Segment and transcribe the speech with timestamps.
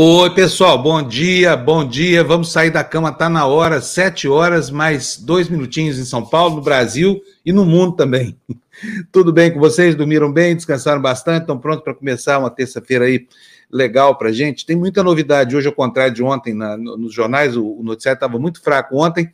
[0.00, 2.22] Oi, pessoal, bom dia, bom dia.
[2.22, 6.54] Vamos sair da cama, tá na hora, sete horas, mais dois minutinhos em São Paulo,
[6.54, 8.38] no Brasil e no mundo também.
[9.10, 9.96] Tudo bem com vocês?
[9.96, 10.54] Dormiram bem?
[10.54, 11.40] Descansaram bastante?
[11.40, 13.26] Estão prontos para começar uma terça-feira aí
[13.68, 14.64] legal para gente?
[14.64, 18.38] Tem muita novidade hoje, ao contrário de ontem, na, nos jornais, o, o noticiário estava
[18.38, 19.32] muito fraco ontem.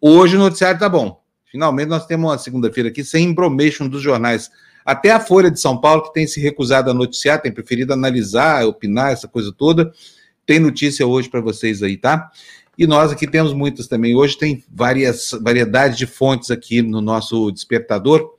[0.00, 1.20] Hoje o noticiário está bom.
[1.44, 4.50] Finalmente nós temos uma segunda-feira aqui sem embromation dos jornais.
[4.86, 8.64] Até a Folha de São Paulo, que tem se recusado a noticiar, tem preferido analisar,
[8.64, 9.92] opinar, essa coisa toda,
[10.46, 12.30] tem notícia hoje para vocês aí, tá?
[12.78, 14.14] E nós aqui temos muitas também.
[14.14, 18.34] Hoje tem várias variedades de fontes aqui no nosso despertador.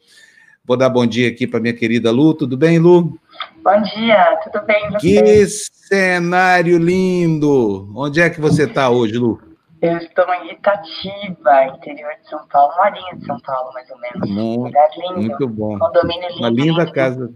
[0.64, 2.34] Vou dar bom dia aqui para minha querida Lu.
[2.34, 3.20] Tudo bem, Lu?
[3.62, 4.90] Bom dia, tudo bem?
[4.92, 5.00] Você?
[5.00, 7.92] Que cenário lindo!
[7.94, 9.47] Onde é que você está hoje, Lu?
[9.82, 14.00] Eu estou em Itatiba, interior de São Paulo, uma linha de São Paulo, mais ou
[14.00, 14.30] menos.
[14.30, 15.22] Muito, lindo.
[15.22, 15.78] Muito bom.
[15.78, 16.40] Condomínio lindo.
[16.40, 16.94] Uma linda lindo.
[16.94, 17.34] casa.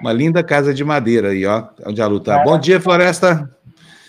[0.00, 2.42] Uma linda casa de madeira aí, ó, onde a Lu tá.
[2.44, 3.50] Bom dia, Floresta.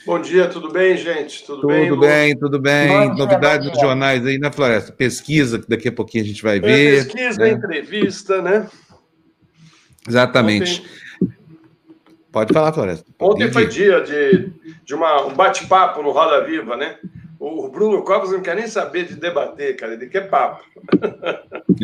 [0.06, 1.46] Bom dia, tudo bem, gente?
[1.46, 1.90] Tudo, tudo bem?
[1.90, 3.16] Tudo bem, tudo bem.
[3.16, 4.92] Novidades dos jornais aí na Floresta.
[4.92, 7.06] Pesquisa, que daqui a pouquinho a gente vai ver.
[7.06, 7.50] Pesquisa, né?
[7.52, 8.68] entrevista, né?
[10.08, 10.82] Exatamente.
[11.22, 11.38] Ontem...
[12.32, 13.06] Pode falar, Floresta.
[13.20, 14.52] Ontem foi dia de,
[14.84, 16.98] de uma, um bate-papo no Roda Viva, né?
[17.40, 20.64] O Bruno Covas não quer nem saber de debater, cara, ele quer papo.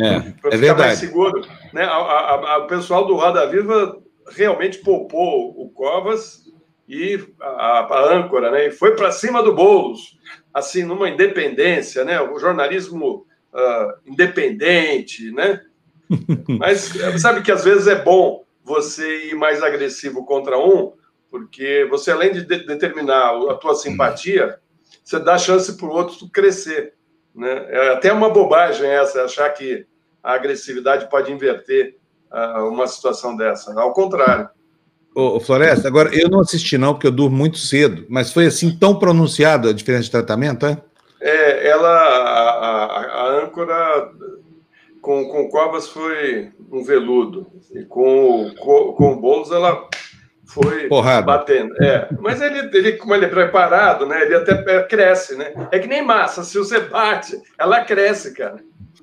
[0.00, 0.88] É, é verdade.
[0.88, 1.46] Mais seguro.
[1.72, 1.82] Né?
[1.82, 6.44] A, a, a, o pessoal do Roda Viva realmente poupou o Covas
[6.88, 8.66] e a, a âncora, né?
[8.66, 10.18] E foi para cima do Boulos,
[10.52, 12.20] assim, numa independência, né?
[12.20, 15.60] O jornalismo uh, independente, né?
[16.58, 20.92] Mas sabe que às vezes é bom você ir mais agressivo contra um,
[21.30, 24.58] porque você, além de, de determinar a tua simpatia,
[25.04, 26.94] você dá chance para o outro crescer.
[27.34, 27.66] Né?
[27.68, 29.86] É até uma bobagem essa, achar que
[30.22, 31.96] a agressividade pode inverter
[32.32, 33.78] uh, uma situação dessa.
[33.78, 34.48] Ao contrário.
[35.14, 38.76] Ô, Floresta, agora eu não assisti não, porque eu durmo muito cedo, mas foi assim
[38.76, 40.82] tão pronunciada a diferença de tratamento, é?
[41.20, 44.10] É, ela, a, a, a âncora
[45.00, 49.88] com, com Covas foi um veludo, e com, com, com o Boulos ela
[50.54, 51.26] foi Porrada.
[51.26, 51.74] batendo.
[51.82, 54.22] É, mas ele, ele, como ele é preparado, né?
[54.22, 55.52] Ele até cresce, né?
[55.72, 58.56] É que nem massa, se você bate, ela cresce, cara.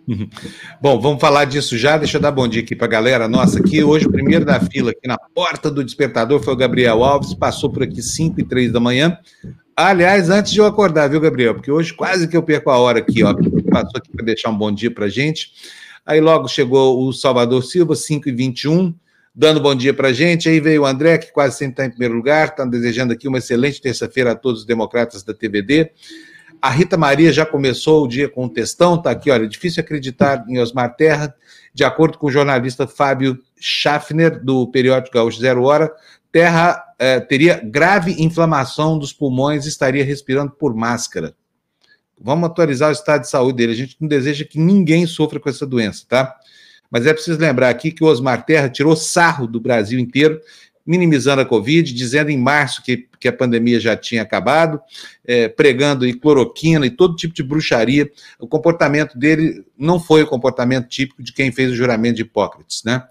[0.81, 1.97] Bom, vamos falar disso já.
[1.97, 3.83] Deixa eu dar bom dia aqui para a galera nossa aqui.
[3.83, 7.69] Hoje, o primeiro da fila aqui na porta do despertador foi o Gabriel Alves, passou
[7.69, 9.17] por aqui 5 e 3 da manhã.
[9.75, 11.55] Aliás, antes de eu acordar, viu, Gabriel?
[11.55, 13.33] Porque hoje quase que eu perco a hora aqui, ó.
[13.69, 15.51] Passou aqui para deixar um bom dia para gente.
[16.05, 18.93] Aí logo chegou o Salvador Silva, 5 e 21
[19.33, 20.49] dando bom dia para a gente.
[20.49, 23.37] Aí veio o André, que quase sempre está em primeiro lugar, está desejando aqui uma
[23.37, 25.91] excelente terça-feira a todos os democratas da TVD.
[26.61, 30.45] A Rita Maria já começou o dia com um textão, está aqui, olha, difícil acreditar
[30.47, 31.33] em Osmar Terra.
[31.73, 35.91] De acordo com o jornalista Fábio Schaffner, do periódico Gaúcho Zero Hora,
[36.31, 41.33] Terra eh, teria grave inflamação dos pulmões e estaria respirando por máscara.
[42.19, 43.71] Vamos atualizar o estado de saúde dele.
[43.71, 46.35] A gente não deseja que ninguém sofra com essa doença, tá?
[46.91, 50.41] Mas é preciso lembrar aqui que o Osmar Terra tirou sarro do Brasil inteiro,
[50.85, 54.81] minimizando a Covid, dizendo em março que, que a pandemia já tinha acabado,
[55.25, 58.11] é, pregando e cloroquina e todo tipo de bruxaria.
[58.39, 62.83] O comportamento dele não foi o comportamento típico de quem fez o juramento de Hipócrates,
[62.83, 63.03] né?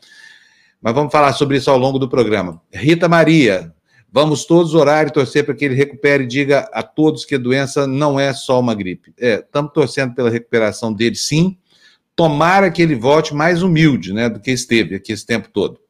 [0.83, 2.61] Mas vamos falar sobre isso ao longo do programa.
[2.73, 3.73] Rita Maria,
[4.13, 7.39] vamos todos orar e torcer para que ele recupere e diga a todos que a
[7.39, 9.13] doença não é só uma gripe.
[9.19, 11.57] É, estamos torcendo pela recuperação dele, sim,
[12.21, 15.81] Tomara que ele volte mais humilde, né, do que esteve aqui esse tempo todo.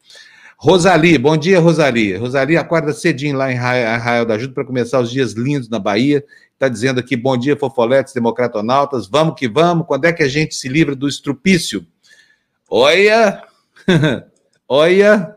[0.56, 2.14] Rosali, bom dia, Rosali.
[2.14, 6.24] Rosali acorda cedinho lá em Arraial da Ajuda para começar os dias lindos na Bahia.
[6.52, 9.88] Está dizendo aqui, bom dia, fofoletes, democratonautas, vamos que vamos.
[9.88, 11.84] Quando é que a gente se livra do estrupício?
[12.70, 13.42] Olha,
[14.68, 15.34] olha,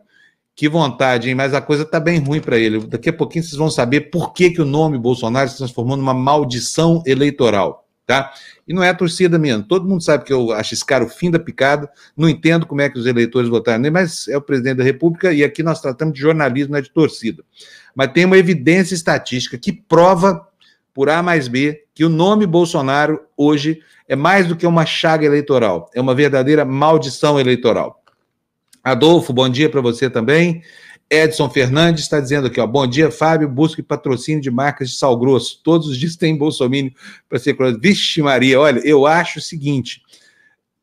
[0.55, 1.33] que vontade, hein?
[1.33, 2.85] Mas a coisa está bem ruim para ele.
[2.85, 6.13] Daqui a pouquinho vocês vão saber por que, que o nome Bolsonaro se transformou numa
[6.13, 8.33] maldição eleitoral tá?
[8.67, 9.63] E não é a torcida mesmo.
[9.63, 12.81] Todo mundo sabe que eu acho esse cara o fim da picada, não entendo como
[12.81, 15.81] é que os eleitores votaram nele, mas é o presidente da República e aqui nós
[15.81, 17.43] tratamos de jornalismo, não é de torcida.
[17.95, 20.47] Mas tem uma evidência estatística que prova,
[20.93, 25.25] por A mais B, que o nome Bolsonaro hoje é mais do que uma chaga
[25.25, 28.03] eleitoral, é uma verdadeira maldição eleitoral.
[28.83, 30.61] Adolfo, bom dia para você também.
[31.13, 35.17] Edson Fernandes está dizendo aqui, ó, bom dia, Fábio, busque patrocínio de marcas de sal
[35.17, 35.61] grosso.
[35.63, 36.91] Todos os dias tem bolsomínio
[37.29, 40.01] para ser Vixe Maria, olha, eu acho o seguinte,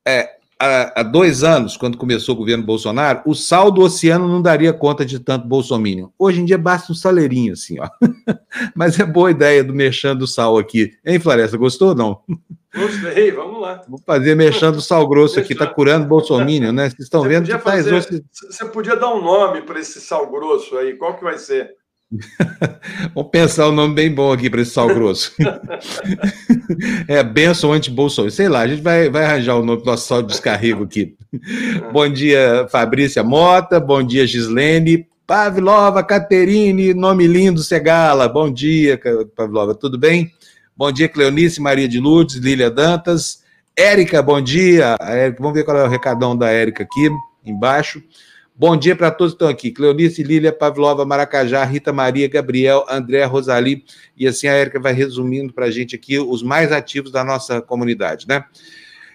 [0.07, 4.43] é, há, há, dois anos, quando começou o governo Bolsonaro, o sal do oceano não
[4.43, 6.13] daria conta de tanto bolsomínio.
[6.19, 7.89] Hoje em dia basta um saleirinho assim, ó.
[8.77, 10.93] Mas é boa ideia do mexendo do sal aqui.
[11.05, 12.21] Hein, Floresta, gostou ou não?
[12.75, 13.83] Gostei, vamos lá.
[13.89, 16.91] Vou fazer mexendo sal grosso aqui, tá curando bolsomínio, né?
[16.91, 20.77] Vocês estão vendo que tá fazer, Você podia dar um nome para esse sal grosso
[20.77, 21.80] aí, qual que vai ser?
[23.15, 25.33] Vamos pensar um nome bem bom aqui para esse sal grosso.
[27.07, 28.33] é Benção anti-Bolsonaro.
[28.33, 31.17] Sei lá, a gente vai, vai arranjar o nome do nosso sal de descarrego aqui.
[31.93, 33.79] bom dia, Fabrícia Mota.
[33.79, 35.07] Bom dia, Gislene.
[35.25, 38.29] Pavlova, Caterine, nome lindo, Segala.
[38.29, 39.01] Bom dia,
[39.37, 40.33] Pavlova, tudo bem?
[40.77, 43.45] Bom dia, Cleonice, Maria de Lourdes, Lília Dantas.
[43.77, 44.97] Érica, bom dia.
[45.01, 47.09] Érica, vamos ver qual é o recadão da Érica aqui,
[47.47, 48.03] embaixo.
[48.61, 49.71] Bom dia para todos que estão aqui.
[49.71, 53.87] Cleonice, Lília, Pavlova, Maracajá, Rita Maria, Gabriel, André, Rosali.
[54.15, 57.63] E assim a Érica vai resumindo para a gente aqui os mais ativos da nossa
[57.63, 58.45] comunidade, né?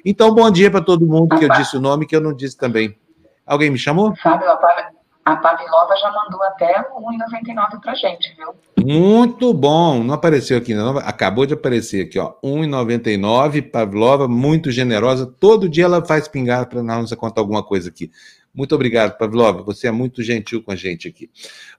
[0.03, 2.57] Então, bom dia para todo mundo que eu disse o nome, que eu não disse
[2.57, 2.97] também.
[3.45, 4.15] Alguém me chamou?
[4.15, 8.55] Fábio, a Pavlova já mandou até 1,99 para gente, viu?
[8.83, 10.03] Muito bom.
[10.03, 10.97] Não apareceu aqui, não.
[10.97, 12.33] Acabou de aparecer aqui, ó.
[12.43, 13.71] 1,99.
[13.71, 15.31] Pavlova, muito generosa.
[15.39, 18.09] Todo dia ela faz pingar para nós contar alguma coisa aqui.
[18.55, 19.61] Muito obrigado, Pavlova.
[19.63, 21.29] Você é muito gentil com a gente aqui.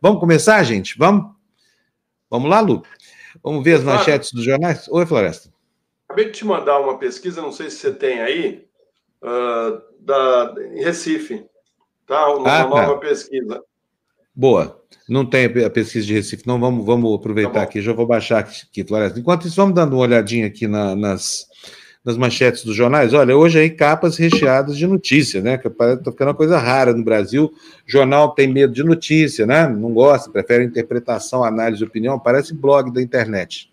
[0.01, 0.97] Vamos começar, gente?
[0.99, 1.35] Vamos?
[2.29, 2.83] Vamos lá, Lu?
[3.43, 4.87] Vamos ver as manchetes dos jornais?
[4.89, 5.51] Oi, Floresta.
[6.05, 8.67] Acabei de te mandar uma pesquisa, não sei se você tem aí,
[9.23, 11.47] uh, da, em Recife.
[12.07, 12.29] Tá?
[12.35, 12.99] Uma ah, nova tá.
[12.99, 13.63] pesquisa.
[14.35, 14.83] Boa.
[15.09, 16.61] Não tem a pesquisa de Recife, não.
[16.61, 17.81] Vamos, vamos aproveitar tá aqui.
[17.81, 19.19] Já vou baixar aqui, Floresta.
[19.19, 21.47] Enquanto isso, vamos dando uma olhadinha aqui na, nas,
[22.07, 23.13] nas manchetes dos jornais.
[23.13, 25.59] Olha, hoje aí capas recheadas de notícia, né?
[25.59, 27.53] Que está ficando uma coisa rara no Brasil.
[27.85, 29.67] Jornal tem medo de notícia, né?
[29.67, 32.17] Não gosta, prefere interpretação, análise, opinião.
[32.17, 33.69] Parece blog da internet.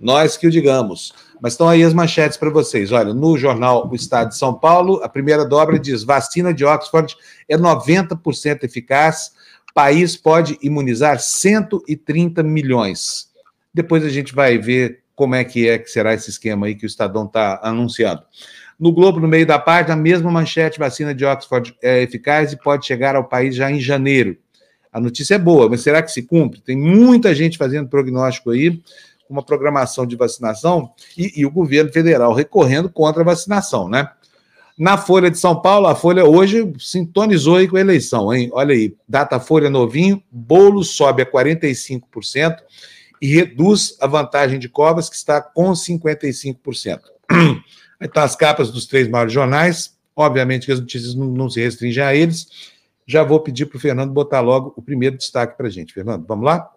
[0.00, 1.12] Nós que o digamos.
[1.42, 2.90] Mas estão aí as manchetes para vocês.
[2.90, 7.14] Olha, no jornal O Estado de São Paulo, a primeira dobra diz: vacina de Oxford
[7.46, 9.32] é 90% eficaz,
[9.74, 13.28] país pode imunizar 130 milhões.
[13.74, 16.84] Depois a gente vai ver como é que é que será esse esquema aí que
[16.84, 18.22] o Estadão está anunciando.
[18.78, 22.56] No Globo, no meio da página, a mesma manchete, vacina de Oxford é eficaz e
[22.56, 24.38] pode chegar ao país já em janeiro.
[24.92, 26.60] A notícia é boa, mas será que se cumpre?
[26.60, 28.80] Tem muita gente fazendo prognóstico aí,
[29.28, 34.08] uma programação de vacinação, e, e o governo federal recorrendo contra a vacinação, né?
[34.78, 38.48] Na Folha de São Paulo, a Folha hoje sintonizou aí com a eleição, hein?
[38.52, 42.58] Olha aí, data Folha novinho, bolo sobe a 45%,
[43.20, 47.00] e reduz a vantagem de Covas, que está com 55%.
[48.00, 49.96] Aí estão as capas dos três maiores jornais.
[50.14, 52.48] Obviamente que as notícias não, não se restringem a eles.
[53.06, 55.94] Já vou pedir para o Fernando botar logo o primeiro destaque para a gente.
[55.94, 56.70] Fernando, vamos lá?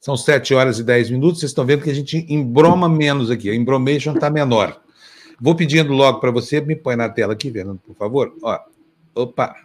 [0.00, 1.40] São 7 horas e 10 minutos.
[1.40, 3.48] Vocês estão vendo que a gente embroma menos aqui.
[3.48, 4.80] A embromation está menor.
[5.40, 8.36] Vou pedindo logo para você, me põe na tela aqui, Fernando, por favor.
[8.42, 8.58] Ó,
[9.14, 9.56] opa,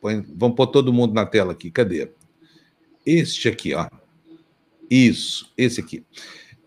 [0.00, 1.70] põe, vamos pôr todo mundo na tela aqui.
[1.70, 2.10] Cadê?
[3.04, 3.88] Este aqui, ó.
[4.90, 6.04] Isso, esse aqui.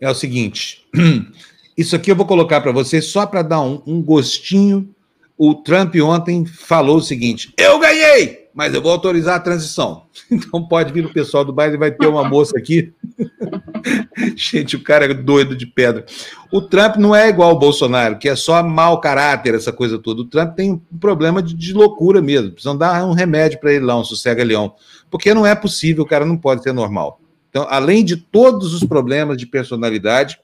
[0.00, 0.86] É o seguinte:
[1.76, 4.88] isso aqui eu vou colocar para vocês só para dar um, um gostinho.
[5.36, 10.04] O Trump ontem falou o seguinte: eu ganhei, mas eu vou autorizar a transição.
[10.30, 12.92] Então pode vir o pessoal do baile, vai ter uma moça aqui.
[14.36, 16.04] Gente, o cara é doido de pedra.
[16.52, 20.22] O Trump não é igual ao Bolsonaro, que é só mau caráter, essa coisa toda.
[20.22, 22.52] O Trump tem um problema de, de loucura mesmo.
[22.52, 24.74] Precisam dar um remédio para ele lá, um sossega-leão.
[25.10, 27.20] Porque não é possível, o cara não pode ser normal.
[27.50, 30.40] Então, além de todos os problemas de personalidade,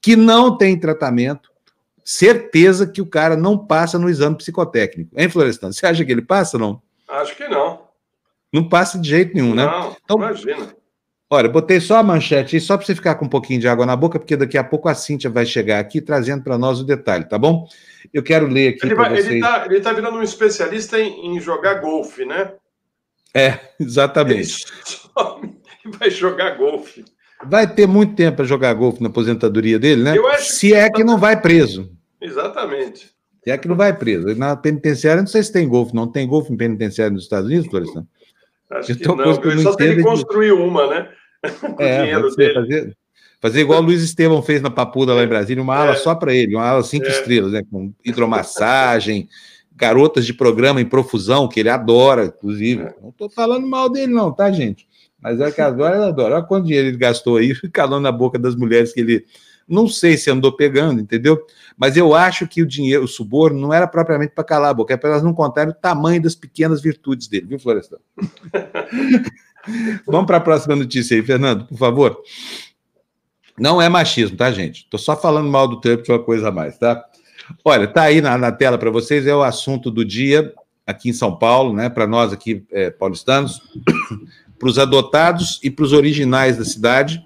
[0.00, 1.50] que não tem tratamento,
[2.04, 5.10] certeza que o cara não passa no exame psicotécnico.
[5.16, 5.70] Hein, Florestan?
[5.70, 6.82] Você acha que ele passa ou não?
[7.08, 7.86] Acho que não.
[8.52, 9.66] Não passa de jeito nenhum, né?
[9.66, 10.74] Não, então, imagina.
[11.28, 13.84] Olha, botei só a manchete aí, só para você ficar com um pouquinho de água
[13.84, 16.84] na boca, porque daqui a pouco a Cíntia vai chegar aqui trazendo para nós o
[16.84, 17.68] detalhe, tá bom?
[18.14, 18.86] Eu quero ler aqui.
[18.86, 22.52] Ele está tá virando um especialista em, em jogar golfe, né?
[23.34, 24.64] É, exatamente.
[25.42, 25.56] Ele
[25.98, 27.04] vai jogar golfe.
[27.44, 30.14] Vai ter muito tempo para jogar golfe na aposentadoria dele, né?
[30.38, 31.90] Se é que não vai preso.
[32.20, 33.10] Exatamente.
[33.44, 34.34] Se é que não vai preso.
[34.34, 37.68] Na penitenciária, não sei se tem golfe, não tem golfe em penitenciária nos Estados Unidos,
[37.68, 38.06] Florestan?
[38.70, 41.08] Acho que não, que ele só tem que construir uma, né?
[41.60, 42.54] Com é, dinheiro dele.
[42.54, 42.96] Fazer,
[43.40, 45.96] fazer igual o Luiz Estevam fez na Papuda lá em Brasília, uma ala é.
[45.96, 47.10] só para ele, uma ala cinco é.
[47.10, 47.62] estrelas, né?
[47.70, 49.28] Com hidromassagem,
[49.76, 52.82] garotas de programa em profusão, que ele adora, inclusive.
[52.82, 52.94] É.
[53.00, 54.85] Não estou falando mal dele, não, tá, gente?
[55.20, 56.36] Mas é que agora ele adora.
[56.36, 59.24] Olha quanto dinheiro ele gastou aí, calando na boca das mulheres que ele.
[59.68, 61.44] Não sei se andou pegando, entendeu?
[61.76, 64.94] Mas eu acho que o dinheiro, o suborno, não era propriamente para calar a boca,
[64.94, 67.96] é para elas não contarem o tamanho das pequenas virtudes dele, viu, Florestan?
[70.06, 72.22] Vamos para a próxima notícia aí, Fernando, por favor.
[73.58, 74.84] Não é machismo, tá, gente?
[74.84, 77.04] Estou só falando mal do Trump, que é uma coisa a mais, tá?
[77.64, 80.52] Olha, tá aí na, na tela para vocês, é o assunto do dia
[80.86, 81.88] aqui em São Paulo, né?
[81.88, 83.60] Para nós aqui é, paulistanos,
[84.58, 87.24] para os adotados e para os originais da cidade.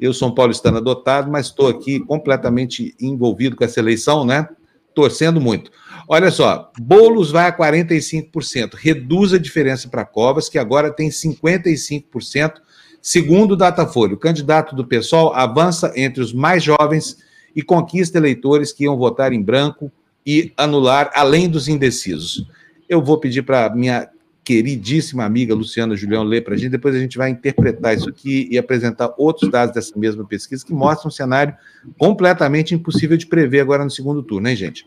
[0.00, 4.48] Eu sou um paulistano adotado, mas estou aqui completamente envolvido com essa eleição, né?
[4.94, 5.70] torcendo muito.
[6.08, 12.54] Olha só, Bolos vai a 45%, reduz a diferença para Covas, que agora tem 55%,
[13.00, 14.14] segundo o Datafolha.
[14.14, 17.18] O candidato do PSOL avança entre os mais jovens
[17.54, 19.90] e conquista eleitores que iam votar em branco
[20.24, 22.46] e anular, além dos indecisos.
[22.88, 24.08] Eu vou pedir para minha
[24.44, 28.48] queridíssima amiga Luciana Julião ler para a gente, depois a gente vai interpretar isso aqui
[28.50, 31.56] e apresentar outros dados dessa mesma pesquisa que mostram um cenário
[31.98, 34.86] completamente impossível de prever agora no segundo turno, hein, gente?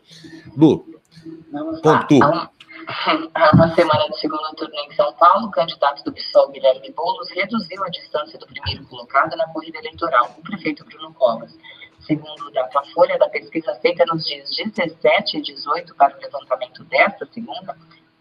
[0.56, 0.86] Lu,
[1.82, 2.20] ponto.
[3.34, 7.32] Há uma semana do segundo turno em São Paulo, o candidato do PSOL, Guilherme Boulos,
[7.32, 11.58] reduziu a distância do primeiro colocado na corrida eleitoral, o prefeito Bruno Covas.
[12.02, 17.26] Segundo o Datafolha, da pesquisa feita nos dias 17 e 18 para o levantamento desta
[17.34, 17.76] segunda,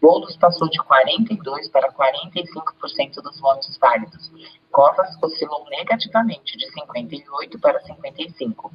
[0.05, 4.31] Boulos passou de 42% para 45% dos votos válidos.
[4.71, 8.69] Covas oscilou negativamente de 58% para 55%.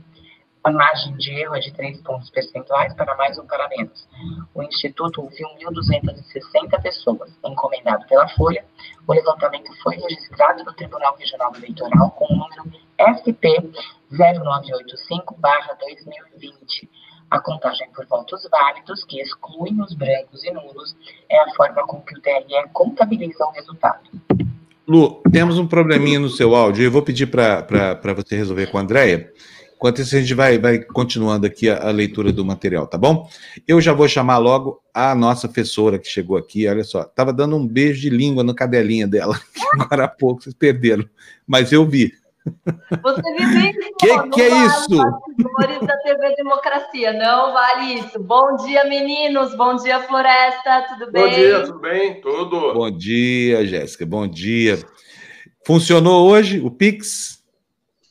[0.65, 4.09] A margem de erro é de 3 pontos percentuais para mais ou para menos.
[4.53, 8.65] O Instituto ouviu 1.260 pessoas, encomendado pela Folha.
[9.07, 12.65] O levantamento foi registrado no Tribunal Regional Eleitoral com o número
[12.99, 13.71] SP
[14.11, 16.89] 0985-2020
[17.31, 20.97] a contagem por votos válidos, que excluem os brancos e nulos,
[21.31, 24.11] é a forma com que o TRE contabiliza o resultado.
[24.87, 28.81] Lu, temos um probleminha no seu áudio, eu vou pedir para você resolver com a
[28.81, 29.33] Andréia.
[29.77, 33.27] Enquanto isso, a gente vai, vai continuando aqui a, a, leitura do material, tá bom?
[33.67, 37.57] Eu já vou chamar logo a nossa professora que chegou aqui, olha só, estava dando
[37.57, 39.41] um beijo de língua no cadelinha dela,
[39.81, 41.09] agora há pouco vocês perderam,
[41.47, 42.13] mas eu vi.
[43.03, 43.91] Você vive isso.
[44.01, 44.97] Que que é isso?
[45.87, 48.19] da TV Democracia, não vale isso.
[48.19, 49.55] Bom dia, meninos.
[49.57, 50.87] Bom dia, Floresta.
[50.89, 51.23] Tudo bem?
[51.23, 52.21] Bom dia, tudo bem?
[52.21, 52.73] Tudo.
[52.73, 54.07] Bom dia, Jéssica.
[54.07, 54.79] Bom dia.
[55.67, 57.41] Funcionou hoje o Pix?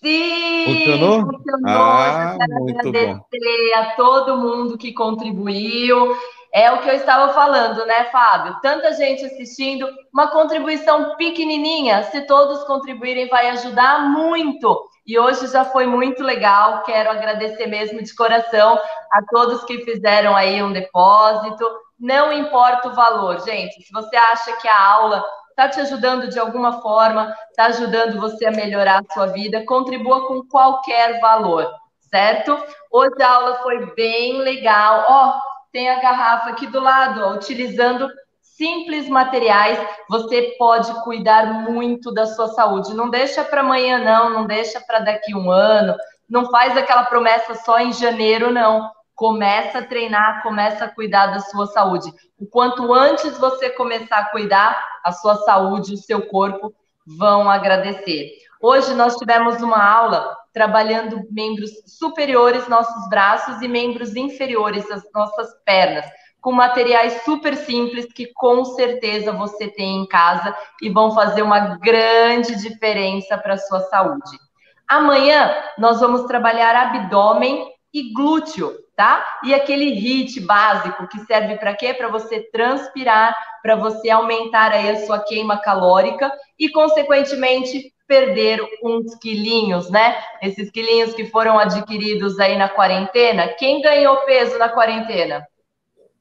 [0.01, 0.65] Sim!
[0.65, 1.21] Funcionou?
[1.25, 1.65] Funcionou.
[1.65, 3.79] Ah, muito agradecer bom.
[3.79, 6.15] a todo mundo que contribuiu.
[6.51, 8.59] É o que eu estava falando, né, Fábio?
[8.61, 14.83] Tanta gente assistindo, uma contribuição pequenininha, se todos contribuírem, vai ajudar muito.
[15.05, 16.81] E hoje já foi muito legal.
[16.83, 18.79] Quero agradecer mesmo de coração
[19.11, 21.67] a todos que fizeram aí um depósito.
[21.99, 23.81] Não importa o valor, gente.
[23.83, 28.45] Se você acha que a aula está te ajudando de alguma forma, está ajudando você
[28.45, 31.69] a melhorar a sua vida, contribua com qualquer valor,
[32.09, 32.57] certo?
[32.89, 35.05] Hoje a aula foi bem legal.
[35.07, 35.39] Ó, oh,
[35.71, 38.09] tem a garrafa aqui do lado, ó, utilizando
[38.41, 42.93] simples materiais, você pode cuidar muito da sua saúde.
[42.93, 45.95] Não deixa para amanhã, não, não deixa para daqui um ano,
[46.29, 48.91] não faz aquela promessa só em janeiro, não.
[49.15, 52.11] Começa a treinar, começa a cuidar da sua saúde.
[52.37, 56.73] O quanto antes você começar a cuidar, a sua saúde, o seu corpo
[57.17, 58.31] vão agradecer.
[58.61, 65.47] Hoje nós tivemos uma aula trabalhando membros superiores, nossos braços, e membros inferiores, as nossas
[65.63, 66.05] pernas,
[66.41, 71.77] com materiais super simples que com certeza você tem em casa e vão fazer uma
[71.77, 74.37] grande diferença para a sua saúde.
[74.85, 79.39] Amanhã nós vamos trabalhar abdômen e glúteo, tá?
[79.45, 81.93] E aquele HIIT básico que serve para quê?
[81.93, 89.13] Para você transpirar, para você aumentar aí a sua queima calórica e consequentemente perder uns
[89.19, 90.19] quilinhos, né?
[90.41, 93.47] Esses quilinhos que foram adquiridos aí na quarentena.
[93.49, 95.47] Quem ganhou peso na quarentena?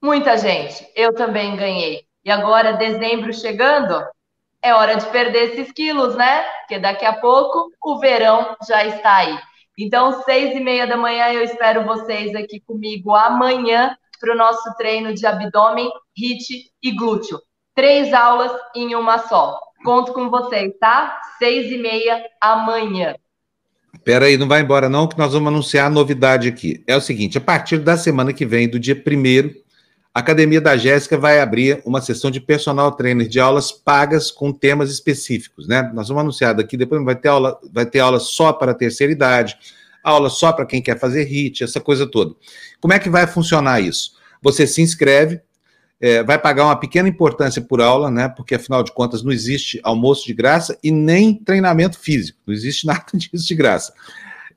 [0.00, 0.86] Muita gente.
[0.94, 2.02] Eu também ganhei.
[2.22, 4.04] E agora, dezembro chegando,
[4.62, 6.42] é hora de perder esses quilos, né?
[6.60, 9.38] Porque daqui a pouco o verão já está aí.
[9.78, 14.76] Então, seis e meia da manhã, eu espero vocês aqui comigo amanhã para o nosso
[14.76, 17.40] treino de abdômen, HIIT e glúteo.
[17.74, 19.58] Três aulas em uma só.
[19.84, 21.20] Conto com vocês, tá?
[21.38, 23.14] Seis e meia amanhã.
[23.94, 26.82] Espera aí, não vai embora não, que nós vamos anunciar a novidade aqui.
[26.86, 29.54] É o seguinte, a partir da semana que vem, do dia primeiro,
[30.14, 34.52] a Academia da Jéssica vai abrir uma sessão de personal trainer de aulas pagas com
[34.52, 35.90] temas específicos, né?
[35.94, 39.12] Nós vamos anunciar daqui, depois vai ter aula, vai ter aula só para a terceira
[39.12, 39.56] idade,
[40.02, 42.34] aula só para quem quer fazer HIT, essa coisa toda.
[42.80, 44.12] Como é que vai funcionar isso?
[44.42, 45.40] Você se inscreve,
[46.00, 48.28] é, vai pagar uma pequena importância por aula, né?
[48.28, 52.86] Porque afinal de contas não existe almoço de graça e nem treinamento físico, não existe
[52.86, 53.92] nada disso de graça.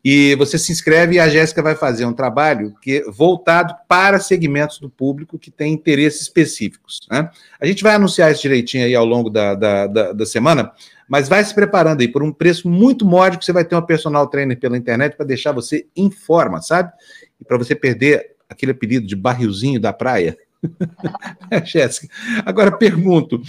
[0.03, 4.79] E você se inscreve e a Jéssica vai fazer um trabalho que voltado para segmentos
[4.79, 7.00] do público que tem interesses específicos.
[7.10, 7.29] Né?
[7.60, 10.71] A gente vai anunciar isso direitinho aí ao longo da, da, da, da semana,
[11.07, 13.45] mas vai se preparando aí por um preço muito módico.
[13.45, 16.91] Você vai ter uma personal trainer pela internet para deixar você em forma, sabe?
[17.39, 20.36] E para você perder aquele apelido de barrilzinho da praia.
[21.65, 22.13] Jéssica.
[22.46, 23.41] Agora pergunto: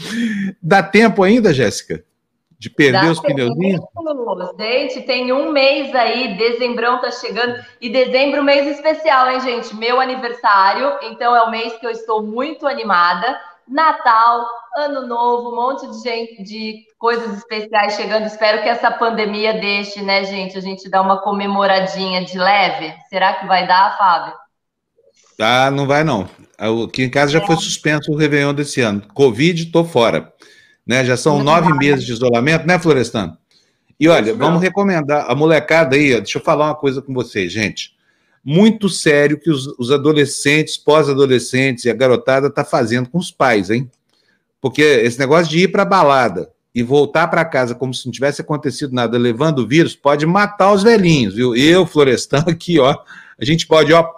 [0.63, 2.05] dá tempo ainda, Jéssica,
[2.59, 3.81] De perder Dá os pneuzinhos?
[4.59, 7.63] Gente, tem um mês aí, dezembrão tá chegando.
[7.81, 9.75] E dezembro, mês especial, hein, gente?
[9.77, 10.99] Meu aniversário.
[11.03, 13.39] Então é o mês que eu estou muito animada.
[13.69, 14.45] Natal,
[14.77, 18.27] Ano Novo, um monte de gente, de coisas especiais chegando.
[18.27, 20.59] Espero que essa pandemia deixe, né, gente?
[20.59, 22.95] A gente dar uma comemoradinha de leve.
[23.09, 24.42] Será que vai dar, Fábio?
[25.43, 26.29] Ah, não vai não.
[26.59, 27.47] Aqui em casa já é.
[27.47, 29.03] foi suspenso o Réveillon desse ano.
[29.13, 30.33] Covid, tô fora.
[30.87, 31.05] Né?
[31.05, 33.37] Já são nove meses de isolamento, né, Florestan?
[33.99, 37.93] E olha, vamos recomendar a molecada aí, deixa eu falar uma coisa com vocês, gente.
[38.45, 43.71] Muito sério que os, os adolescentes, pós-adolescentes e a garotada tá fazendo com os pais,
[43.71, 43.89] hein?
[44.61, 48.41] Porque esse negócio de ir para balada e voltar para casa como se não tivesse
[48.41, 51.55] acontecido nada, levando o vírus, pode matar os velhinhos, viu?
[51.55, 52.97] Eu, Florestan, aqui, ó,
[53.41, 54.09] a gente pode, ó,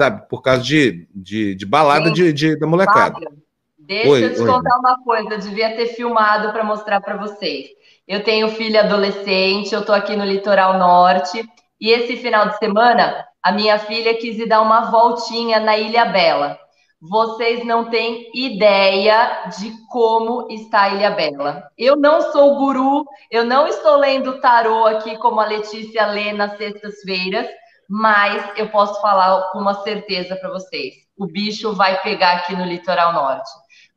[0.00, 3.12] sabe, por causa de, de, de balada de, de, da molecada.
[3.12, 3.28] Fábio,
[3.78, 4.46] deixa oi, eu te oi.
[4.46, 7.68] contar uma coisa, eu devia ter filmado para mostrar para vocês.
[8.08, 11.44] Eu tenho filho adolescente, eu estou aqui no litoral norte,
[11.78, 16.06] e esse final de semana, a minha filha quis ir dar uma voltinha na Ilha
[16.06, 16.58] Bela.
[16.98, 21.64] Vocês não têm ideia de como está a Ilha Bela.
[21.76, 26.56] Eu não sou guru, eu não estou lendo tarô aqui como a Letícia lê nas
[26.56, 27.46] sextas-feiras,
[27.92, 32.64] mas eu posso falar com uma certeza para vocês: o bicho vai pegar aqui no
[32.64, 33.50] litoral norte,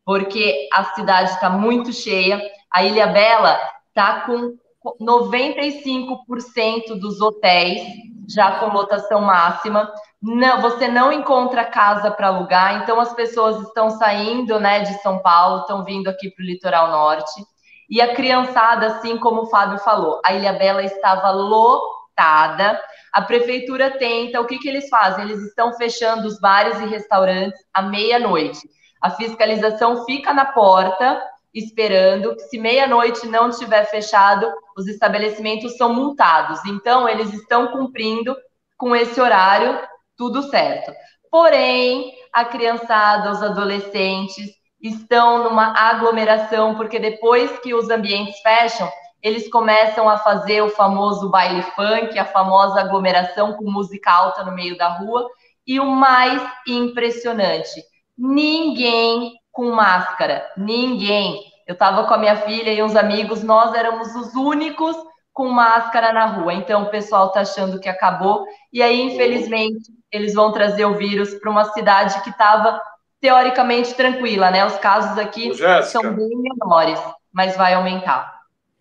[0.03, 2.41] porque a cidade está muito cheia.
[2.71, 3.55] A Ilha Bela
[3.89, 4.57] está com
[4.99, 7.83] 95% dos hotéis
[8.27, 9.93] já com lotação máxima.
[10.19, 15.19] Não, você não encontra casa para alugar, então as pessoas estão saindo, né, de São
[15.19, 17.45] Paulo, estão vindo aqui para o litoral norte.
[17.87, 22.01] E a criançada, assim como o Fábio falou, a Ilha Bela estava lotada.
[22.17, 25.25] A prefeitura tenta, o que, que eles fazem?
[25.25, 28.59] Eles estão fechando os bares e restaurantes à meia-noite.
[29.01, 31.21] A fiscalização fica na porta,
[31.53, 32.35] esperando.
[32.49, 36.59] Se meia-noite não tiver fechado, os estabelecimentos são multados.
[36.65, 38.35] Então, eles estão cumprindo
[38.77, 39.79] com esse horário,
[40.17, 40.91] tudo certo.
[41.29, 48.89] Porém, a criançada, os adolescentes estão numa aglomeração, porque depois que os ambientes fecham,
[49.23, 54.51] eles começam a fazer o famoso baile funk, a famosa aglomeração com música alta no
[54.51, 55.25] meio da rua.
[55.65, 57.81] E o mais impressionante,
[58.17, 61.41] ninguém com máscara, ninguém.
[61.65, 64.97] Eu estava com a minha filha e uns amigos, nós éramos os únicos
[65.31, 66.53] com máscara na rua.
[66.53, 68.45] Então o pessoal está achando que acabou.
[68.73, 72.79] E aí, infelizmente, eles vão trazer o vírus para uma cidade que estava
[73.21, 74.65] teoricamente tranquila, né?
[74.65, 75.51] Os casos aqui
[75.83, 78.32] são bem menores, mas vai aumentar.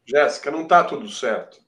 [0.07, 1.59] Jéssica, não está tudo certo.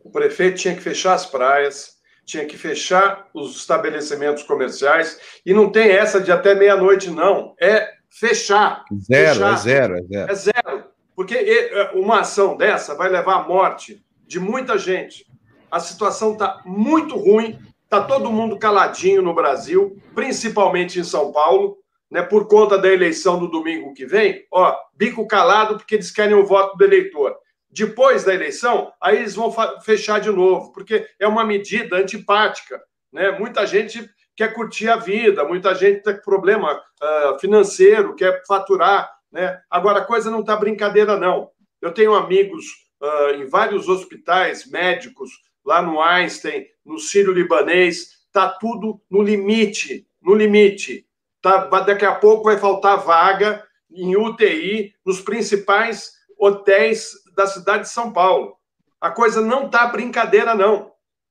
[0.00, 5.70] O prefeito tinha que fechar as praias, tinha que fechar os estabelecimentos comerciais, e não
[5.70, 7.54] tem essa de até meia-noite, não.
[7.60, 8.84] É fechar.
[9.00, 9.52] Zero, fechar.
[9.52, 10.32] é zero, é zero.
[10.32, 10.84] É zero.
[11.16, 15.26] Porque é, uma ação dessa vai levar à morte de muita gente.
[15.70, 21.78] A situação está muito ruim, está todo mundo caladinho no Brasil, principalmente em São Paulo,
[22.10, 24.46] né, por conta da eleição do domingo que vem.
[24.50, 27.36] Ó, bico calado porque eles querem o voto do eleitor.
[27.70, 32.80] Depois da eleição, aí eles vão fechar de novo, porque é uma medida antipática.
[33.12, 33.30] Né?
[33.32, 39.10] Muita gente quer curtir a vida, muita gente tem problema uh, financeiro, quer faturar.
[39.30, 39.60] Né?
[39.68, 41.50] Agora, a coisa não está brincadeira, não.
[41.82, 42.64] Eu tenho amigos
[43.02, 45.30] uh, em vários hospitais médicos,
[45.64, 51.06] lá no Einstein, no Sírio-Libanês, está tudo no limite, no limite.
[51.42, 57.90] Tá, daqui a pouco vai faltar vaga em UTI nos principais hotéis da cidade de
[57.90, 58.56] São Paulo.
[59.00, 60.90] A coisa não está brincadeira, não.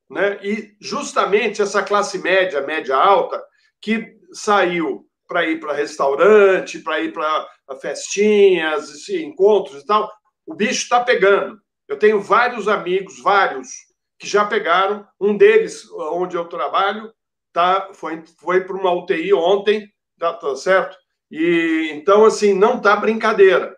[0.09, 0.39] Né?
[0.41, 3.43] E justamente essa classe média, média alta,
[3.81, 7.45] que saiu para ir para restaurante, para ir para
[7.81, 10.09] festinhas, encontros e tal,
[10.45, 11.59] o bicho está pegando.
[11.89, 13.67] Eu tenho vários amigos, vários,
[14.17, 15.05] que já pegaram.
[15.19, 17.11] Um deles, onde eu trabalho,
[17.51, 19.85] tá, foi, foi para uma UTI ontem,
[20.17, 20.95] tá, tá certo?
[21.29, 23.76] E então, assim, não está brincadeira.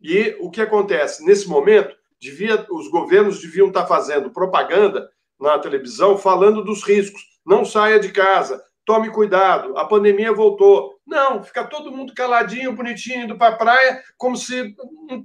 [0.00, 1.24] E o que acontece?
[1.24, 5.08] Nesse momento, devia, os governos deviam estar fazendo propaganda
[5.38, 7.22] na televisão falando dos riscos.
[7.44, 10.98] Não saia de casa, tome cuidado, a pandemia voltou.
[11.06, 14.74] Não, fica todo mundo caladinho, bonitinho, indo para a praia, como se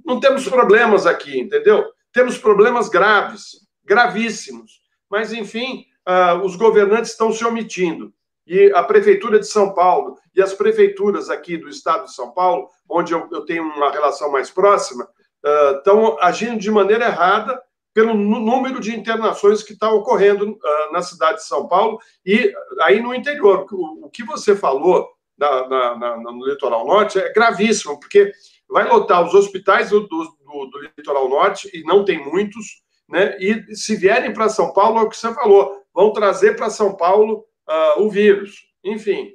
[0.04, 1.84] não temos problemas aqui, entendeu?
[2.12, 4.80] Temos problemas graves, gravíssimos.
[5.10, 8.12] Mas, enfim, uh, os governantes estão se omitindo.
[8.46, 12.68] E a Prefeitura de São Paulo e as prefeituras aqui do estado de São Paulo,
[12.88, 15.04] onde eu, eu tenho uma relação mais próxima,
[15.44, 17.60] uh, estão agindo de maneira errada
[17.92, 23.00] pelo número de internações que está ocorrendo uh, na cidade de São Paulo e aí
[23.00, 23.66] no interior.
[23.72, 28.32] O, o que você falou na, na, na, no litoral norte é gravíssimo, porque
[28.68, 30.24] vai lotar os hospitais do, do,
[30.66, 33.36] do litoral norte, e não tem muitos, né?
[33.38, 36.96] E se vierem para São Paulo, é o que você falou, vão trazer para São
[36.96, 38.66] Paulo uh, o vírus.
[38.84, 39.32] Enfim,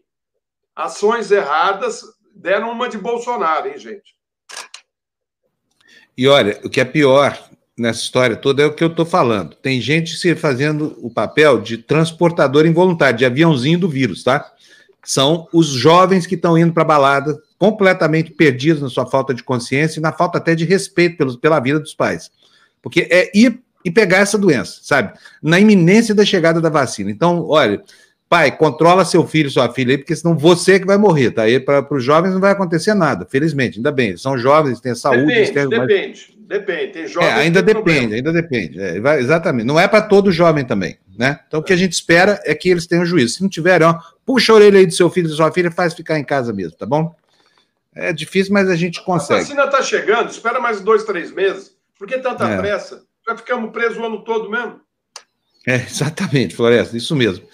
[0.75, 2.01] ações erradas
[2.35, 4.15] deram uma de Bolsonaro, hein, gente?
[6.17, 7.37] E olha, o que é pior
[7.77, 9.55] nessa história toda é o que eu estou falando.
[9.55, 14.51] Tem gente se fazendo o papel de transportador involuntário, de aviãozinho do vírus, tá?
[15.03, 19.99] São os jovens que estão indo para balada, completamente perdidos na sua falta de consciência
[19.99, 22.29] e na falta até de respeito pelos, pela vida dos pais.
[22.81, 25.17] Porque é ir e pegar essa doença, sabe?
[25.41, 27.09] Na iminência da chegada da vacina.
[27.09, 27.83] Então, olha,
[28.31, 31.49] pai, controla seu filho, sua filha aí, porque senão você que vai morrer, tá?
[31.49, 34.11] E para os jovens não vai acontecer nada, felizmente, ainda bem.
[34.11, 35.25] Eles são jovens, têm saúde.
[35.25, 36.37] Depende, têm depende.
[36.47, 37.27] Depende, tem jovens.
[37.27, 38.15] É, ainda depende, problema.
[38.15, 38.79] ainda depende.
[38.79, 39.65] É, vai, exatamente.
[39.65, 41.41] Não é para todo jovem também, né?
[41.45, 43.35] Então o que a gente espera é que eles tenham juízo.
[43.35, 45.93] Se não tiverem, ó, puxa a orelha aí do seu filho, da sua filha, faz
[45.93, 47.13] ficar em casa mesmo, tá bom?
[47.93, 49.41] É difícil, mas a gente consegue.
[49.41, 51.73] A vacina está chegando, espera mais dois, três meses.
[51.99, 52.57] Por que tanta é.
[52.57, 53.03] pressa?
[53.27, 54.79] Já ficamos presos o ano todo mesmo.
[55.67, 57.45] É, exatamente, Floresta, isso mesmo.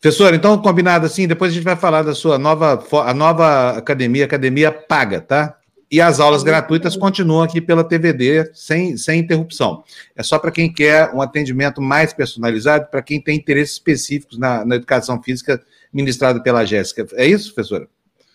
[0.00, 4.24] Professor, então, combinado assim, depois a gente vai falar da sua nova, a nova academia,
[4.24, 5.56] academia paga, tá?
[5.90, 9.84] E as aulas gratuitas continuam aqui pela TVD, sem, sem interrupção.
[10.16, 14.64] É só para quem quer um atendimento mais personalizado, para quem tem interesses específicos na,
[14.64, 17.06] na educação física ministrada pela Jéssica.
[17.14, 17.88] É isso, professora?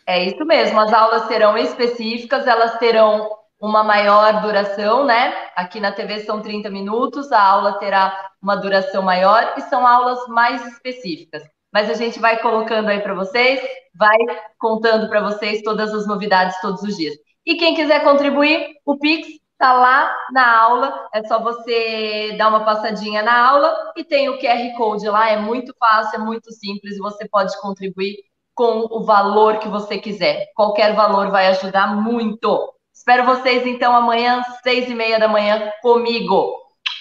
[0.08, 0.80] É isso mesmo.
[0.80, 3.30] As aulas serão específicas, elas terão
[3.62, 5.34] uma maior duração, né?
[5.56, 10.28] Aqui na TV são 30 minutos, a aula terá uma duração maior e são aulas
[10.28, 11.43] mais específicas.
[11.71, 13.62] Mas a gente vai colocando aí para vocês,
[13.95, 14.17] vai
[14.58, 17.15] contando para vocês todas as novidades todos os dias.
[17.45, 22.65] E quem quiser contribuir, o Pix está lá na aula, é só você dar uma
[22.65, 26.97] passadinha na aula e tem o QR Code lá, é muito fácil, é muito simples
[26.97, 28.17] você pode contribuir
[28.56, 30.47] com o valor que você quiser.
[30.56, 32.74] Qualquer valor vai ajudar muito.
[33.02, 36.54] Espero vocês então amanhã, seis e meia da manhã, comigo.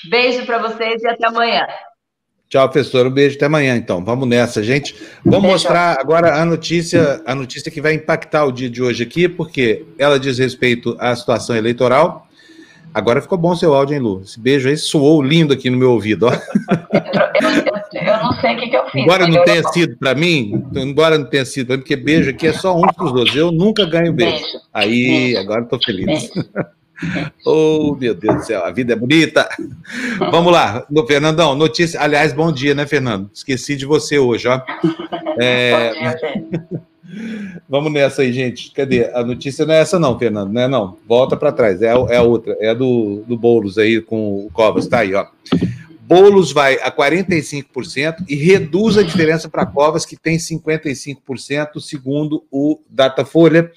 [0.09, 1.67] Beijo para vocês e até amanhã.
[2.49, 3.07] Tchau, professor.
[3.07, 4.03] Um beijo até amanhã, então.
[4.03, 4.97] Vamos nessa, gente.
[5.23, 9.29] Vamos mostrar agora a notícia, a notícia que vai impactar o dia de hoje aqui,
[9.29, 12.27] porque ela diz respeito à situação eleitoral.
[12.93, 14.21] Agora ficou bom seu áudio, hein, Lu?
[14.23, 16.33] Esse beijo aí soou lindo aqui no meu ouvido, ó.
[16.33, 19.05] Eu, eu, eu não sei o que, que eu fiz.
[19.05, 22.47] Embora não tenha sido para mim, embora não tenha sido para mim, porque beijo aqui
[22.47, 23.37] é só um para os outros.
[23.37, 24.43] Eu nunca ganho beijo.
[24.43, 24.61] beijo.
[24.73, 25.41] Aí, beijo.
[25.41, 26.07] agora estou feliz.
[26.07, 26.31] Beijo.
[27.47, 29.49] Oh, meu Deus do céu, a vida é bonita.
[30.31, 31.99] Vamos lá, no, Fernandão, notícia.
[31.99, 33.31] Aliás, bom dia, né, Fernando?
[33.33, 34.61] Esqueci de você hoje, ó.
[35.43, 35.93] É...
[35.95, 36.81] Bom dia,
[37.69, 38.73] Vamos nessa aí, gente.
[38.73, 39.11] Cadê?
[39.13, 40.97] A notícia não é essa, não, Fernando, não é não.
[41.07, 44.51] Volta para trás, é, é a outra, é a do, do Boulos aí com o
[44.53, 45.27] Covas, tá aí, ó.
[46.03, 52.81] Boulos vai a 45% e reduz a diferença para Covas, que tem 55%, segundo o
[52.89, 53.71] Datafolha.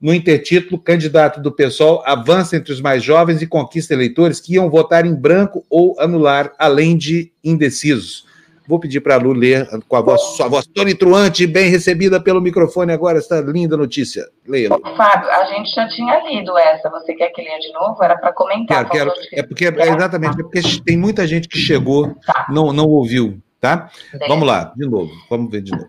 [0.00, 4.70] No intertítulo, candidato do PSOL avança entre os mais jovens e conquista eleitores que iam
[4.70, 8.26] votar em branco ou anular, além de indecisos.
[8.66, 12.40] Vou pedir para a Lu ler com a voz, sua voz tonitruante, bem recebida pelo
[12.40, 14.28] microfone agora, esta linda notícia.
[14.46, 14.80] Leia, Lu.
[14.96, 16.88] Fábio, a gente já tinha lido essa.
[16.90, 18.02] Você quer que leia de novo?
[18.02, 18.88] Era para comentar.
[18.88, 19.22] Quero, quero.
[19.32, 22.46] É porque, é exatamente, é porque tem muita gente que chegou, tá.
[22.48, 23.90] não, não ouviu, tá?
[24.12, 24.28] Beleza.
[24.28, 25.10] Vamos lá, de novo.
[25.28, 25.88] Vamos ver de novo.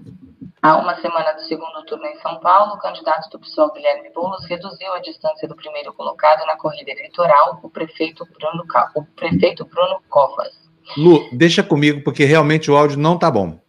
[0.63, 4.45] Há uma semana do segundo turno em São Paulo, o candidato do PSOL, Guilherme Boulos,
[4.45, 8.63] reduziu a distância do primeiro colocado na corrida eleitoral, o prefeito Bruno,
[8.95, 10.62] o prefeito Bruno Covas.
[10.97, 13.61] Lu, deixa comigo, porque realmente o áudio não está bom.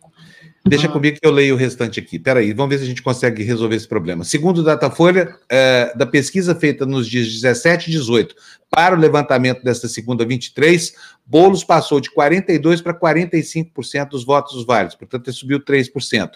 [0.66, 2.18] Deixa comigo que eu leio o restante aqui.
[2.18, 4.24] Peraí, vamos ver se a gente consegue resolver esse problema.
[4.24, 8.34] Segundo o Datafolha, é, da pesquisa feita nos dias 17 e 18
[8.70, 10.94] para o levantamento desta segunda 23,
[11.26, 16.30] Boulos passou de 42% para 45% dos votos válidos, portanto, ele subiu 3%.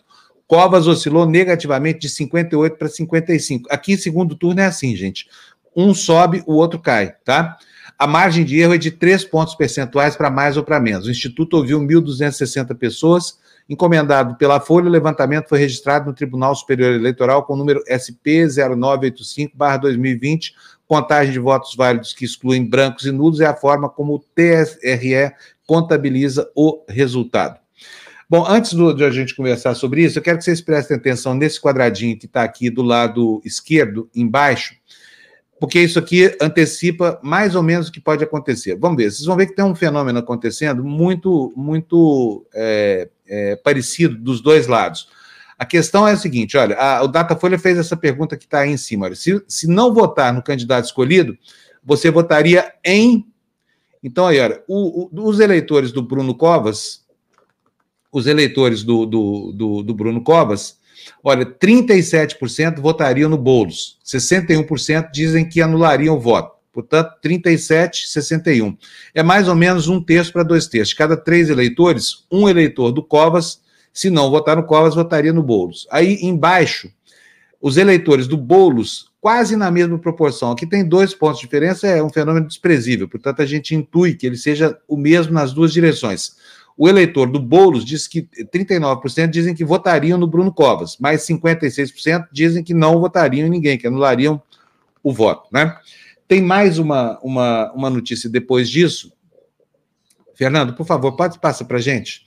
[0.47, 3.69] Covas oscilou negativamente de 58 para 55.
[3.71, 5.27] Aqui, segundo turno, é assim, gente.
[5.75, 7.57] Um sobe, o outro cai, tá?
[7.99, 11.07] A margem de erro é de 3 pontos percentuais para mais ou para menos.
[11.07, 13.41] O Instituto ouviu 1.260 pessoas.
[13.69, 18.47] Encomendado pela Folha, o levantamento foi registrado no Tribunal Superior Eleitoral com o número SP
[18.47, 20.53] 0985-2020.
[20.87, 25.33] Contagem de votos válidos que excluem brancos e nulos é a forma como o TSRE
[25.67, 27.59] contabiliza o resultado.
[28.31, 31.35] Bom, antes do, de a gente conversar sobre isso, eu quero que vocês prestem atenção
[31.35, 34.77] nesse quadradinho que está aqui do lado esquerdo, embaixo,
[35.61, 38.77] porque isso aqui antecipa mais ou menos o que pode acontecer.
[38.77, 44.17] Vamos ver, vocês vão ver que tem um fenômeno acontecendo muito, muito é, é, parecido
[44.17, 45.09] dos dois lados.
[45.59, 48.71] A questão é a seguinte: olha, a, o Datafolha fez essa pergunta que está aí
[48.71, 49.07] em cima.
[49.07, 51.37] Olha, se, se não votar no candidato escolhido,
[51.85, 53.27] você votaria em.
[54.03, 57.09] Então, aí, olha, o, o, os eleitores do Bruno Covas
[58.13, 60.78] os eleitores do, do, do, do Bruno Covas
[61.23, 66.59] Olha, 37% votariam no Boulos, 61% dizem que anulariam o voto.
[66.73, 68.77] Portanto, 37, 61.
[69.15, 70.95] É mais ou menos um terço para dois terços.
[70.95, 73.61] Cada três eleitores, um eleitor do Covas,
[73.93, 75.89] se não votar no Covas, votaria no Boulos.
[75.91, 76.89] Aí, embaixo,
[77.61, 80.53] os eleitores do Boulos, quase na mesma proporção.
[80.53, 83.09] Aqui tem dois pontos de diferença, é um fenômeno desprezível.
[83.09, 86.37] Portanto, a gente intui que ele seja o mesmo nas duas direções.
[86.79, 92.29] O eleitor do Boulos diz que 39% dizem que votariam no Bruno Covas, mas 56%
[92.31, 94.41] dizem que não votariam em ninguém, que anulariam
[95.03, 95.77] o voto, né?
[96.29, 99.13] Tem mais uma, uma, uma notícia depois disso.
[100.37, 102.25] Fernando, por favor, pode passar para a gente.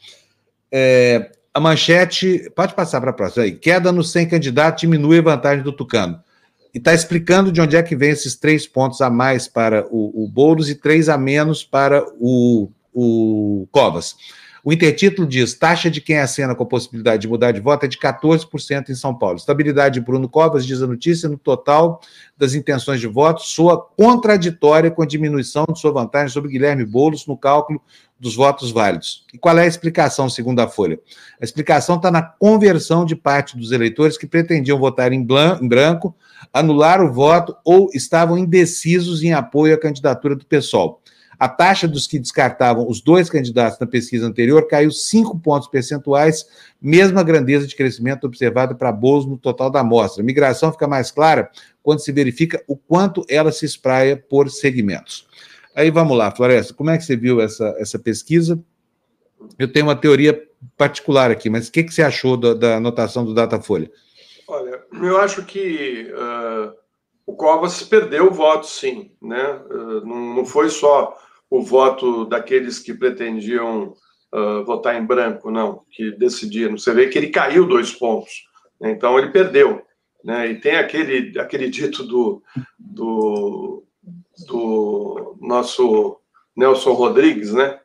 [0.69, 3.53] É, a manchete, pode passar para a próxima aí.
[3.53, 6.21] Queda no 100 candidatos diminui a vantagem do Tucano.
[6.73, 10.25] E está explicando de onde é que vem esses três pontos a mais para o,
[10.25, 14.15] o Boulos e três a menos para o, o Covas.
[14.63, 17.87] O intertítulo diz: taxa de quem acena com a possibilidade de mudar de voto é
[17.87, 19.37] de 14% em São Paulo.
[19.37, 21.99] Estabilidade de Bruno Covas, diz a notícia, no total
[22.37, 27.25] das intenções de voto, soa contraditória com a diminuição de sua vantagem sobre Guilherme Boulos
[27.25, 27.81] no cálculo
[28.19, 29.25] dos votos válidos.
[29.33, 30.99] E qual é a explicação, segundo a Folha?
[31.41, 36.15] A explicação está na conversão de parte dos eleitores que pretendiam votar em branco,
[36.53, 41.01] anular o voto ou estavam indecisos em apoio à candidatura do PSOL.
[41.41, 46.45] A taxa dos que descartavam os dois candidatos na pesquisa anterior caiu 5 pontos percentuais,
[46.79, 50.21] mesma grandeza de crescimento observada para Bozo no total da amostra.
[50.21, 51.49] A migração fica mais clara
[51.81, 55.27] quando se verifica o quanto ela se espraia por segmentos.
[55.75, 58.63] Aí vamos lá, Floresta, como é que você viu essa, essa pesquisa?
[59.57, 60.39] Eu tenho uma teoria
[60.77, 63.91] particular aqui, mas o que, que você achou da, da anotação do Datafolha?
[64.47, 66.71] Olha, eu acho que uh,
[67.25, 69.09] o Covas perdeu o voto, sim.
[69.19, 69.59] Né?
[69.71, 71.17] Uh, não, não foi só
[71.51, 73.93] o voto daqueles que pretendiam
[74.33, 76.77] uh, votar em branco, não, que decidiram.
[76.77, 78.31] Você vê que ele caiu dois pontos,
[78.79, 78.91] né?
[78.91, 79.85] então ele perdeu.
[80.23, 80.51] Né?
[80.51, 82.41] E tem aquele, aquele dito do,
[82.79, 83.83] do,
[84.47, 86.17] do nosso
[86.55, 87.79] Nelson Rodrigues, né?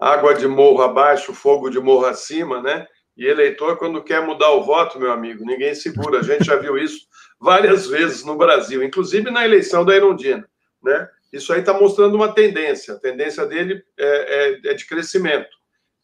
[0.00, 2.86] Água de morro abaixo, fogo de morro acima, né?
[3.16, 6.20] E eleitor, quando quer mudar o voto, meu amigo, ninguém segura.
[6.20, 7.06] A gente já viu isso
[7.38, 10.48] várias vezes no Brasil, inclusive na eleição da Irondina,
[10.82, 11.08] né?
[11.32, 12.94] Isso aí está mostrando uma tendência.
[12.94, 15.48] A tendência dele é, é, é, de crescimento.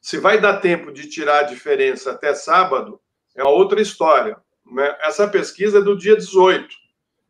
[0.00, 3.00] Se vai dar tempo de tirar a diferença até sábado,
[3.34, 4.36] é outra história.
[4.64, 4.96] Né?
[5.00, 6.68] Essa pesquisa é do dia 18.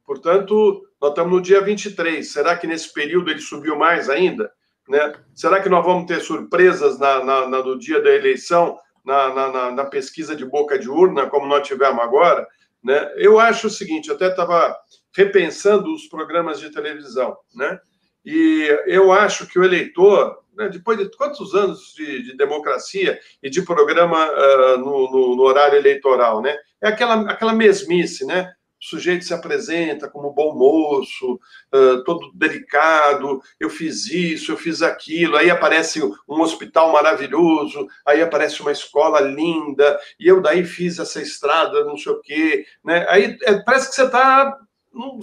[0.04, 2.30] Portanto, nós estamos no dia 23.
[2.30, 4.50] Será que nesse período ele subiu mais ainda?
[4.88, 5.14] Né?
[5.35, 9.70] Será que nós vamos ter surpresas na, na, na no dia da eleição, na, na,
[9.72, 12.46] na, pesquisa de boca de urna, como nós tivemos agora?
[12.82, 13.12] Né?
[13.16, 14.76] Eu acho o seguinte, até estava
[15.16, 17.81] repensando os programas de televisão, né?
[18.24, 23.48] E eu acho que o eleitor, né, depois de quantos anos de, de democracia e
[23.48, 26.55] de programa uh, no, no, no, horário eleitoral, né?
[26.83, 28.52] É aquela, aquela mesmice, né?
[28.83, 31.40] O sujeito se apresenta como bom moço,
[31.72, 38.20] uh, todo delicado, eu fiz isso, eu fiz aquilo, aí aparece um hospital maravilhoso, aí
[38.20, 43.07] aparece uma escola linda, e eu daí fiz essa estrada, não sei o quê, né?
[43.09, 44.59] Aí é, parece que você está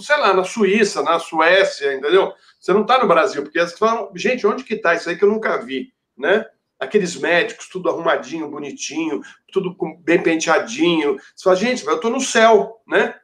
[0.00, 2.32] sei lá, na Suíça, na Suécia, entendeu?
[2.58, 5.24] Você não está no Brasil, porque elas falam, gente, onde que está isso aí que
[5.24, 6.46] eu nunca vi, né?
[6.78, 9.20] Aqueles médicos, tudo arrumadinho, bonitinho,
[9.52, 11.16] tudo bem penteadinho.
[11.34, 13.14] Você fala, gente, eu estou no céu, né?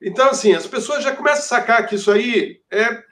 [0.00, 3.02] Então, assim, as pessoas já começam a sacar que isso aí é,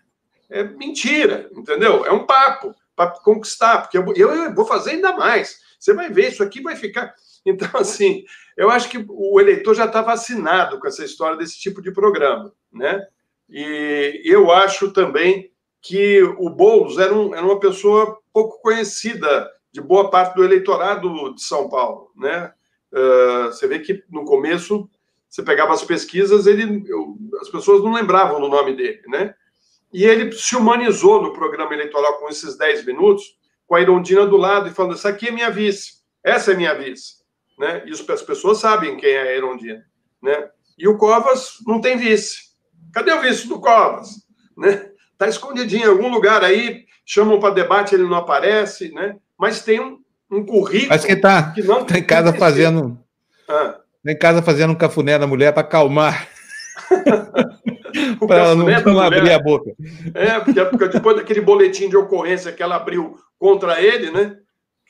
[0.51, 2.05] é mentira, entendeu?
[2.05, 5.61] É um papo para conquistar, porque eu, eu vou fazer ainda mais.
[5.79, 7.15] Você vai ver, isso aqui vai ficar.
[7.47, 8.25] Então, assim,
[8.57, 12.53] eu acho que o eleitor já está vacinado com essa história desse tipo de programa,
[12.73, 13.07] né?
[13.49, 15.51] E eu acho também
[15.81, 21.35] que o Boulos era, um, era uma pessoa pouco conhecida de boa parte do eleitorado
[21.35, 22.53] de São Paulo, né?
[22.93, 24.89] Uh, você vê que no começo
[25.29, 29.35] você pegava as pesquisas, ele, eu, as pessoas não lembravam do nome dele, né?
[29.93, 34.37] E ele se humanizou no programa eleitoral com esses 10 minutos, com a Irondina do
[34.37, 37.19] lado e falando: essa aqui é minha vice, essa é minha vice
[37.59, 37.85] né?
[38.09, 39.85] As pessoas sabem quem é a Erondina,
[40.23, 40.49] né?
[40.79, 42.48] E o Covas não tem vice.
[42.93, 44.27] Cadê o vice do Covas?
[44.57, 44.91] Né?
[45.17, 49.17] Tá escondidinho em algum lugar aí, chamam para debate, ele não aparece, né?
[49.39, 49.99] Mas tem um,
[50.31, 52.99] um currículo Mas que tá, que não tá em casa fazendo
[53.49, 53.79] ah.
[54.05, 56.29] Tá em casa fazendo um cafuné da mulher para acalmar.
[58.27, 59.73] para ela não, não abrir a boca.
[60.15, 64.37] É, porque, porque depois daquele boletim de ocorrência que ela abriu contra ele, né?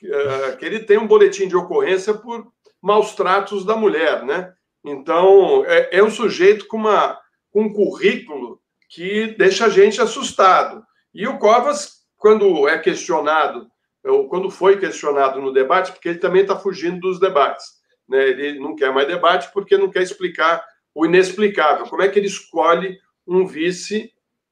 [0.03, 2.47] Eh, que ele tem um boletim de ocorrência por
[2.81, 4.53] maus tratos da mulher, né?
[4.85, 7.17] Então, é, é um sujeito com, uma,
[7.59, 10.83] um currículo que deixa a gente assustado.
[11.13, 13.67] E o Covas, quando é questionado,
[14.03, 17.65] ou quando foi questionado no debate, porque ele também está fugindo dos debates,
[18.07, 18.29] né?
[18.29, 20.63] Ele não quer mais debate porque não quer explicar
[20.95, 21.85] o inexplicável.
[21.85, 24.11] Como é que ele escolhe um vice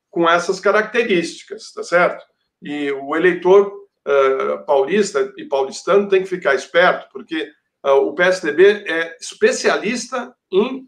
[0.09, 2.25] com essas características, tá certo?
[2.61, 3.71] E o eleitor
[4.07, 7.51] uh, paulista e paulistano tem que ficar esperto, porque
[7.83, 10.87] uh, o PSDB é especialista em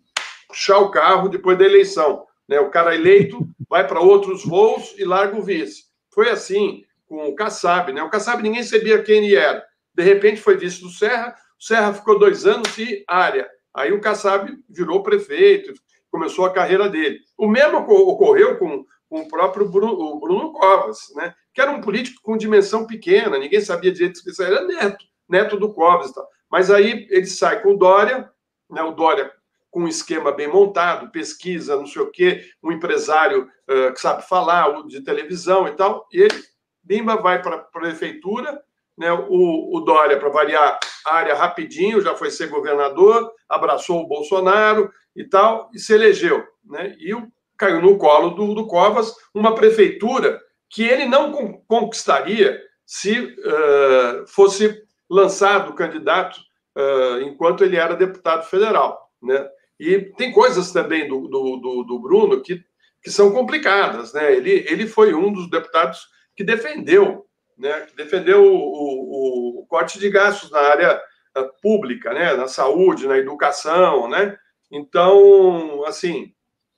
[0.49, 2.25] puxar o carro depois da eleição.
[2.47, 2.59] Né?
[2.59, 5.83] O cara eleito vai para outros voos e larga o vice.
[6.11, 7.93] Foi assim com o Kassab.
[7.93, 8.03] Né?
[8.03, 9.63] O Kassab ninguém sabia quem ele era.
[9.93, 13.47] De repente foi vice do Serra, o Serra ficou dois anos e área.
[13.73, 15.73] Aí o Kassab virou prefeito,
[16.11, 17.19] começou a carreira dele.
[17.37, 21.33] O mesmo ocorreu com, com o próprio Bruno, o Bruno Covas, né?
[21.53, 25.57] que era um político com dimensão pequena, ninguém sabia direito que isso era neto, neto
[25.57, 26.11] do Covas.
[26.11, 26.27] Tal.
[26.49, 28.29] Mas aí ele sai com o Dória,
[28.69, 28.81] né?
[28.81, 29.31] o Dória
[29.69, 34.27] com um esquema bem montado, pesquisa, não sei o quê, um empresário uh, que sabe
[34.27, 36.43] falar de televisão e tal, e ele,
[36.83, 38.61] Bimba, vai para a prefeitura,
[38.97, 44.07] né, o, o Dória, para variar a área rapidinho, já foi ser governador, abraçou o
[44.07, 46.43] Bolsonaro e tal, e se elegeu.
[46.65, 47.15] Né, e
[47.57, 51.31] caiu no colo do, do Covas uma prefeitura que ele não
[51.67, 56.39] conquistaria se uh, fosse lançado candidato
[56.77, 59.09] uh, enquanto ele era deputado federal.
[59.21, 59.47] Né?
[59.79, 62.61] E tem coisas também do, do, do, do Bruno que,
[63.01, 64.13] que são complicadas.
[64.13, 64.35] Né?
[64.35, 67.25] Ele, ele foi um dos deputados que defendeu,
[67.57, 67.81] né?
[67.81, 71.01] que defendeu o, o, o corte de gastos na área
[71.35, 72.35] eh, pública, né?
[72.35, 74.09] na saúde, na educação.
[74.09, 74.37] Né?
[74.69, 76.33] Então, assim,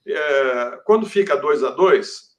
[0.06, 2.32] é, quando fica dois a dois,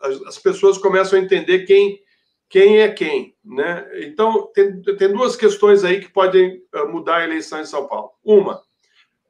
[0.00, 2.00] as, as, pessoas começam a entender quem,
[2.48, 3.34] quem é quem.
[3.44, 3.88] Né?
[4.02, 8.12] Então, tem, tem duas questões aí que podem eh, mudar a eleição em São Paulo.
[8.24, 8.62] Uma,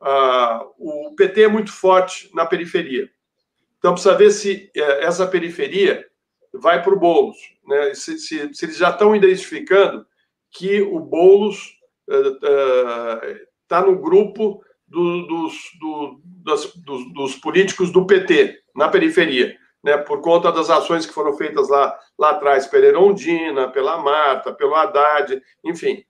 [0.01, 3.09] ah, o PT é muito forte na periferia.
[3.79, 6.07] Então, precisa ver se eh, essa periferia
[6.53, 7.37] vai para o Boulos.
[7.67, 7.95] Né?
[7.95, 10.07] Se, se, se, eles já estão identificando
[10.51, 11.79] que o Boulos
[13.63, 18.89] está uh, uh, no grupo do, dos, do, das, dos, dos, políticos do PT, na
[18.89, 19.99] periferia, né?
[19.99, 24.75] por conta das ações que foram feitas lá, lá atrás, pela Erondina, pela Marta, pelo
[24.75, 26.05] Haddad, enfim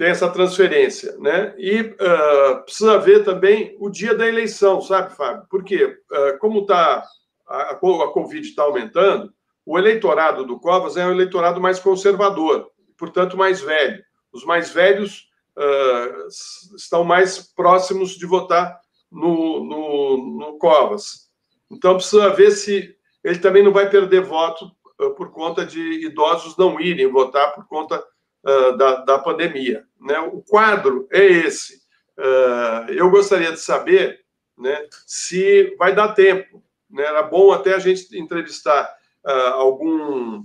[0.00, 1.54] tem essa transferência, né?
[1.58, 5.44] E uh, precisa ver também o dia da eleição, sabe, Fábio?
[5.50, 7.04] Porque, uh, como tá,
[7.46, 9.30] a, a Covid está aumentando,
[9.62, 14.02] o eleitorado do Covas é um eleitorado mais conservador, portanto, mais velho.
[14.32, 16.26] Os mais velhos uh,
[16.74, 18.80] estão mais próximos de votar
[19.12, 21.28] no, no, no, Covas.
[21.70, 24.74] Então, precisa ver se ele também não vai perder voto
[25.18, 28.02] por conta de idosos não irem votar por conta
[28.44, 29.84] uh, da, da pandemia.
[30.00, 30.18] Né?
[30.18, 31.80] O quadro é esse.
[32.18, 34.20] Uh, eu gostaria de saber
[34.58, 36.62] né, se vai dar tempo.
[36.90, 37.02] Né?
[37.02, 38.92] Era bom até a gente entrevistar
[39.24, 40.44] uh, algum,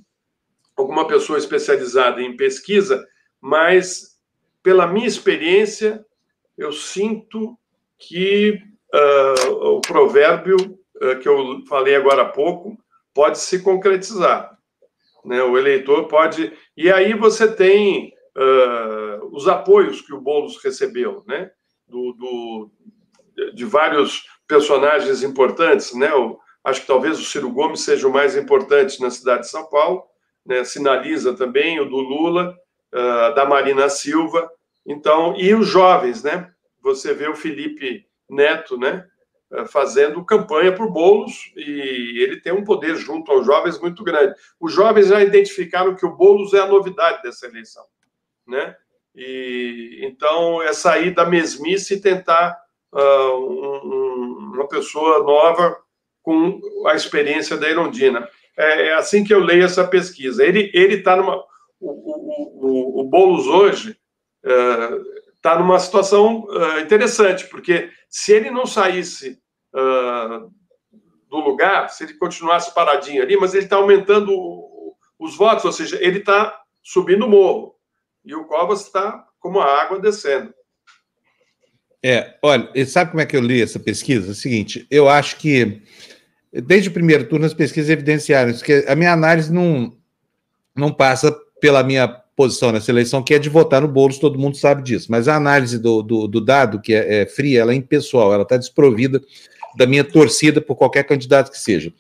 [0.76, 3.06] alguma pessoa especializada em pesquisa,
[3.42, 4.18] mas,
[4.64, 6.06] pela minha experiência,
[6.58, 7.58] eu sinto
[7.98, 8.62] que
[9.50, 10.56] o provérbio
[11.22, 12.78] que eu falei agora há pouco
[13.14, 14.55] pode se concretizar.
[15.26, 15.42] Né?
[15.42, 16.54] O eleitor pode.
[16.78, 21.50] E aí você tem uh, os apoios que o Boulos recebeu, né?
[21.88, 22.72] Do, do,
[23.54, 26.14] de vários personagens importantes, né?
[26.14, 29.68] O, acho que talvez o Ciro Gomes seja o mais importante na cidade de São
[29.70, 30.04] Paulo,
[30.46, 30.64] né?
[30.64, 32.56] Sinaliza também o do Lula,
[32.94, 34.50] uh, da Marina Silva,
[34.86, 36.52] então e os jovens, né?
[36.82, 39.06] Você vê o Felipe Neto, né?
[39.68, 44.34] Fazendo campanha por Boulos e ele tem um poder junto aos jovens muito grande.
[44.60, 47.84] Os jovens já identificaram que o Boulos é a novidade dessa eleição
[48.48, 48.76] né?
[49.16, 52.58] E então é sair da mesmice e tentar
[52.92, 55.78] uh, um, uma pessoa nova
[56.22, 58.28] com a experiência da Irondina.
[58.58, 60.44] É, é, assim que eu leio essa pesquisa.
[60.44, 61.38] Ele ele está numa
[61.80, 63.98] o, o, o, o Boulos hoje
[65.36, 69.42] está uh, numa situação uh, interessante porque se ele não saísse
[69.76, 70.52] uh,
[71.30, 74.34] do lugar, se ele continuasse paradinho ali, mas ele está aumentando
[75.20, 77.76] os votos, ou seja, ele está subindo o morro
[78.24, 80.54] e o Covas está como a água descendo.
[82.04, 84.28] É, olha, sabe como é que eu li essa pesquisa?
[84.28, 85.82] É o seguinte, eu acho que
[86.52, 89.98] desde o primeiro turno as pesquisas evidenciaram isso, que a minha análise não,
[90.76, 94.58] não passa pela minha posição nessa eleição, que é de votar no Boulos, todo mundo
[94.58, 97.76] sabe disso, mas a análise do, do, do dado, que é, é, fria, ela é
[97.76, 99.22] impessoal, ela está desprovida
[99.78, 101.94] da minha torcida por qualquer candidato que seja.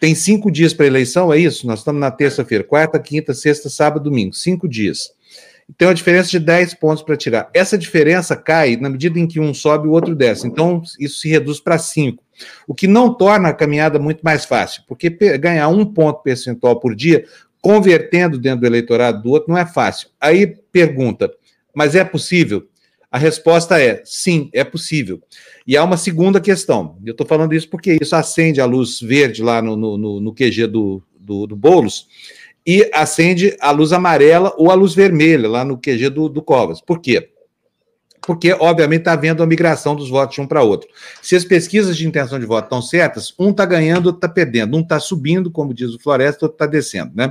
[0.00, 1.66] Tem cinco dias para eleição, é isso?
[1.66, 5.10] Nós estamos na terça-feira, quarta, quinta, sexta, sábado, domingo, cinco dias
[5.76, 7.50] tem uma diferença de 10 pontos para tirar.
[7.54, 10.46] Essa diferença cai na medida em que um sobe e o outro desce.
[10.46, 12.22] Então, isso se reduz para 5.
[12.66, 16.94] O que não torna a caminhada muito mais fácil, porque ganhar um ponto percentual por
[16.94, 17.24] dia,
[17.60, 20.08] convertendo dentro do eleitorado do outro, não é fácil.
[20.20, 21.32] Aí pergunta,
[21.74, 22.66] mas é possível?
[23.12, 25.20] A resposta é sim, é possível.
[25.66, 26.96] E há uma segunda questão.
[27.04, 30.66] Eu estou falando isso porque isso acende a luz verde lá no, no, no QG
[30.66, 32.06] do, do, do Boulos
[32.66, 36.80] e acende a luz amarela ou a luz vermelha lá no QG do, do Covas.
[36.80, 37.28] Por quê?
[38.24, 40.88] Porque, obviamente, está havendo a migração dos votos de um para outro.
[41.20, 44.74] Se as pesquisas de intenção de voto estão certas, um está ganhando, outro está perdendo.
[44.76, 47.12] Um está subindo, como diz o Floresta, outro está descendo.
[47.14, 47.30] Né?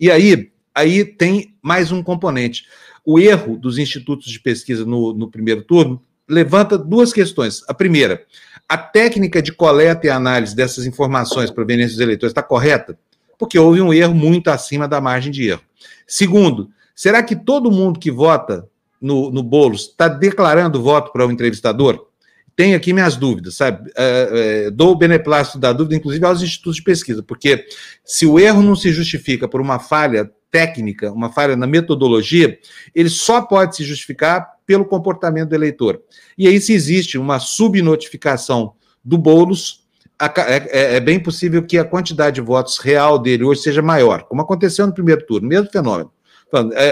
[0.00, 2.64] E aí, aí tem mais um componente.
[3.10, 7.62] O erro dos institutos de pesquisa no, no primeiro turno levanta duas questões.
[7.66, 8.22] A primeira,
[8.68, 12.98] a técnica de coleta e análise dessas informações provenientes dos eleitores está correta?
[13.38, 15.62] Porque houve um erro muito acima da margem de erro.
[16.06, 18.68] Segundo, será que todo mundo que vota
[19.00, 22.08] no, no Boulos está declarando voto para o entrevistador?
[22.54, 23.90] Tenho aqui minhas dúvidas, sabe?
[23.96, 27.64] É, é, dou o beneplácito da dúvida, inclusive aos institutos de pesquisa, porque
[28.04, 32.58] se o erro não se justifica por uma falha técnica, uma falha na metodologia,
[32.94, 36.00] ele só pode se justificar pelo comportamento do eleitor.
[36.36, 38.74] E aí, se existe uma subnotificação
[39.04, 39.86] do Boulos,
[40.20, 44.24] é, é, é, bem possível que a quantidade de votos real dele hoje seja maior,
[44.24, 46.10] como aconteceu no primeiro turno, mesmo fenômeno.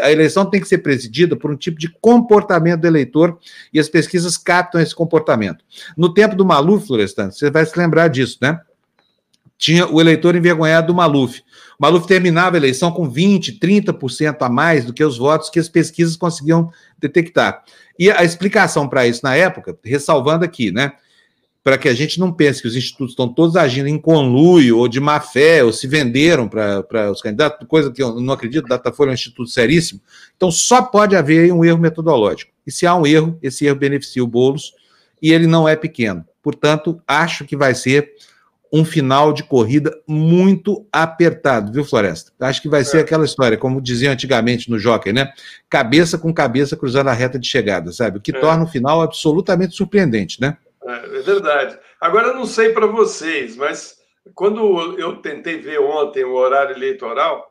[0.02, 3.38] A eleição tem que ser presidida por um tipo de comportamento do eleitor
[3.72, 5.64] e as pesquisas captam esse comportamento.
[5.96, 8.60] No tempo do Maluf, Florestan, você vai se lembrar disso, né?
[9.58, 11.40] Tinha o eleitor envergonhado do Maluf.
[11.78, 15.58] O Maluf terminava a eleição com 20%, 30% a mais do que os votos que
[15.58, 17.64] as pesquisas conseguiam detectar.
[17.98, 20.92] E a explicação para isso na época, ressalvando aqui, né?
[21.66, 24.86] para que a gente não pense que os institutos estão todos agindo em conluio ou
[24.86, 29.08] de má fé, ou se venderam para os candidatos, coisa que eu não acredito, Datafolha
[29.08, 30.00] é um instituto seríssimo.
[30.36, 32.52] Então, só pode haver um erro metodológico.
[32.64, 34.74] E se há um erro, esse erro beneficia o Boulos,
[35.20, 36.24] e ele não é pequeno.
[36.40, 38.12] Portanto, acho que vai ser
[38.72, 42.32] um final de corrida muito apertado, viu, Floresta?
[42.40, 43.00] Acho que vai ser é.
[43.00, 45.32] aquela história, como diziam antigamente no Jockey, né?
[45.68, 48.18] Cabeça com cabeça cruzando a reta de chegada, sabe?
[48.18, 48.40] O que é.
[48.40, 50.56] torna o final absolutamente surpreendente, né?
[50.84, 51.78] É, é verdade.
[52.00, 53.96] Agora, eu não sei para vocês, mas
[54.34, 57.50] quando eu tentei ver ontem o horário eleitoral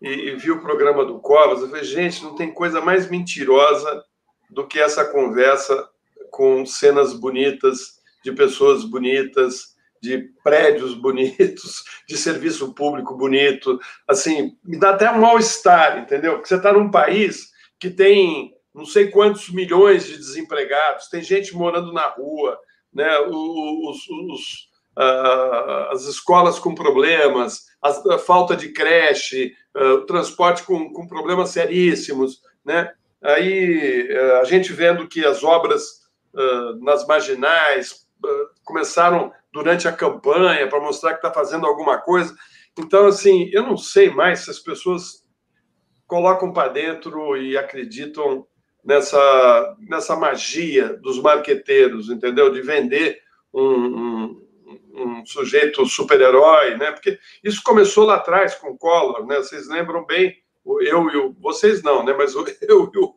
[0.00, 4.04] e, e, vi o programa do Covas, eu falei, gente, não tem coisa mais mentirosa
[4.50, 5.88] do que essa conversa
[6.30, 13.78] com cenas bonitas, de pessoas bonitas, de prédios bonitos, de serviço público bonito.
[14.06, 16.34] Assim, me dá até um mal-estar, entendeu?
[16.34, 21.54] Porque você está num país que tem não sei quantos milhões de desempregados, tem gente
[21.54, 22.58] morando na rua,
[22.92, 30.06] né, os, os, uh, as escolas com problemas, a, a falta de creche, uh, o
[30.06, 32.92] transporte com, com problemas seríssimos, né?
[33.20, 36.06] Aí uh, a gente vendo que as obras
[36.80, 38.06] nas marginais
[38.62, 42.34] começaram durante a campanha para mostrar que está fazendo alguma coisa.
[42.78, 45.26] Então, assim, eu não sei mais se as pessoas
[46.06, 48.46] colocam para dentro e acreditam
[48.84, 52.50] nessa, nessa magia dos marqueteiros, entendeu?
[52.52, 53.20] De vender
[53.52, 54.48] um, um,
[54.94, 56.92] um sujeito super-herói, né?
[56.92, 59.36] Porque isso começou lá atrás com o Collor, né?
[59.36, 60.34] Vocês lembram bem,
[60.80, 61.36] eu e o...
[61.40, 62.14] Vocês não, né?
[62.16, 63.14] Mas eu e o,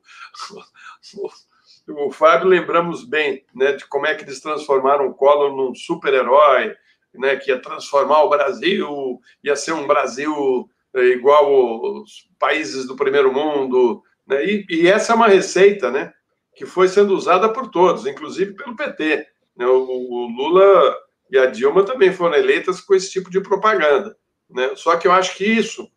[1.87, 3.73] o, Fábio lembramos bem, né?
[3.73, 6.75] De como é que eles transformaram o Collor num super-herói,
[7.13, 7.35] né?
[7.35, 13.33] Que ia transformar o Brasil, ia ser um Brasil eh, igual os países do primeiro
[13.33, 14.45] mundo, né?
[14.45, 16.13] E, e, essa é uma receita né,
[16.55, 19.27] que foi sendo usada por todos, inclusive pelo PT.
[19.57, 19.65] Né?
[19.65, 20.95] O, o, Lula
[21.29, 24.15] e a Dilma também foram eleitas com esse tipo de propaganda.
[24.49, 24.71] Né?
[24.75, 25.89] Só que eu acho que isso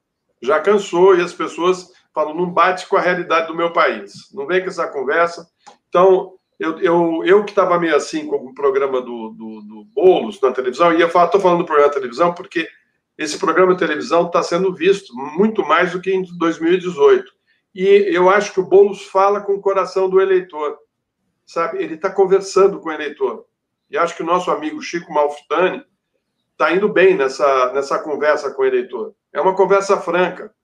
[0.43, 4.31] já cansou e as pessoas falam, não bate com a realidade do meu país.
[4.33, 5.49] Não vem com essa conversa.
[5.89, 10.41] Então, eu, eu, eu que estava meio assim com o programa do, do, do Boulos
[10.41, 12.69] na televisão, e eu estou falando do programa da televisão porque
[13.19, 17.33] esse programa de televisão está sendo visto muito mais do que em 2018.
[17.75, 20.79] E eu acho que o Boulos fala com o coração do eleitor,
[21.45, 21.83] sabe?
[21.83, 23.45] Ele está conversando com o eleitor.
[23.91, 25.85] E acho que o nosso amigo Chico Malfitani
[26.53, 29.15] está indo bem nessa, nessa conversa com o eleitor.
[29.33, 30.55] É uma conversa franca.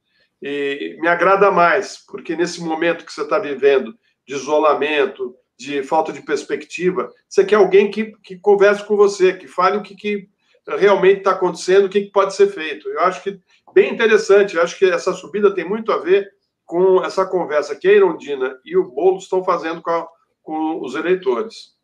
[0.43, 3.95] E me agrada mais, porque nesse momento que você está vivendo
[4.26, 9.47] de isolamento, de falta de perspectiva, você quer alguém que, que converse com você, que
[9.47, 10.28] fale o que, que
[10.66, 12.88] realmente está acontecendo, o que, que pode ser feito.
[12.88, 13.38] Eu acho que
[13.74, 16.30] bem interessante, eu acho que essa subida tem muito a ver
[16.64, 20.09] com essa conversa que a Irondina e o Boulos estão fazendo com, a,
[20.43, 21.74] com os eleitores.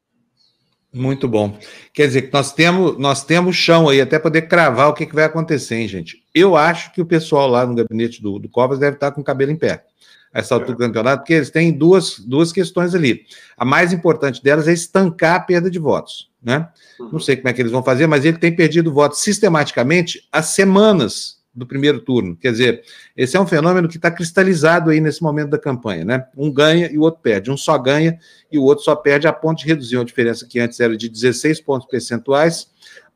[0.97, 1.59] Muito bom.
[1.93, 5.15] Quer dizer que nós temos, nós temos chão aí até poder cravar o que, que
[5.15, 6.23] vai acontecer, hein, gente?
[6.35, 9.25] Eu acho que o pessoal lá no gabinete do, do Covas deve estar com o
[9.25, 9.85] cabelo em pé
[10.33, 10.75] a essa altura é.
[10.75, 13.27] do campeonato, porque eles têm duas, duas questões ali.
[13.59, 16.67] A mais importante delas é estancar a perda de votos, né?
[16.99, 17.11] Uhum.
[17.13, 20.43] Não sei como é que eles vão fazer, mas ele tem perdido votos sistematicamente há
[20.43, 22.37] semanas do primeiro turno.
[22.37, 22.83] Quer dizer,
[23.17, 26.27] esse é um fenômeno que está cristalizado aí nesse momento da campanha, né?
[26.37, 27.51] Um ganha e o outro perde.
[27.51, 28.19] Um só ganha
[28.53, 31.09] e o outro só perde a ponto de reduzir uma diferença que antes era de
[31.09, 32.69] 16 pontos percentuais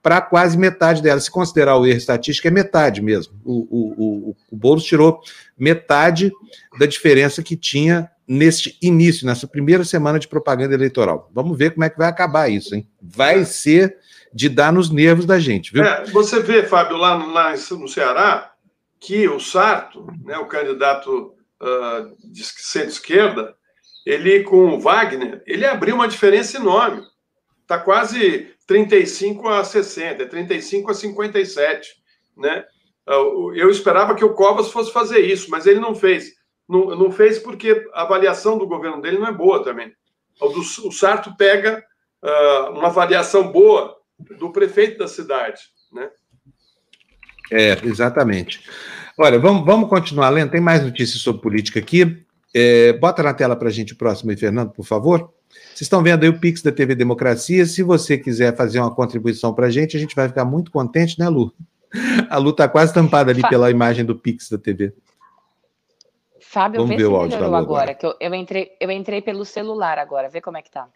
[0.02, 1.20] para quase metade dela.
[1.20, 3.34] Se considerar o erro estatístico, é metade mesmo.
[3.44, 5.20] O, o, o, o Boulos tirou
[5.58, 6.32] metade
[6.78, 11.28] da diferença que tinha neste início, nessa primeira semana de propaganda eleitoral.
[11.34, 12.88] Vamos ver como é que vai acabar isso, hein?
[13.02, 13.96] Vai ser
[14.32, 15.82] de dar nos nervos da gente, viu?
[15.82, 18.52] É, você vê, Fábio, lá, lá no Ceará,
[18.98, 23.54] que o Sarto, né, o candidato uh, de centro-esquerda,
[24.06, 27.02] ele com o Wagner, ele abriu uma diferença enorme.
[27.62, 31.96] Está quase 35 a 60, 35 a 57,
[32.36, 32.64] né?
[33.06, 33.14] Ah,
[33.54, 36.32] eu esperava que o Covas fosse fazer isso, mas ele não fez.
[36.68, 39.92] Não, não fez porque a avaliação do governo dele não é boa também.
[40.40, 41.84] O, do, o Sarto pega
[42.22, 43.96] uh, uma avaliação boa
[44.38, 45.60] do prefeito da cidade,
[45.92, 46.08] né?
[47.50, 48.62] É, exatamente.
[49.18, 50.50] Olha, vamos, vamos continuar lendo.
[50.50, 52.24] Tem mais notícias sobre política aqui.
[52.54, 55.32] É, bota na tela para a gente o próximo aí, Fernando, por favor.
[55.50, 57.66] Vocês estão vendo aí o Pix da TV Democracia.
[57.66, 61.18] Se você quiser fazer uma contribuição para a gente, a gente vai ficar muito contente,
[61.18, 61.52] né, Lu?
[62.30, 64.94] A Lu está quase tampada ali pela imagem do Pix da TV.
[66.40, 69.44] Fábio, Vamos ver o áudio melhorou agora, agora, que eu, eu, entrei, eu entrei pelo
[69.44, 70.88] celular agora, vê como é que tá.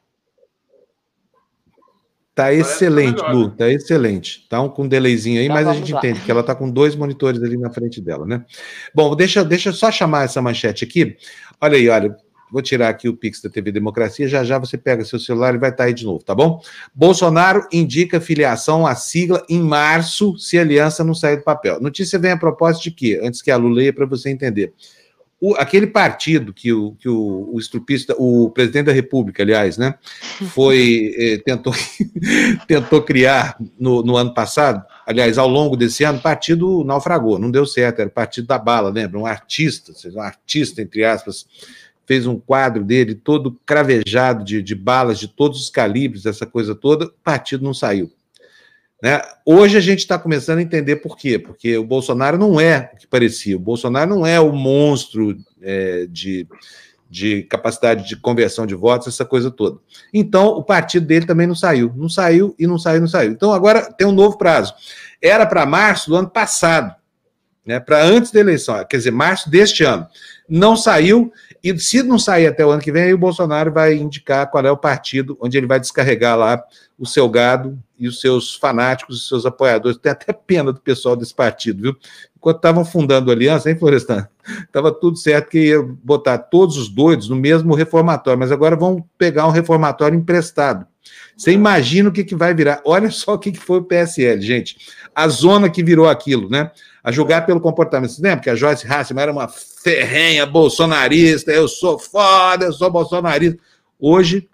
[2.35, 4.45] Tá excelente, Lu, tá excelente.
[4.49, 5.99] Tá um, com um delayzinho aí, então, mas a gente lá.
[5.99, 8.45] entende que ela tá com dois monitores ali na frente dela, né?
[8.93, 11.17] Bom, deixa, deixa eu só chamar essa manchete aqui.
[11.61, 12.17] Olha aí, olha,
[12.51, 15.59] vou tirar aqui o Pix da TV Democracia, já já você pega seu celular e
[15.59, 16.61] vai estar tá aí de novo, tá bom?
[16.93, 21.81] Bolsonaro indica filiação à sigla em março se a aliança não sair do papel.
[21.81, 23.21] Notícia vem a propósito de quê?
[23.23, 24.73] Antes que a Lu leia para você entender
[25.47, 29.95] o, aquele partido que o, que o, o estrupista, o presidente da República, aliás, né,
[30.55, 31.75] foi, eh, tentou,
[32.67, 37.51] tentou criar no, no ano passado, aliás, ao longo desse ano, o partido naufragou, não
[37.51, 39.19] deu certo, era o partido da bala, lembra?
[39.19, 41.47] Um artista, um artista, entre aspas,
[42.07, 46.75] fez um quadro dele todo cravejado de, de balas de todos os calibres, essa coisa
[46.75, 48.11] toda, o partido não saiu.
[49.03, 49.21] Né?
[49.45, 52.97] Hoje a gente está começando a entender por quê, porque o Bolsonaro não é o
[52.97, 56.47] que parecia, o Bolsonaro não é o monstro é, de,
[57.11, 59.79] de capacidade de conversão de votos, essa coisa toda.
[60.13, 63.33] Então, o partido dele também não saiu, não saiu e não saiu, não saiu.
[63.33, 64.75] Então, agora tem um novo prazo.
[65.21, 66.95] Era para março do ano passado,
[67.67, 70.07] né, para antes da eleição, quer dizer, março deste ano.
[70.49, 71.33] Não saiu,
[71.65, 74.67] e se não sair até o ano que vem, aí o Bolsonaro vai indicar qual
[74.67, 76.63] é o partido onde ele vai descarregar lá
[76.99, 79.97] o seu gado e os seus fanáticos, os seus apoiadores.
[79.97, 81.97] Tem até pena do pessoal desse partido, viu?
[82.37, 84.29] Enquanto estavam fundando aliança, hein, Florestan?
[84.61, 89.03] Estava tudo certo que ia botar todos os doidos no mesmo reformatório, mas agora vão
[89.17, 90.87] pegar um reformatório emprestado.
[91.35, 92.83] Você imagina o que, que vai virar.
[92.85, 94.77] Olha só o que, que foi o PSL, gente.
[95.15, 96.71] A zona que virou aquilo, né?
[97.03, 98.11] A julgar pelo comportamento.
[98.11, 99.49] Você lembra que a Joyce Hasselman era uma
[99.85, 103.59] ferrenha bolsonarista, eu sou foda, eu sou bolsonarista.
[104.01, 104.49] Hoje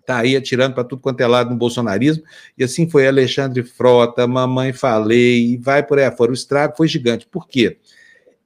[0.00, 2.24] está aí atirando para tudo quanto é lado no bolsonarismo,
[2.58, 6.32] e assim foi Alexandre Frota, Mamãe Falei, e vai por aí afora.
[6.32, 7.28] O estrago foi gigante.
[7.30, 7.78] Por quê?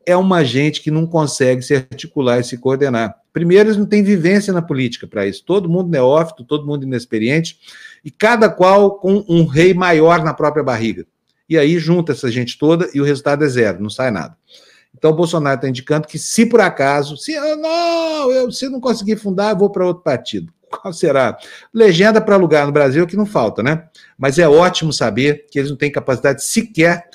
[0.05, 3.15] É uma gente que não consegue se articular e se coordenar.
[3.33, 5.43] Primeiro, eles não têm vivência na política para isso.
[5.43, 7.59] Todo mundo neófito, todo mundo inexperiente,
[8.05, 11.07] e cada qual com um rei maior na própria barriga.
[11.49, 14.37] E aí junta essa gente toda e o resultado é zero, não sai nada.
[14.97, 18.80] Então o Bolsonaro está indicando que, se por acaso, se eu não, eu, se não
[18.80, 20.53] conseguir fundar, eu vou para outro partido.
[20.70, 21.36] Qual será?
[21.72, 23.86] Legenda para lugar no Brasil que não falta, né?
[24.16, 27.09] Mas é ótimo saber que eles não têm capacidade sequer,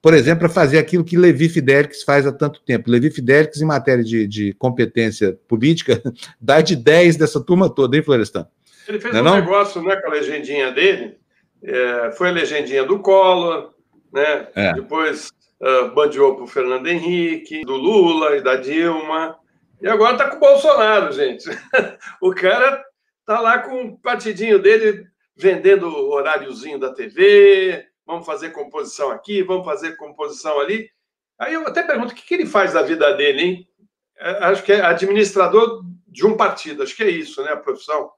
[0.00, 2.90] por exemplo, para fazer aquilo que Levi Fidelix faz há tanto tempo.
[2.90, 6.02] Levi Fidelix, em matéria de, de competência política,
[6.40, 8.46] dá de 10 dessa turma toda, hein, Florestan?
[8.86, 9.34] Ele fez não é um não?
[9.36, 11.16] negócio né, com a legendinha dele,
[11.62, 13.72] é, foi a legendinha do Collor,
[14.12, 14.46] né?
[14.54, 14.74] É.
[14.74, 15.30] Depois
[15.60, 19.38] uh, bandeou para o Fernando Henrique, do Lula e da Dilma.
[19.80, 21.44] E agora está com o Bolsonaro, gente.
[22.20, 22.84] o cara
[23.26, 29.42] tá lá com o partidinho dele vendendo o horáriozinho da TV, vamos fazer composição aqui,
[29.42, 30.88] vamos fazer composição ali.
[31.38, 33.68] Aí eu até pergunto o que, que ele faz da vida dele, hein?
[34.16, 37.52] É, acho que é administrador de um partido, acho que é isso, né?
[37.52, 38.10] A profissão.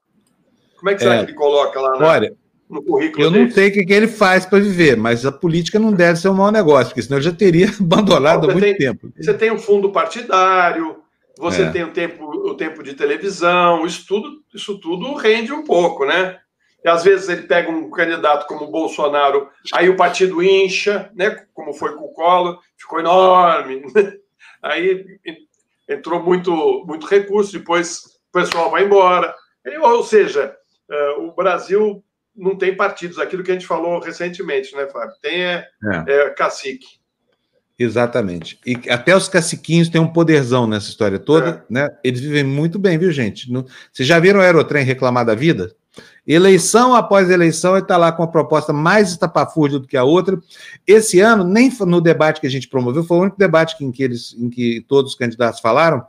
[0.77, 1.17] Como é que será é.
[1.19, 2.37] que ele coloca lá na, Olha,
[2.69, 3.23] no currículo?
[3.23, 3.45] Eu dele?
[3.45, 6.29] não sei o que, que ele faz para viver, mas a política não deve ser
[6.29, 9.11] um mau negócio, porque senão ele já teria abandonado há muito tem, tempo.
[9.15, 10.97] Você tem um fundo partidário,
[11.37, 11.69] você é.
[11.69, 16.37] tem o tempo, o tempo de televisão, isso tudo, isso tudo rende um pouco, né?
[16.83, 21.45] E às vezes ele pega um candidato como o Bolsonaro, aí o partido incha, né?
[21.53, 23.83] Como foi com o Collor, ficou enorme.
[24.61, 25.05] Aí
[25.87, 29.33] entrou muito, muito recurso, depois o pessoal vai embora.
[29.81, 30.55] Ou seja,
[30.89, 32.03] uh, o Brasil
[32.37, 35.15] não tem partidos, aquilo que a gente falou recentemente, né, Fábio?
[35.21, 35.67] Tem é,
[36.07, 36.13] é.
[36.13, 36.85] é cacique.
[37.79, 38.59] Exatamente.
[38.65, 41.73] E até os caciquinhos têm um poderzão nessa história toda, é.
[41.73, 41.89] né?
[42.03, 43.51] Eles vivem muito bem, viu, gente?
[43.51, 43.65] No...
[43.91, 45.71] Vocês já viram o Aerotrem reclamar da vida?
[46.25, 50.37] Eleição após eleição, ele está lá com a proposta mais estapafúrdia do que a outra.
[50.85, 54.03] Esse ano, nem no debate que a gente promoveu, foi o único debate em que,
[54.03, 56.03] eles, em que todos os candidatos falaram,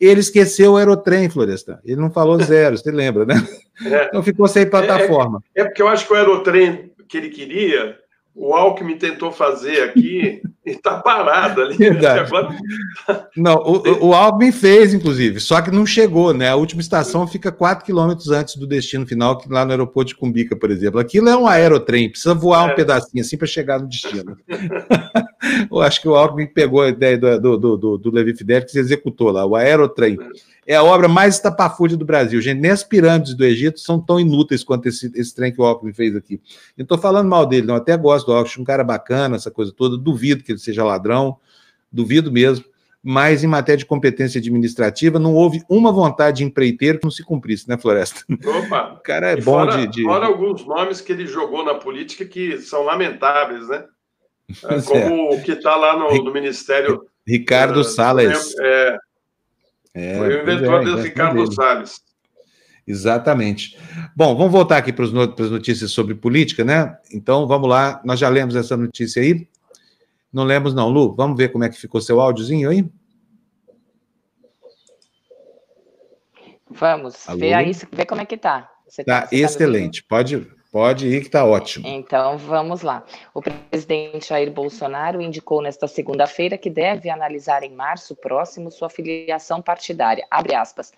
[0.00, 1.78] ele esqueceu o Aerotrem, Florestan.
[1.84, 3.34] Ele não falou zero, você lembra, né?
[3.84, 4.06] É.
[4.06, 5.42] Então ficou sem plataforma.
[5.54, 7.98] É, é, é, porque eu acho que o Aerotrem que ele queria
[8.36, 11.74] o Alckmin tentou fazer aqui e está parado ali.
[11.74, 12.30] Verdade.
[13.34, 16.48] Não, o, o Alckmin fez, inclusive, só que não chegou, né?
[16.50, 20.16] A última estação fica 4 quilômetros antes do destino final, que lá no aeroporto de
[20.16, 21.00] Cumbica, por exemplo.
[21.00, 22.72] Aquilo é um aerotrem, precisa voar é.
[22.72, 24.36] um pedacinho assim para chegar no destino.
[25.70, 28.70] Eu acho que o Alckmin pegou a ideia do, do, do, do Levi Fidel que
[28.70, 30.18] se executou lá, o aerotrem.
[30.20, 32.40] É a obra mais estapafúrdia do Brasil.
[32.40, 35.64] Gente, nem as pirâmides do Egito são tão inúteis quanto esse, esse trem que o
[35.64, 36.40] Alckmin fez aqui.
[36.76, 37.76] Eu estou falando mal dele, não.
[37.76, 39.96] Até gosto do Alckmin, um cara bacana, essa coisa toda.
[39.96, 41.38] Duvido que ele seja ladrão,
[41.92, 42.64] duvido mesmo.
[43.08, 47.22] Mas em matéria de competência administrativa, não houve uma vontade de empreiteiro que não se
[47.22, 48.24] cumprisse, né, Floresta?
[48.44, 48.94] Opa!
[48.98, 50.02] O cara é e bom fora, de, de.
[50.02, 53.84] Fora alguns nomes que ele jogou na política que são lamentáveis, né?
[54.64, 55.36] É, como é.
[55.36, 57.04] o que está lá no, no, Ministério.
[57.26, 58.54] Ricardo é, Salles.
[58.60, 58.96] É,
[59.96, 62.02] é, Foi o inventor é, do Ricardo Salles.
[62.86, 63.78] Exatamente.
[64.14, 66.96] Bom, vamos voltar aqui para as notícias sobre política, né?
[67.10, 68.00] Então, vamos lá.
[68.04, 69.48] Nós já lemos essa notícia aí.
[70.30, 71.14] Não lemos, não, Lu.
[71.14, 72.86] Vamos ver como é que ficou seu áudiozinho aí?
[76.68, 77.38] Vamos, Alô?
[77.38, 78.70] ver aí, ver como é que tá.
[78.86, 80.02] Você tá, tá excelente.
[80.02, 81.86] Tá pode, Pode ir, que está ótimo.
[81.86, 83.04] Então, vamos lá.
[83.32, 89.62] O presidente Jair Bolsonaro indicou nesta segunda-feira que deve analisar em março próximo sua filiação
[89.62, 90.26] partidária.
[90.30, 90.92] Abre aspas.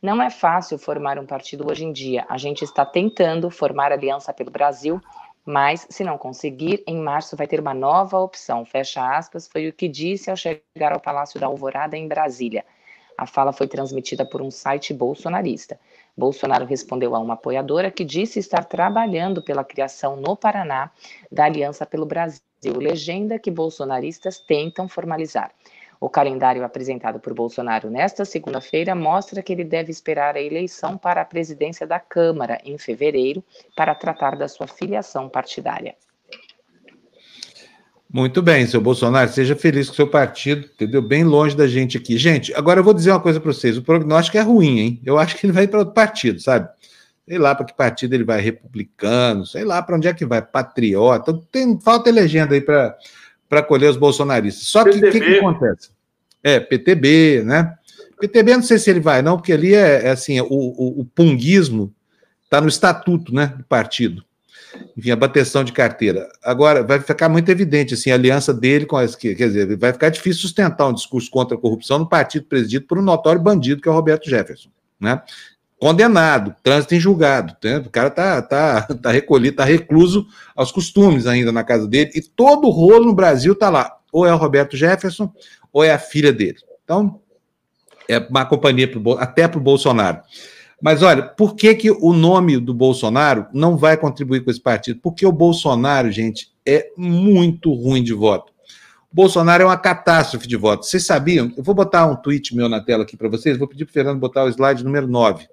[0.00, 2.24] Não é fácil formar um partido hoje em dia.
[2.28, 4.98] A gente está tentando formar aliança pelo Brasil,
[5.44, 8.64] mas se não conseguir, em março vai ter uma nova opção.
[8.64, 12.64] Fecha aspas, foi o que disse ao chegar ao Palácio da Alvorada, em Brasília.
[13.18, 15.78] A fala foi transmitida por um site bolsonarista.
[16.20, 20.90] Bolsonaro respondeu a uma apoiadora que disse estar trabalhando pela criação no Paraná
[21.32, 22.42] da Aliança pelo Brasil,
[22.76, 25.50] legenda que bolsonaristas tentam formalizar.
[25.98, 31.22] O calendário apresentado por Bolsonaro nesta segunda-feira mostra que ele deve esperar a eleição para
[31.22, 33.42] a presidência da Câmara em fevereiro
[33.74, 35.94] para tratar da sua filiação partidária.
[38.12, 41.00] Muito bem, seu Bolsonaro, seja feliz com o seu partido, entendeu?
[41.00, 42.18] Bem longe da gente aqui.
[42.18, 45.00] Gente, agora eu vou dizer uma coisa para vocês: o prognóstico é ruim, hein?
[45.04, 46.68] Eu acho que ele vai para outro partido, sabe?
[47.28, 50.42] Sei lá para que partido ele vai, republicano, sei lá para onde é que vai,
[50.42, 51.40] patriota.
[51.52, 54.66] Tem, falta legenda aí para colher os bolsonaristas.
[54.66, 55.90] Só que o que, que, acontece?
[56.42, 57.74] É, PTB, né?
[58.18, 61.04] PTB, não sei se ele vai, não, porque ali é, é assim: o, o, o
[61.04, 61.94] punguismo
[62.42, 64.24] está no estatuto né, do partido
[64.96, 66.28] enfim, a bateção de carteira.
[66.42, 69.14] Agora, vai ficar muito evidente assim, a aliança dele com as.
[69.14, 72.98] Quer dizer, vai ficar difícil sustentar um discurso contra a corrupção no partido presidido por
[72.98, 74.70] um notório bandido, que é o Roberto Jefferson.
[75.00, 75.20] Né?
[75.78, 77.56] Condenado, trânsito em julgado.
[77.64, 77.78] Né?
[77.78, 82.20] O cara tá, tá, tá recolhido, tá recluso aos costumes ainda na casa dele, e
[82.20, 83.96] todo o rolo no Brasil tá lá.
[84.12, 85.32] Ou é o Roberto Jefferson,
[85.72, 86.58] ou é a filha dele.
[86.84, 87.20] Então,
[88.08, 90.20] é uma companhia pro, até para o Bolsonaro.
[90.80, 94.98] Mas olha, por que, que o nome do Bolsonaro não vai contribuir com esse partido?
[95.02, 98.52] Porque o Bolsonaro, gente, é muito ruim de voto.
[99.12, 100.86] O Bolsonaro é uma catástrofe de voto.
[100.86, 101.52] Vocês sabiam?
[101.56, 103.58] Eu vou botar um tweet meu na tela aqui para vocês.
[103.58, 105.48] Vou pedir para o Fernando botar o slide número 9.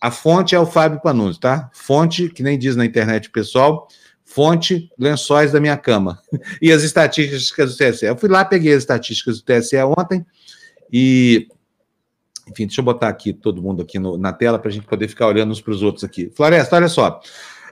[0.00, 1.70] A fonte é o Fábio Panunzi, tá?
[1.72, 3.88] Fonte, que nem diz na internet pessoal,
[4.22, 6.20] fonte lençóis da minha cama.
[6.60, 8.04] E as estatísticas do TSE.
[8.04, 10.24] Eu fui lá, peguei as estatísticas do TSE ontem
[10.92, 11.48] e
[12.50, 15.08] enfim, deixa eu botar aqui todo mundo aqui no, na tela para a gente poder
[15.08, 16.30] ficar olhando uns para os outros aqui.
[16.34, 17.20] Floresta, olha só.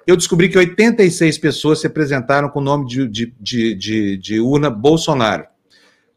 [0.07, 4.41] Eu descobri que 86 pessoas se apresentaram com o nome de, de, de, de, de
[4.41, 5.47] urna Bolsonaro.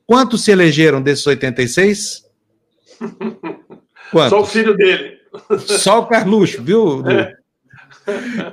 [0.08, 2.26] Quantos se elegeram desses 86?
[4.12, 4.30] Quantos?
[4.30, 5.18] Só o filho dele.
[5.60, 7.04] Só o Carluxo, viu?
[7.08, 7.34] É.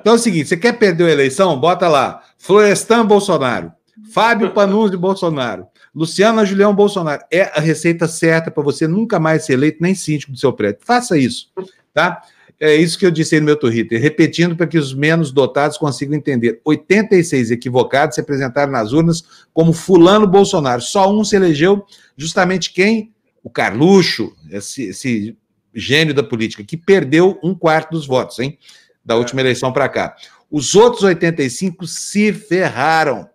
[0.00, 1.59] Então é o seguinte: você quer perder a eleição?
[1.59, 2.22] Bota lá.
[2.38, 3.72] Florestan Bolsonaro.
[4.12, 5.66] Fábio Panunzi Bolsonaro.
[5.95, 7.22] Luciana Julião Bolsonaro.
[7.30, 10.80] É a receita certa para você nunca mais ser eleito nem síndico do seu prédio.
[10.84, 11.51] Faça isso,
[11.93, 12.22] tá?
[12.59, 15.76] É isso que eu disse aí no meu Twitter, repetindo para que os menos dotados
[15.76, 16.61] consigam entender.
[16.64, 20.80] 86 equivocados se apresentaram nas urnas como fulano Bolsonaro.
[20.80, 21.84] Só um se elegeu,
[22.16, 23.12] justamente quem?
[23.43, 25.36] O Carluxo, esse, esse
[25.74, 28.57] gênio da política, que perdeu um quarto dos votos, hein?
[29.05, 30.14] Da última eleição para cá.
[30.49, 33.28] Os outros 85 se ferraram.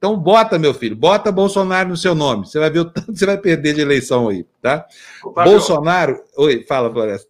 [0.00, 2.46] Então bota, meu filho, bota Bolsonaro no seu nome.
[2.46, 4.86] Você vai ver o tanto que você vai perder de eleição aí, tá?
[5.44, 6.24] Bolsonaro.
[6.38, 7.28] Oi, fala, Floresta.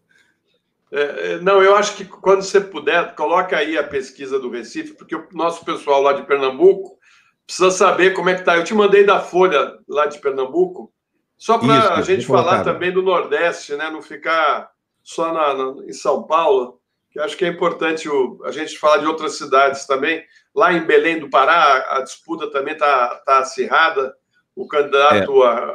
[0.93, 4.95] É, é, não, eu acho que quando você puder, coloca aí a pesquisa do Recife,
[4.95, 6.97] porque o nosso pessoal lá de Pernambuco
[7.45, 8.57] precisa saber como é que está.
[8.57, 10.93] Eu te mandei da Folha lá de Pernambuco,
[11.37, 13.91] só para a gente falar também do Nordeste, né?
[13.91, 14.71] Não ficar
[15.03, 16.80] só na, na, em São Paulo,
[17.11, 20.25] que acho que é importante o, a gente falar de outras cidades também.
[20.55, 24.15] Lá em Belém do Pará, a disputa também está tá acirrada.
[24.55, 25.47] O candidato é.
[25.47, 25.75] a.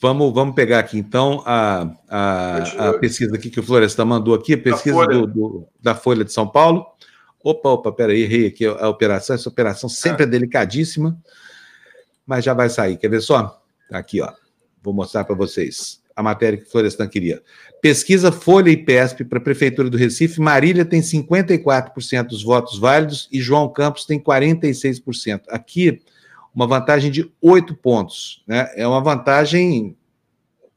[0.00, 4.54] Vamos, vamos pegar aqui, então, a, a, a pesquisa aqui que o Florestan mandou aqui,
[4.54, 6.84] a pesquisa da Folha, do, do, da Folha de São Paulo.
[7.42, 9.36] Opa, opa, peraí, errei aqui a operação.
[9.36, 11.16] Essa operação sempre é, é delicadíssima,
[12.26, 12.96] mas já vai sair.
[12.96, 13.62] Quer ver só?
[13.88, 14.32] Tá aqui, ó.
[14.82, 17.40] Vou mostrar para vocês a matéria que o Florestan queria.
[17.80, 20.40] Pesquisa Folha e PESP para a Prefeitura do Recife.
[20.40, 25.42] Marília tem 54% dos votos válidos e João Campos tem 46%.
[25.48, 26.02] Aqui,
[26.52, 28.42] uma vantagem de oito pontos.
[28.48, 28.68] Né?
[28.74, 29.96] É uma vantagem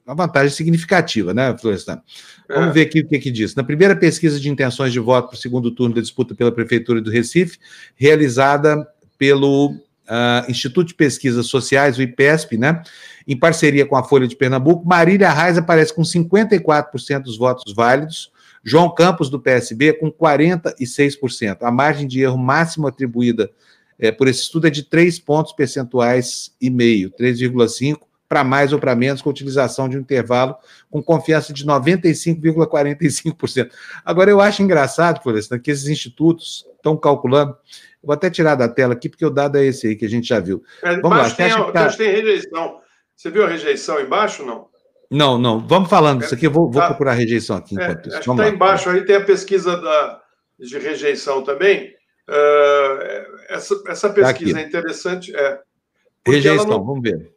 [0.06, 2.02] uma vantagem significativa, né, Florestan?
[2.48, 2.74] Vamos é.
[2.74, 3.56] ver aqui o que, que diz.
[3.56, 7.02] Na primeira pesquisa de intenções de voto para o segundo turno da disputa pela Prefeitura
[7.02, 7.58] do Recife,
[7.96, 8.86] realizada
[9.18, 12.84] pelo uh, Instituto de Pesquisas Sociais, o IPESP, né?
[13.32, 18.30] Em parceria com a Folha de Pernambuco, Marília Reis aparece com 54% dos votos válidos,
[18.62, 21.60] João Campos, do PSB, com 46%.
[21.62, 23.50] A margem de erro máxima atribuída
[23.98, 28.80] é, por esse estudo é de 3 pontos percentuais e meio, 3,5 para mais ou
[28.80, 30.58] para menos, com a utilização de um intervalo
[30.90, 33.72] com confiança de 95,45%.
[34.04, 37.56] Agora, eu acho engraçado, Florestan, que esses institutos estão calculando
[38.04, 40.28] Vou até tirar da tela aqui, porque o dado é esse aí que a gente
[40.28, 40.64] já viu.
[40.82, 41.30] É, Vamos lá.
[41.30, 41.88] Tem, que tá...
[41.90, 42.82] tem rejeição.
[43.22, 44.68] Você viu a rejeição embaixo não?
[45.12, 45.60] Não, não.
[45.60, 46.48] Vamos falando disso aqui.
[46.48, 46.88] Eu vou, vou tá.
[46.88, 48.32] procurar a rejeição aqui é, enquanto é, isso.
[48.32, 50.22] Está embaixo aí tem a pesquisa da,
[50.58, 51.94] de rejeição também.
[52.28, 55.36] Uh, essa, essa tá pesquisa tá é interessante.
[55.36, 55.60] É,
[56.26, 56.84] rejeição, não...
[56.84, 57.32] vamos ver.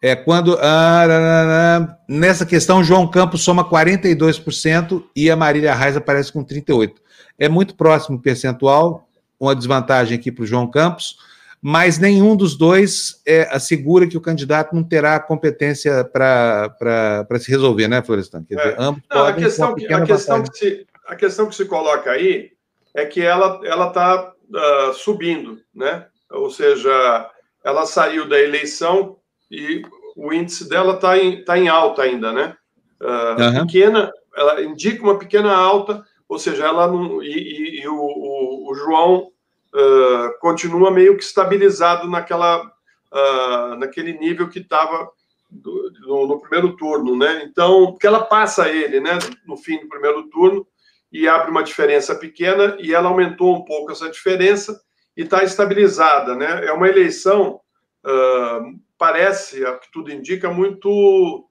[0.00, 0.58] É quando.
[0.60, 6.94] Ah, nessa questão, João Campos soma 42% e a Marília Reis aparece com 38%.
[7.38, 9.08] É muito próximo o percentual,
[9.38, 11.18] uma desvantagem aqui para o João Campos,
[11.64, 17.86] mas nenhum dos dois é, assegura que o candidato não terá competência para se resolver,
[17.86, 18.44] né, Florestan?
[18.48, 18.76] Quer dizer, é.
[18.78, 22.10] ambos não, podem a questão, que, a, questão que se, a questão que se coloca
[22.10, 22.50] aí
[22.92, 26.06] é que ela está uh, ah, subindo, né?
[26.30, 27.30] Ou seja,
[27.64, 29.18] ela saiu da eleição
[29.50, 29.82] e
[30.16, 32.56] o índice dela está em, tá em alta ainda, né?
[33.00, 33.66] Uh, uhum.
[33.66, 37.22] Pequena, ela indica uma pequena alta, ou seja, ela não.
[37.22, 39.31] E, e, e o, o, o, João
[39.74, 45.10] uh, continua meio que estabilizado naquela, uh, naquele nível que estava
[45.50, 47.42] no, no, primeiro turno, né?
[47.44, 50.66] Então, porque ela passa ele, né, no fim do primeiro turno
[51.10, 54.80] e abre uma diferença pequena e ela aumentou um pouco essa diferença
[55.14, 56.66] e está estabilizada, né?
[56.66, 57.60] É uma eleição,
[58.04, 61.48] uh, parece, a que tudo indica, muito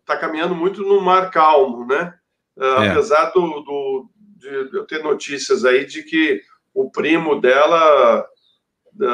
[0.00, 2.14] está caminhando muito no mar calmo, né?
[2.58, 2.88] É.
[2.88, 6.40] Apesar do, do, de eu ter notícias aí de que
[6.74, 8.26] o primo dela,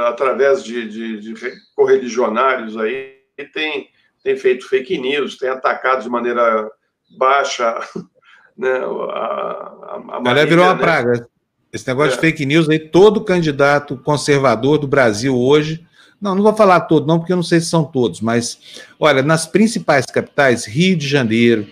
[0.06, 1.34] através de, de, de
[1.76, 3.18] correligionários aí,
[3.52, 3.88] tem,
[4.24, 6.70] tem feito fake news, tem atacado de maneira
[7.18, 7.78] baixa
[8.56, 10.80] né, a, a, a virou uma né?
[10.80, 11.28] praga.
[11.72, 12.14] Esse negócio é.
[12.14, 15.86] de fake news aí, todo candidato conservador do Brasil hoje,
[16.20, 18.58] não, não vou falar todo, não, porque eu não sei se são todos, mas
[18.98, 21.66] olha, nas principais capitais, Rio de Janeiro,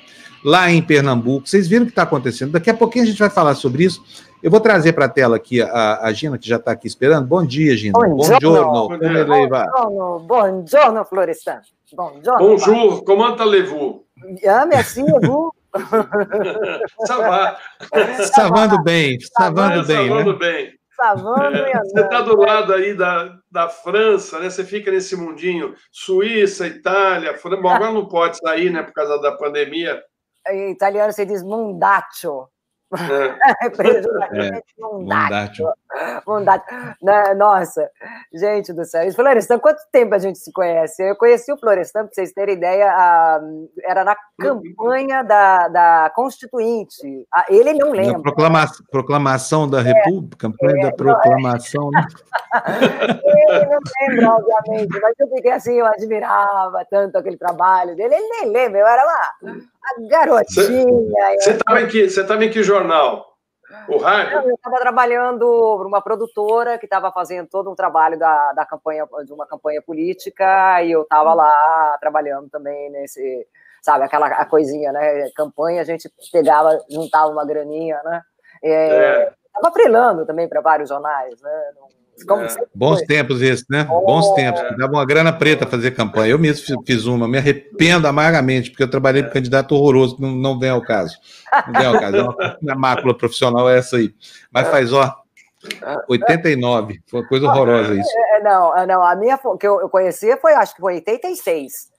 [0.45, 1.49] lá em Pernambuco.
[1.49, 2.53] Vocês viram o que está acontecendo?
[2.53, 4.03] Daqui a pouquinho a gente vai falar sobre isso.
[4.43, 7.26] Eu vou trazer para a tela aqui a, a, Gina, que já está aqui esperando.
[7.26, 7.99] Bom dia, Gina.
[7.99, 8.89] Bom giorno.
[8.89, 9.66] Como lei vai?
[9.66, 11.61] Bom giorno, Florestan.
[11.93, 12.47] Bom giorno.
[12.47, 14.05] Bonjour, comment allez-vous?
[14.47, 15.51] Ah, merci, vous?
[17.07, 17.59] Savá.
[18.32, 20.09] Savando bem, savando bem.
[20.09, 20.39] Savando né?
[20.39, 20.78] bem.
[20.97, 24.51] Savando é, Você está do lado aí da, da França, né?
[24.51, 27.62] Você fica nesse mundinho Suíça, Itália, França.
[27.62, 30.03] Bom, agora não pode sair, né, por causa da pandemia.
[30.49, 32.49] Em italiano se diz mundaccio.
[32.97, 32.97] É.
[34.57, 34.62] é.
[36.26, 36.76] Mundatio.
[37.03, 37.89] Né, nossa,
[38.32, 39.11] gente do céu.
[39.12, 41.03] Florestan, quanto tempo a gente se conhece?
[41.03, 43.41] Eu conheci o Florestan, para vocês terem ideia,
[43.84, 47.26] era na campanha da, da Constituinte.
[47.49, 48.22] Ele não lembra.
[48.22, 51.91] Proclama, proclamação da é, República, campanha é, da proclamação.
[51.91, 52.03] Não,
[53.49, 58.14] ele não lembra, obviamente, mas eu fiquei assim, eu admirava tanto aquele trabalho dele.
[58.14, 59.59] Ele nem lembra, eu era uma
[59.89, 61.41] a garotinha.
[61.41, 63.38] Você estava em, que, em que jornal?
[63.88, 64.48] O rádio?
[64.48, 69.06] Eu estava trabalhando para uma produtora que estava fazendo todo um trabalho da, da campanha,
[69.24, 73.46] de uma campanha política, e eu estava lá trabalhando também nesse,
[73.82, 75.30] sabe, aquela coisinha, né?
[75.36, 78.22] Campanha, a gente pegava, juntava uma graninha, né?
[78.62, 79.72] Estava é, é.
[79.72, 81.72] freelando também para vários jornais, né?
[82.20, 82.66] É.
[82.74, 83.86] Bons tempos esses, né?
[83.90, 84.60] Oh, Bons tempos.
[84.60, 84.76] É.
[84.76, 86.32] Dava uma grana preta fazer campanha.
[86.32, 90.58] Eu mesmo fiz uma, me arrependo amargamente, porque eu trabalhei com candidato horroroso, não, não
[90.58, 91.16] vem ao caso.
[91.66, 92.16] Não vem ao caso.
[92.16, 92.22] É
[92.62, 94.14] uma, mácula profissional é essa aí.
[94.52, 95.14] Mas faz, ó,
[96.08, 97.00] 89.
[97.06, 98.10] Foi uma coisa horrorosa isso.
[98.16, 101.98] É, não, é, não, a minha que eu, eu conhecia foi, acho que foi 86.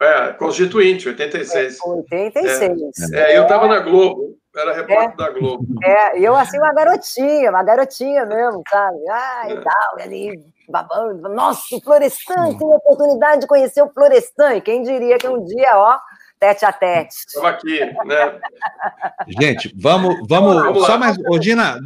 [0.00, 1.78] É, Constituinte, 86.
[1.78, 3.12] É, 86.
[3.12, 5.66] É, é eu estava na Globo, era repórter da Globo.
[5.82, 8.98] É, e eu assim, uma garotinha, uma garotinha mesmo, sabe?
[9.10, 11.28] Ah, e tal, ali, babando.
[11.28, 14.54] Nossa, o Florestan, tem a oportunidade de conhecer o Florestan.
[14.54, 15.98] E quem diria que um dia, ó,
[16.38, 17.14] tete a tete.
[17.26, 18.40] Estava aqui, né?
[19.40, 21.16] Gente, vamos, vamos, vamos só mais.
[21.28, 21.78] Ô, Dina,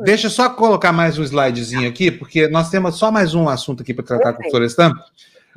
[0.00, 3.94] deixa só colocar mais um slidezinho aqui, porque nós temos só mais um assunto aqui
[3.94, 4.92] para tratar com o Florestan.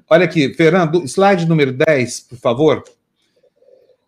[0.09, 2.83] Olha aqui, Fernando, slide número 10, por favor.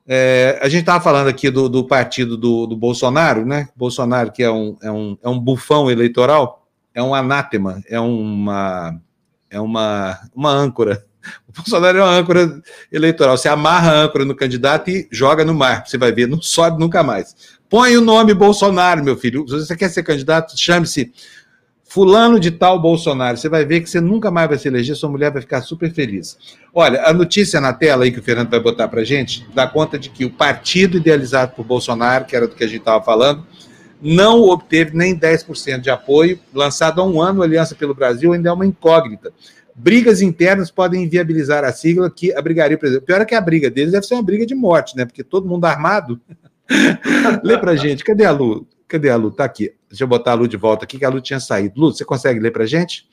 [0.07, 3.69] É, a gente estava falando aqui do, do partido do, do, Bolsonaro, né?
[3.75, 8.99] Bolsonaro, que é um, é, um, é um bufão eleitoral, é um anátema, é uma,
[9.49, 11.05] é uma, uma âncora.
[11.47, 13.37] O Bolsonaro é uma âncora eleitoral.
[13.37, 15.85] Você amarra a âncora no candidato e joga no mar.
[15.85, 17.35] Você vai ver, não sobe nunca mais.
[17.69, 19.47] Põe o nome Bolsonaro, meu filho.
[19.47, 21.13] Se você quer ser candidato, chame-se
[21.93, 23.35] Fulano de tal Bolsonaro.
[23.35, 25.91] Você vai ver que você nunca mais vai se eleger, sua mulher vai ficar super
[25.91, 26.37] feliz.
[26.73, 29.99] Olha, a notícia na tela aí que o Fernando vai botar para gente dá conta
[29.99, 33.45] de que o partido idealizado por Bolsonaro, que era do que a gente estava falando,
[34.01, 36.39] não obteve nem 10% de apoio.
[36.53, 39.33] Lançado há um ano, a Aliança pelo Brasil ainda é uma incógnita.
[39.75, 43.05] Brigas internas podem inviabilizar a sigla que abrigaria o presidente.
[43.05, 45.03] Pior é que a briga deles deve ser uma briga de morte, né?
[45.03, 46.21] Porque todo mundo armado.
[47.43, 48.65] Lê pra gente, cadê a Lu?
[48.87, 49.29] Cadê a Lu?
[49.29, 49.73] Tá aqui.
[49.91, 51.79] Deixa eu botar a Lu de volta aqui, que a Lu tinha saído.
[51.79, 53.07] Lu, você consegue ler para gente?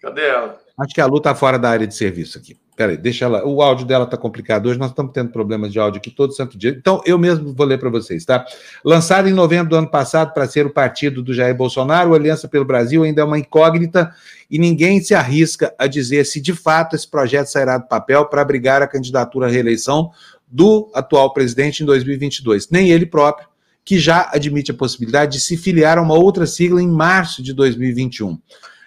[0.00, 0.58] Cadê ela?
[0.78, 2.56] Acho que a Lu está fora da área de serviço aqui.
[2.74, 3.46] Peraí, deixa ela.
[3.46, 6.56] O áudio dela está complicado hoje, nós estamos tendo problemas de áudio aqui todo santo
[6.56, 6.70] dia.
[6.70, 8.46] Então, eu mesmo vou ler para vocês, tá?
[8.82, 12.48] Lançado em novembro do ano passado para ser o partido do Jair Bolsonaro, o Aliança
[12.48, 14.14] pelo Brasil ainda é uma incógnita
[14.50, 18.40] e ninguém se arrisca a dizer se de fato esse projeto sairá do papel para
[18.40, 20.10] abrigar a candidatura à reeleição
[20.48, 22.70] do atual presidente em 2022.
[22.70, 23.46] Nem ele próprio,
[23.84, 27.52] que já admite a possibilidade de se filiar a uma outra sigla em março de
[27.52, 28.38] 2021.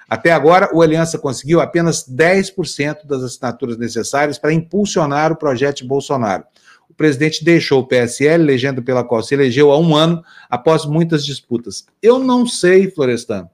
[0.09, 5.87] Até agora, o Aliança conseguiu apenas 10% das assinaturas necessárias para impulsionar o projeto de
[5.87, 6.43] Bolsonaro.
[6.89, 11.25] O presidente deixou o PSL, legenda pela qual se elegeu há um ano, após muitas
[11.25, 11.85] disputas.
[12.01, 13.49] Eu não sei, Florestan,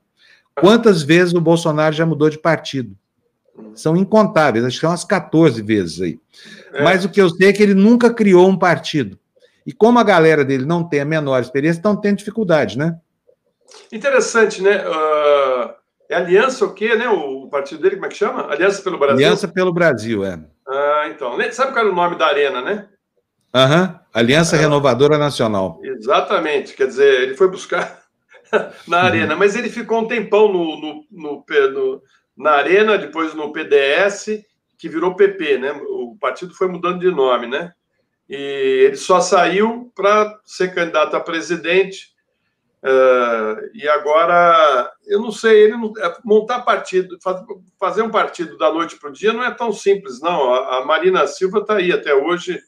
[0.60, 2.98] quantas vezes o Bolsonaro já mudou de partido.
[3.74, 6.20] São incontáveis, acho que são umas 14 vezes aí.
[6.74, 6.84] É.
[6.84, 9.18] Mas o que eu sei é que ele nunca criou um partido.
[9.70, 12.98] E como a galera dele não tem a menor experiência, estão tendo dificuldade, né?
[13.92, 14.84] Interessante, né?
[14.84, 15.76] Uh,
[16.10, 17.08] é Aliança o quê, né?
[17.08, 18.52] O partido dele, como é que chama?
[18.52, 19.18] Aliança pelo Brasil?
[19.18, 20.40] Aliança pelo Brasil, é.
[20.68, 21.38] Ah, então.
[21.52, 22.90] Sabe qual era o nome da arena, né?
[23.54, 24.00] Aham, uhum.
[24.12, 24.60] Aliança é.
[24.60, 25.80] Renovadora Nacional.
[25.84, 28.02] Exatamente, quer dizer, ele foi buscar
[28.88, 29.06] na uhum.
[29.06, 32.02] arena, mas ele ficou um tempão no, no, no, no,
[32.36, 34.44] na arena, depois no PDS,
[34.80, 35.74] que virou PP, né?
[35.74, 37.72] O partido foi mudando de nome, né?
[38.30, 42.14] E ele só saiu para ser candidato a presidente.
[42.82, 47.42] Uh, e agora, eu não sei, ele não, é, montar partido, faz,
[47.78, 50.54] fazer um partido da noite para o dia não é tão simples, não.
[50.54, 52.62] A, a Marina Silva está aí até hoje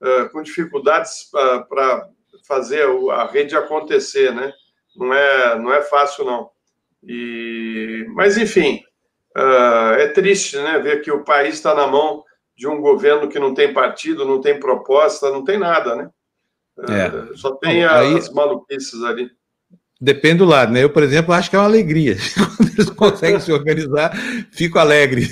[0.00, 2.08] uh, com dificuldades uh, para
[2.48, 4.52] fazer a rede acontecer, né?
[4.96, 6.50] Não é, não é fácil, não.
[7.04, 8.82] E, mas, enfim,
[9.96, 12.22] é triste né, ver que o país está na mão
[12.62, 16.08] de um governo que não tem partido, não tem proposta, não tem nada, né?
[16.88, 17.34] É.
[17.34, 19.28] Só tem Aí, as maluquices ali.
[20.00, 20.84] Depende do lado, né?
[20.84, 22.16] Eu, por exemplo, acho que é uma alegria.
[22.56, 24.16] Quando eles conseguem se organizar,
[24.52, 25.26] fico alegre.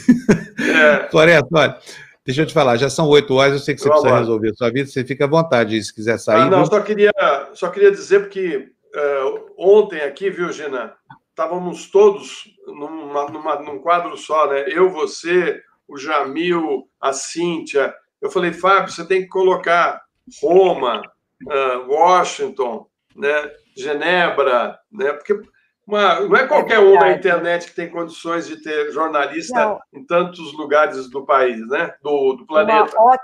[0.58, 1.08] É.
[1.08, 1.78] Floresta, olha,
[2.26, 4.54] deixa eu te falar, já são oito horas, eu sei que você precisa resolver a
[4.54, 6.40] sua vida, você fica à vontade se quiser sair.
[6.40, 7.12] Ah, não, só queria,
[7.54, 10.94] só queria dizer, porque uh, ontem aqui, viu, Gina,
[11.28, 14.64] estávamos todos numa, numa, num quadro só, né?
[14.66, 17.92] Eu, você, o Jamil, a Cíntia.
[18.22, 20.00] Eu falei, Fábio, você tem que colocar
[20.40, 21.02] Roma,
[21.46, 22.86] uh, Washington,
[23.16, 25.40] né, Genebra, né, porque
[25.86, 29.80] uma, não é qualquer é um na internet que tem condições de ter jornalista não.
[29.92, 32.96] em tantos lugares do país, né, do, do planeta.
[32.96, 33.18] Uma,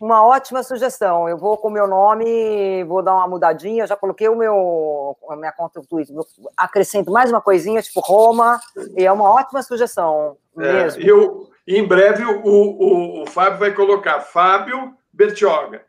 [0.00, 1.28] uma ótima sugestão.
[1.28, 3.86] Eu vou com o meu nome, vou dar uma mudadinha.
[3.86, 6.16] Já coloquei o meu, a minha conta do Twitter.
[6.56, 8.58] Acrescento mais uma coisinha, tipo Roma,
[8.96, 11.02] e é uma ótima sugestão é, mesmo.
[11.02, 15.82] É, eu, em breve o, o, o Fábio vai colocar Fábio Bertioga.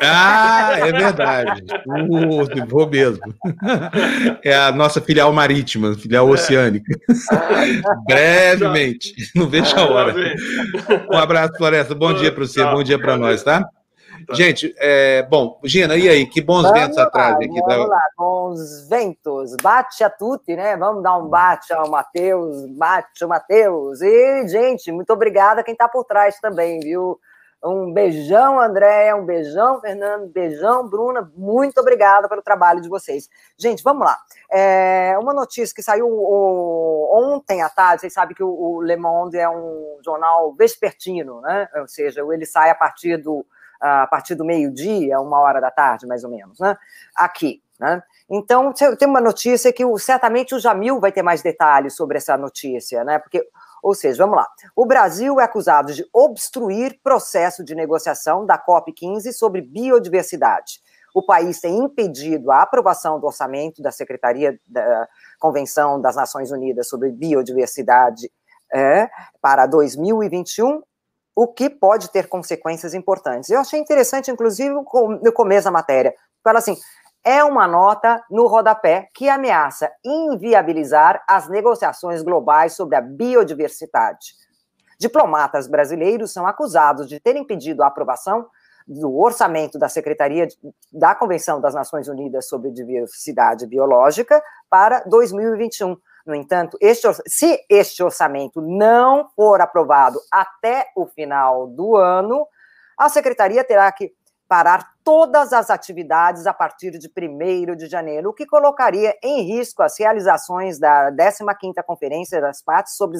[0.00, 1.64] Ah, é verdade.
[1.84, 3.34] Uh, vou mesmo.
[4.44, 6.32] É a nossa filial marítima, filial é.
[6.32, 6.96] oceânica.
[8.06, 9.14] Brevemente.
[9.34, 10.14] Não vejo a hora.
[11.10, 11.94] Um abraço, Floresta.
[11.94, 13.68] Bom dia para você, bom dia para nós, tá?
[14.26, 14.34] Tá.
[14.34, 16.26] Gente, é, bom, Gina, e aí?
[16.26, 17.60] Que bons vamos ventos lá, atrás aqui.
[17.60, 17.86] Vamos da...
[17.86, 19.56] lá, bons ventos.
[19.62, 20.76] Bate a tutti, né?
[20.76, 24.00] Vamos dar um bate ao Matheus, bate o Matheus.
[24.00, 27.18] E, gente, muito obrigada quem está por trás também, viu?
[27.64, 31.32] Um beijão, Andréia, um beijão, Fernando, beijão, Bruna.
[31.34, 33.28] Muito obrigada pelo trabalho de vocês.
[33.56, 34.18] Gente, vamos lá.
[34.52, 36.06] É, uma notícia que saiu
[37.10, 41.66] ontem à tarde, vocês sabem que o, Le Monde é um jornal vespertino, né?
[41.76, 43.46] Ou seja, ele sai a partir do,
[43.84, 46.74] a partir do meio-dia, uma hora da tarde, mais ou menos, né?
[47.14, 48.02] Aqui, né?
[48.30, 53.04] Então, tem uma notícia que certamente o Jamil vai ter mais detalhes sobre essa notícia,
[53.04, 53.18] né?
[53.18, 53.46] Porque,
[53.82, 54.48] ou seja, vamos lá.
[54.74, 60.80] O Brasil é acusado de obstruir processo de negociação da COP15 sobre biodiversidade.
[61.14, 65.06] O país tem impedido a aprovação do orçamento da Secretaria da
[65.38, 68.32] Convenção das Nações Unidas sobre Biodiversidade
[68.72, 69.08] é,
[69.42, 70.82] para 2021
[71.34, 73.50] o que pode ter consequências importantes.
[73.50, 76.76] Eu achei interessante, inclusive, no começo da matéria, fala assim,
[77.24, 84.34] é uma nota no rodapé que ameaça inviabilizar as negociações globais sobre a biodiversidade.
[85.00, 88.46] Diplomatas brasileiros são acusados de terem pedido a aprovação
[88.86, 90.46] do orçamento da Secretaria
[90.92, 95.96] da Convenção das Nações Unidas sobre Diversidade Biológica para 2021.
[96.24, 102.46] No entanto, este, se este orçamento não for aprovado até o final do ano,
[102.98, 104.14] a Secretaria terá que
[104.48, 109.82] parar todas as atividades a partir de 1 de janeiro, o que colocaria em risco
[109.82, 113.18] as realizações da 15ª Conferência das Partes sobre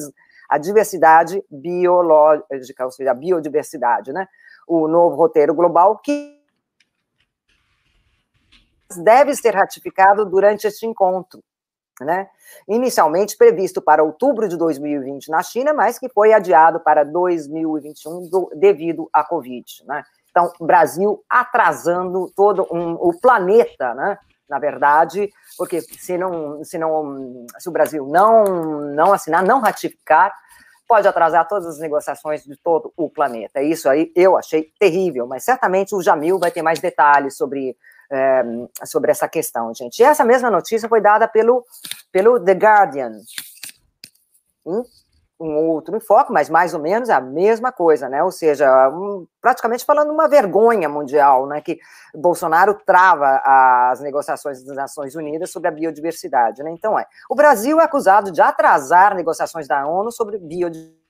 [0.49, 4.27] a diversidade biológica, ou seja, a biodiversidade, né?
[4.67, 6.39] O novo roteiro global que
[9.03, 11.43] deve ser ratificado durante este encontro,
[12.01, 12.27] né?
[12.67, 18.51] Inicialmente previsto para outubro de 2020 na China, mas que foi adiado para 2021 do,
[18.55, 20.03] devido à Covid, né?
[20.29, 24.17] Então, Brasil atrasando todo um, o planeta, né?
[24.49, 28.43] Na verdade, porque se não, se não, se o Brasil não
[28.93, 30.31] não assinar, não ratificar,
[30.87, 33.61] pode atrasar todas as negociações de todo o planeta.
[33.61, 37.75] Isso aí eu achei terrível, mas certamente o Jamil vai ter mais detalhes sobre
[38.11, 38.43] é,
[38.85, 39.99] sobre essa questão, gente.
[39.99, 41.65] E essa mesma notícia foi dada pelo
[42.11, 43.11] pelo The Guardian.
[44.65, 44.83] Hum?
[45.39, 48.23] um outro enfoque, mas mais ou menos a mesma coisa, né?
[48.23, 51.59] Ou seja, um, praticamente falando uma vergonha mundial, né?
[51.59, 51.77] Que
[52.13, 56.71] Bolsonaro trava as negociações das Nações Unidas sobre a biodiversidade, né?
[56.71, 61.04] Então é, o Brasil é acusado de atrasar negociações da ONU sobre biodiversidade.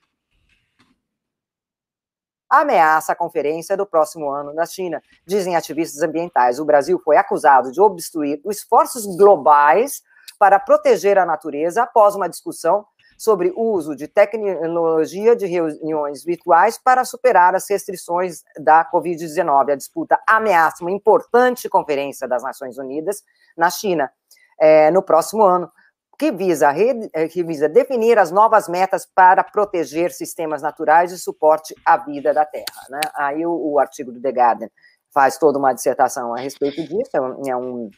[2.48, 6.60] Ameaça a conferência do próximo ano na China, dizem ativistas ambientais.
[6.60, 10.02] O Brasil foi acusado de obstruir os esforços globais
[10.38, 12.84] para proteger a natureza após uma discussão
[13.18, 19.72] sobre o uso de tecnologia de reuniões virtuais para superar as restrições da Covid-19.
[19.72, 23.22] A disputa ameaça uma importante conferência das Nações Unidas
[23.56, 24.10] na China
[24.58, 25.70] é, no próximo ano,
[26.18, 26.72] que visa,
[27.12, 32.32] é, que visa definir as novas metas para proteger sistemas naturais e suporte à vida
[32.32, 32.86] da Terra.
[32.88, 33.00] Né?
[33.14, 34.68] Aí o, o artigo do The Guardian
[35.12, 37.90] faz toda uma dissertação a respeito disso, é um, é um,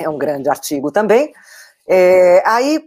[0.00, 1.32] é um grande artigo também.
[1.88, 2.82] É, aí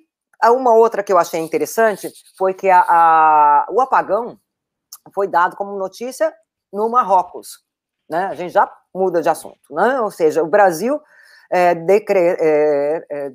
[0.47, 4.38] uma outra que eu achei interessante foi que a, a, o apagão
[5.13, 6.34] foi dado como notícia
[6.71, 7.63] no Marrocos.
[8.09, 8.25] Né?
[8.25, 9.59] A gente já muda de assunto.
[9.71, 9.99] Né?
[9.99, 10.99] Ou seja, o Brasil
[11.51, 13.30] é, decre, é,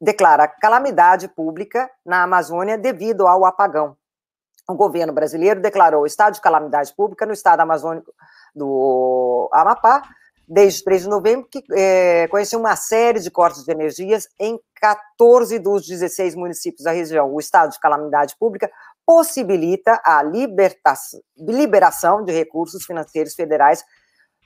[0.00, 3.96] declara calamidade pública na Amazônia devido ao apagão.
[4.68, 8.12] O governo brasileiro declarou estado de calamidade pública no estado amazônico
[8.54, 10.02] do Amapá
[10.48, 15.58] desde 3 de novembro, que é, conheceu uma série de cortes de energias em 14
[15.58, 17.32] dos 16 municípios da região.
[17.32, 18.70] O estado de calamidade pública
[19.06, 20.22] possibilita a
[21.36, 23.84] liberação de recursos financeiros federais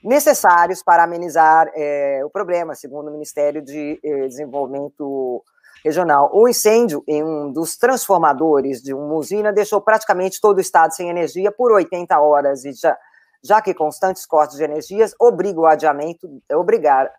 [0.03, 5.43] necessários para amenizar é, o problema, segundo o Ministério de é, Desenvolvimento
[5.83, 6.29] Regional.
[6.33, 11.09] O incêndio em um dos transformadores de uma usina deixou praticamente todo o estado sem
[11.09, 12.97] energia por 80 horas e já
[13.43, 17.09] já que constantes cortes de energias obrigam o adiamento, obrigar,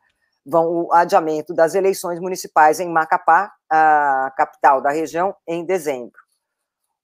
[0.45, 6.20] vão o adiamento das eleições municipais em Macapá, a capital da região, em dezembro.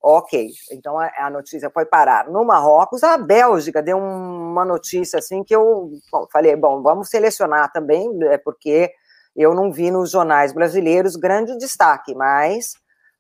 [0.02, 3.02] Ok, então a, notícia foi parar no Marrocos.
[3.02, 8.38] A Bélgica deu uma notícia assim que eu bom, falei, bom, vamos selecionar também, é
[8.38, 8.92] porque
[9.34, 12.74] eu não vi nos jornais brasileiros grande destaque, mas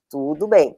[0.08, 0.76] tudo bem.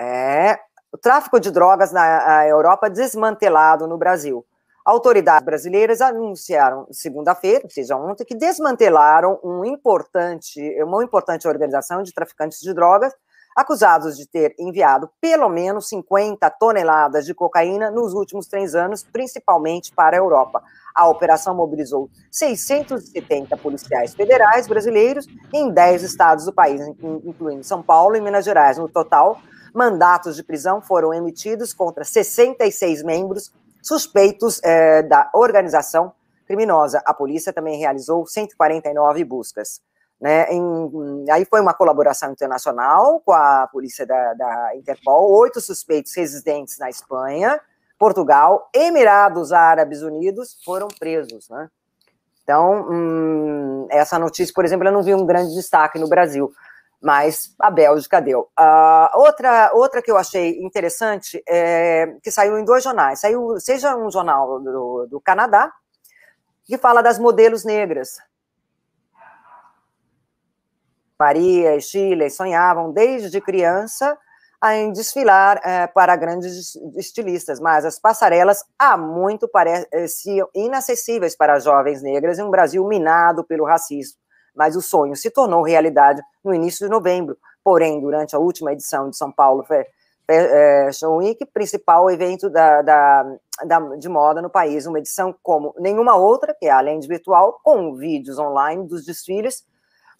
[0.00, 0.58] É,
[0.92, 4.46] o tráfico de drogas na Europa desmantelado no Brasil.
[4.84, 12.14] Autoridades brasileiras anunciaram segunda-feira, ou seja, ontem, que desmantelaram um importante, uma importante organização de
[12.14, 13.12] traficantes de drogas
[13.56, 19.92] acusados de ter enviado pelo menos 50 toneladas de cocaína nos últimos três anos, principalmente
[19.92, 20.62] para a Europa.
[20.94, 26.80] A operação mobilizou 670 policiais federais brasileiros em 10 estados do país,
[27.24, 28.78] incluindo São Paulo e Minas Gerais.
[28.78, 29.38] No total,
[29.74, 36.12] mandatos de prisão foram emitidos contra 66 membros suspeitos é, da organização
[36.46, 37.02] criminosa.
[37.06, 39.80] A polícia também realizou 149 buscas.
[40.20, 46.14] Né, em, aí foi uma colaboração internacional com a polícia da, da Interpol, oito suspeitos
[46.14, 47.58] residentes na Espanha,
[47.98, 51.70] Portugal, Emirados Árabes Unidos foram presos, né?
[52.42, 56.52] Então, hum, essa notícia, por exemplo, eu não vi um grande destaque no Brasil,
[57.00, 58.48] mas a Bélgica deu.
[58.58, 63.20] Uh, outra, outra que eu achei interessante é que saiu em dois jornais.
[63.20, 65.72] Saiu, seja um jornal do, do Canadá,
[66.64, 68.18] que fala das modelos negras.
[71.20, 74.16] Maria e Chile sonhavam desde criança
[74.72, 82.02] em desfilar é, para grandes estilistas, mas as passarelas há muito pareciam inacessíveis para jovens
[82.02, 84.18] negras em um Brasil minado pelo racismo.
[84.54, 87.36] Mas o sonho se tornou realidade no início de novembro.
[87.62, 93.78] Porém, durante a última edição de São Paulo Fashion Week, principal evento da, da, da,
[93.96, 97.94] de moda no país, uma edição como nenhuma outra, que é além de virtual, com
[97.94, 99.68] vídeos online dos desfiles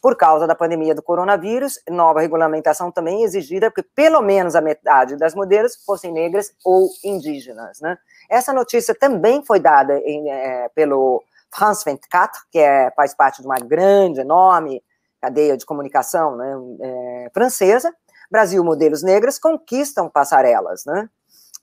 [0.01, 5.16] por causa da pandemia do coronavírus, nova regulamentação também exigida que pelo menos a metade
[5.16, 7.80] das modelos fossem negras ou indígenas.
[7.80, 7.98] Né?
[8.28, 11.22] Essa notícia também foi dada em, é, pelo
[11.53, 14.82] France 24, que é, faz parte de uma grande, enorme
[15.20, 17.94] cadeia de comunicação né, é, francesa.
[18.30, 21.09] Brasil, modelos negras conquistam passarelas, né?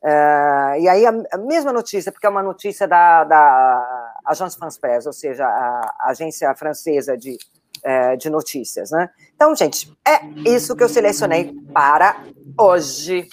[0.04, 4.80] É, e aí a, a, mesma notícia, porque é uma notícia da, da Agence France
[4.80, 7.36] Presse, ou seja, a, a agência francesa de
[7.88, 9.10] é, de notícias, né?
[9.34, 12.22] Então, gente, é isso que eu selecionei para
[12.60, 13.30] hoje.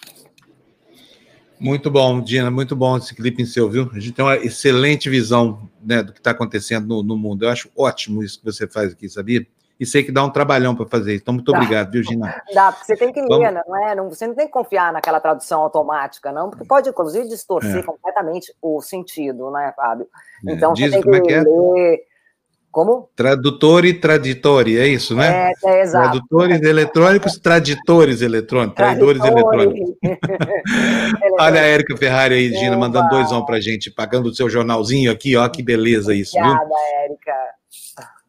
[1.59, 3.91] Muito bom, Dina, muito bom esse clipe seu, viu?
[3.93, 7.45] A gente tem uma excelente visão né, do que está acontecendo no, no, mundo.
[7.45, 9.45] Eu acho ótimo isso que você faz aqui, sabia?
[9.81, 11.23] E sei que dá um trabalhão para fazer isso.
[11.23, 11.59] Então, muito dá.
[11.59, 12.41] obrigado, viu, Gina?
[12.55, 13.95] Dá, porque você tem que ler, não é?
[13.97, 17.83] Não, você não tem que confiar naquela tradução automática, não, porque pode, inclusive, distorcer é.
[17.83, 20.07] completamente o sentido, né, Fábio?
[20.47, 20.77] É, então, é.
[20.77, 21.43] você tem que é que é?
[21.43, 22.14] ler
[22.75, 23.09] como?
[23.15, 25.53] Tradutor e traditori, é isso, né?
[25.53, 26.11] É, é exato.
[26.11, 29.97] Tradutores eletrônicos, traditores eletrônicos, traidores eletrônicos.
[31.39, 35.13] Olha a Érica Ferrari aí, Gina, mandando dois on pra gente, pagando o seu jornalzinho
[35.13, 36.75] aqui, ó, que beleza isso, Obrigada, viu?
[37.05, 37.33] Érica.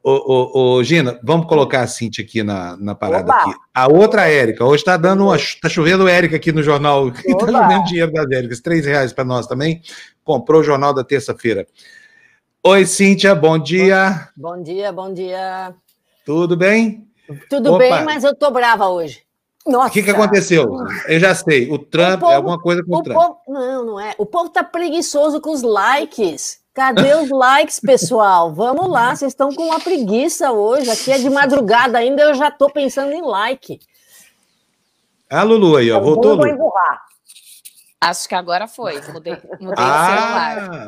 [0.04, 3.42] Ô, ô, ô, Gina, vamos colocar a Cintia aqui na, na parada Oba.
[3.42, 3.52] aqui.
[3.74, 7.84] A outra Érica, hoje está dando uma, tá chovendo Érica aqui no jornal, está chovendo
[7.86, 9.82] dinheiro das Éricas, três reais para nós também,
[10.24, 11.66] comprou o jornal da terça-feira.
[12.68, 14.28] Oi, Cíntia, bom dia.
[14.36, 15.76] Bom dia, bom dia.
[16.26, 17.08] Tudo bem?
[17.48, 17.78] Tudo Opa.
[17.78, 19.22] bem, mas eu tô brava hoje.
[19.68, 19.90] Nossa.
[19.90, 20.76] O que, que aconteceu?
[21.08, 21.70] Eu já sei.
[21.70, 23.18] O Trump o é povo, é alguma coisa com o, o Trump.
[23.20, 24.16] Povo, não, não é.
[24.18, 26.60] O povo tá preguiçoso com os likes.
[26.74, 28.52] Cadê os likes, pessoal?
[28.52, 30.90] Vamos lá, vocês estão com uma preguiça hoje.
[30.90, 33.80] Aqui é de madrugada ainda, eu já tô pensando em like.
[35.30, 36.00] Ah, Lulu aí, ó.
[36.00, 36.74] Voltou, Lu.
[38.02, 39.00] Acho que agora foi.
[39.14, 40.56] Mudei, mudei ah.
[40.58, 40.88] o celular.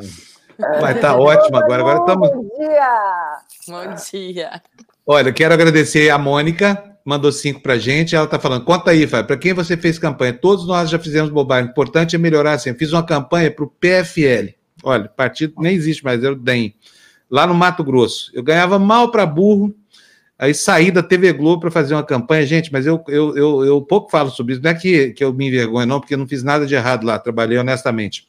[0.58, 1.82] Mas tá ótimo agora.
[1.82, 2.30] Agora estamos.
[2.30, 3.38] Bom dia!
[3.68, 4.62] Bom dia!
[5.06, 8.16] Olha, quero agradecer a Mônica, mandou cinco pra gente.
[8.16, 10.32] Ela tá falando: conta aí, Fábio, para quem você fez campanha?
[10.32, 11.68] Todos nós já fizemos bobagem.
[11.68, 12.70] O importante é melhorar assim.
[12.70, 14.52] Eu fiz uma campanha para o PFL.
[14.82, 16.74] Olha, partido nem existe mais, era o DEM.
[17.30, 18.30] Lá no Mato Grosso.
[18.34, 19.74] Eu ganhava mal para burro.
[20.36, 23.82] Aí saí da TV Globo para fazer uma campanha, gente, mas eu, eu, eu, eu
[23.82, 24.62] pouco falo sobre isso.
[24.62, 27.04] Não é que, que eu me envergonho, não, porque eu não fiz nada de errado
[27.04, 28.24] lá, trabalhei honestamente.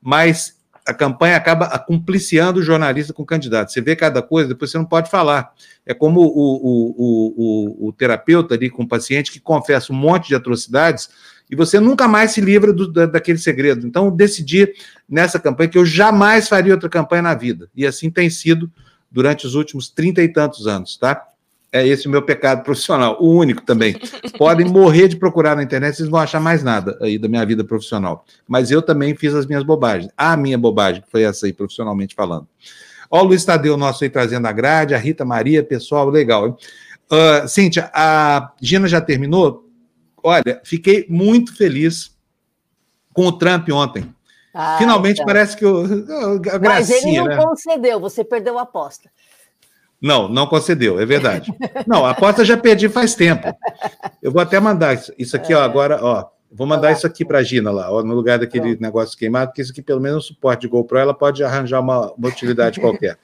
[0.00, 0.59] Mas
[0.90, 3.70] a campanha acaba cumpliciando o jornalista com o candidato.
[3.70, 5.52] Você vê cada coisa, depois você não pode falar.
[5.86, 10.28] É como o, o, o, o, terapeuta ali com o paciente que confessa um monte
[10.28, 11.08] de atrocidades
[11.48, 13.86] e você nunca mais se livra do, da, daquele segredo.
[13.86, 14.72] Então, decidi
[15.08, 17.70] nessa campanha que eu jamais faria outra campanha na vida.
[17.74, 18.68] E assim tem sido
[19.08, 21.24] durante os últimos trinta e tantos anos, tá?
[21.72, 23.96] É esse o meu pecado profissional, o único também.
[24.36, 27.46] Podem morrer de procurar na internet, vocês não vão achar mais nada aí da minha
[27.46, 28.24] vida profissional.
[28.48, 30.10] Mas eu também fiz as minhas bobagens.
[30.16, 32.48] A minha bobagem foi essa aí, profissionalmente falando.
[33.08, 36.58] Ó, o Luiz Tadeu, nosso aí trazendo a grade, a Rita Maria, pessoal, legal.
[37.10, 39.68] Uh, Cíntia, a Gina já terminou?
[40.22, 42.16] Olha, fiquei muito feliz
[43.12, 44.12] com o Trump ontem.
[44.52, 45.26] Ah, Finalmente então.
[45.26, 45.84] parece que o.
[46.60, 47.36] Mas ele não né?
[47.36, 49.10] concedeu, você perdeu a aposta.
[50.00, 51.52] Não, não concedeu, é verdade.
[51.86, 53.54] Não, a aposta já perdi faz tempo.
[54.22, 55.64] Eu vou até mandar isso aqui, ó, é.
[55.64, 56.26] agora, ó.
[56.52, 59.62] Vou mandar isso aqui para a Gina lá, ó, no lugar daquele negócio queimado, porque
[59.62, 63.18] isso aqui, pelo menos, o suporte de GoPro, ela pode arranjar uma, uma utilidade qualquer.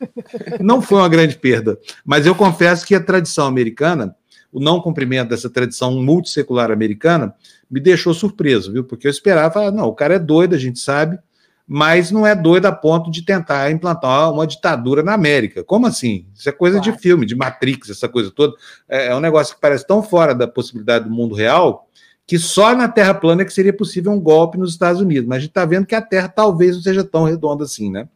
[0.61, 4.15] Não foi uma grande perda, mas eu confesso que a tradição americana,
[4.53, 7.35] o não cumprimento dessa tradição multissecular americana,
[7.69, 8.85] me deixou surpreso, viu?
[8.85, 11.19] Porque eu esperava, não, o cara é doido, a gente sabe,
[11.67, 15.65] mas não é doido a ponto de tentar implantar uma ditadura na América.
[15.65, 16.27] Como assim?
[16.33, 16.93] Isso é coisa claro.
[16.93, 18.55] de filme, de Matrix, essa coisa toda.
[18.89, 21.87] É, é, um negócio que parece tão fora da possibilidade do mundo real
[22.27, 25.29] que só na Terra plana é que seria possível um golpe nos Estados Unidos.
[25.29, 28.09] Mas a gente está vendo que a Terra talvez não seja tão redonda assim, né?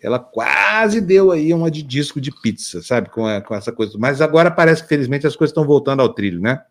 [0.00, 3.10] Ela quase deu aí uma de disco de pizza, sabe?
[3.10, 3.96] Com, a, com essa coisa.
[3.98, 6.62] Mas agora parece que, felizmente, as coisas estão voltando ao trilho, né?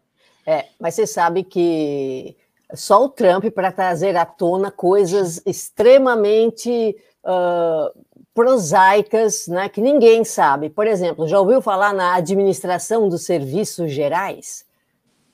[0.46, 2.36] É, mas você sabe que
[2.74, 8.00] só o Trump para trazer à tona coisas extremamente uh,
[8.34, 10.70] prosaicas, né, que ninguém sabe.
[10.70, 14.66] Por exemplo, já ouviu falar na administração dos serviços gerais?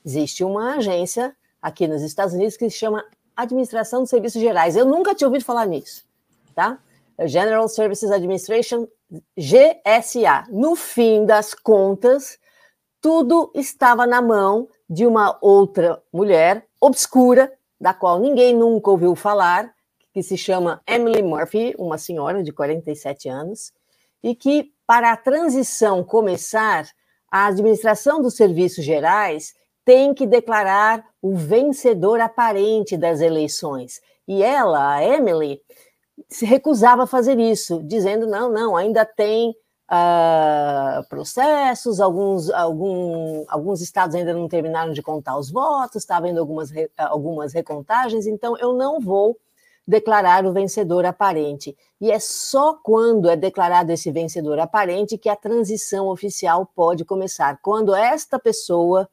[0.05, 3.03] Existe uma agência aqui nos Estados Unidos que se chama
[3.35, 4.75] Administração dos Serviços Gerais.
[4.75, 6.05] Eu nunca tinha ouvido falar nisso,
[6.55, 6.79] tá?
[7.25, 8.87] General Services Administration,
[9.37, 10.45] GSA.
[10.49, 12.39] No fim das contas,
[13.01, 19.73] tudo estava na mão de uma outra mulher obscura, da qual ninguém nunca ouviu falar,
[20.13, 23.71] que se chama Emily Murphy, uma senhora de 47 anos,
[24.23, 26.87] e que, para a transição começar,
[27.31, 29.53] a administração dos serviços gerais
[29.85, 34.01] tem que declarar o vencedor aparente das eleições.
[34.27, 35.61] E ela, a Emily,
[36.27, 39.55] se recusava a fazer isso, dizendo: não, não, ainda tem
[39.89, 46.39] uh, processos, alguns, algum, alguns estados ainda não terminaram de contar os votos, está havendo
[46.39, 49.37] algumas, algumas recontagens, então eu não vou
[49.87, 51.75] declarar o vencedor aparente.
[51.99, 57.57] E é só quando é declarado esse vencedor aparente que a transição oficial pode começar.
[57.61, 59.09] Quando esta pessoa,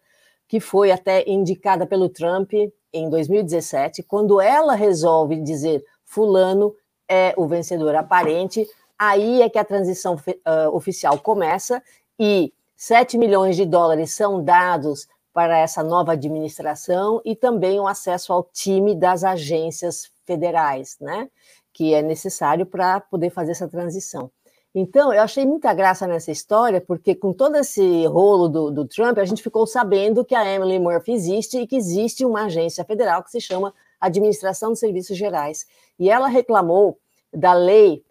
[0.48, 2.52] que foi até indicada pelo Trump
[2.92, 6.74] em 2017, quando ela resolve dizer Fulano
[7.08, 8.66] é o vencedor aparente,
[8.98, 11.82] aí é que a transição uh, oficial começa
[12.18, 18.32] e 7 milhões de dólares são dados para essa nova administração e também o acesso
[18.32, 21.28] ao time das agências federais, né?
[21.72, 24.30] Que é necessário para poder fazer essa transição.
[24.74, 29.18] Então, eu achei muita graça nessa história, porque com todo esse rolo do, do, Trump,
[29.18, 33.22] a gente ficou sabendo que a Emily Murphy existe e que existe uma agência federal
[33.22, 35.64] que se chama Administração de Serviços Gerais.
[35.96, 36.98] E ela reclamou
[37.32, 38.04] da lei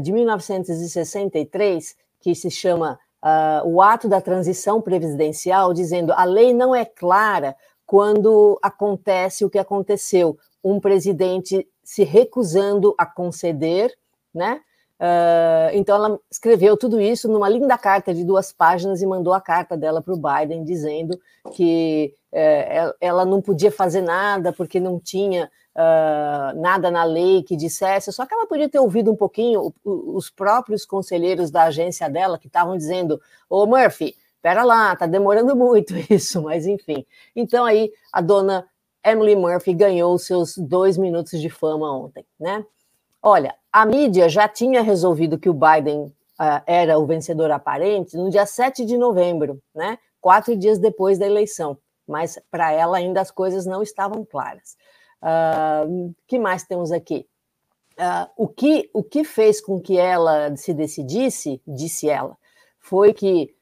[0.00, 6.74] de 1963, que se chama uh, o ato da transição presidencial, dizendo a lei não
[6.74, 7.56] é clara
[7.86, 13.94] quando acontece o que aconteceu um presidente se recusando a conceder,
[14.34, 14.60] né?
[15.00, 19.40] Uh, então ela escreveu tudo isso numa linda carta de duas páginas e mandou a
[19.40, 21.16] carta dela para o Biden dizendo
[21.52, 25.48] que uh, ela não podia fazer nada porque não tinha
[25.78, 30.28] uh, nada na lei que dissesse, só que ela podia ter ouvido um pouquinho os
[30.28, 35.94] próprios conselheiros da agência dela que estavam dizendo: Ô Murphy, pera lá, tá demorando muito
[36.12, 37.06] isso, mas enfim.
[37.34, 38.66] Então aí a dona
[39.04, 42.64] Emily Murphy ganhou seus dois minutos de fama ontem, né?
[43.22, 48.30] Olha, a mídia já tinha resolvido que o Biden uh, era o vencedor aparente no
[48.30, 49.98] dia 7 de novembro, né?
[50.20, 54.76] Quatro dias depois da eleição, mas para ela ainda as coisas não estavam claras.
[55.22, 57.26] Uh, que mais temos aqui?
[57.98, 62.36] Uh, o, que, o que fez com que ela se decidisse, disse ela,
[62.78, 63.54] foi que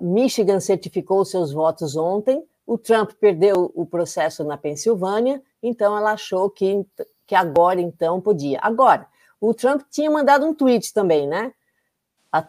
[0.00, 6.48] Michigan certificou seus votos ontem, o Trump perdeu o processo na Pensilvânia, então ela achou
[6.48, 6.86] que,
[7.26, 8.58] que agora então podia.
[8.62, 9.06] Agora,
[9.40, 11.52] o Trump tinha mandado um tweet também, né?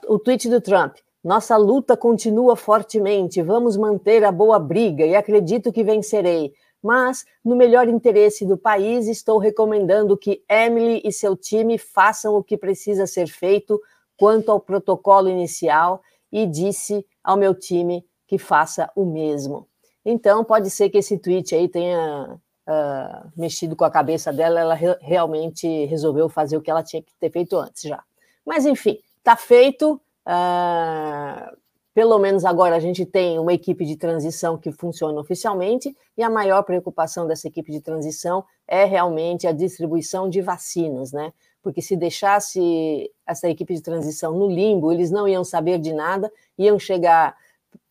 [0.08, 0.98] O tweet do Trump.
[1.24, 6.54] Nossa luta continua fortemente, vamos manter a boa briga e acredito que vencerei.
[6.86, 12.44] Mas, no melhor interesse do país, estou recomendando que Emily e seu time façam o
[12.44, 13.82] que precisa ser feito
[14.16, 19.68] quanto ao protocolo inicial e disse ao meu time que faça o mesmo.
[20.06, 24.76] Então, pode ser que esse tweet aí tenha uh, mexido com a cabeça dela, ela
[24.76, 28.04] re realmente resolveu fazer o que ela tinha que ter feito antes já.
[28.46, 30.00] Mas, enfim, está feito.
[30.24, 31.58] Uh,
[31.96, 36.30] pelo menos agora a gente tem uma equipe de transição que funciona oficialmente, e a
[36.30, 41.32] maior preocupação dessa equipe de transição é realmente a distribuição de vacinas, né?
[41.64, 46.30] Porque se deixasse essa equipe de transição no limbo, eles não iam saber de nada,
[46.58, 47.34] iam chegar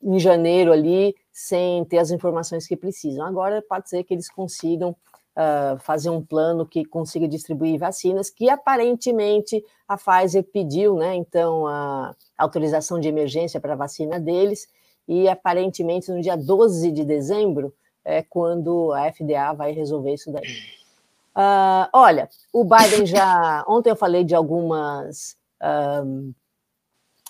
[0.02, 3.24] em janeiro ali sem ter as informações que precisam.
[3.24, 4.94] Agora pode ser que eles consigam
[5.36, 11.14] uh, fazer um plano que consiga distribuir vacinas, que aparentemente a Pfizer pediu, né?
[11.14, 14.68] Então, a autorização de emergência para a vacina deles,
[15.06, 17.74] e aparentemente no dia 12 de dezembro
[18.04, 20.48] é quando a FDA vai resolver isso daí.
[21.36, 23.64] Uh, olha, o Biden já.
[23.68, 25.36] Ontem eu falei de algumas.
[25.62, 26.44] Um, ah,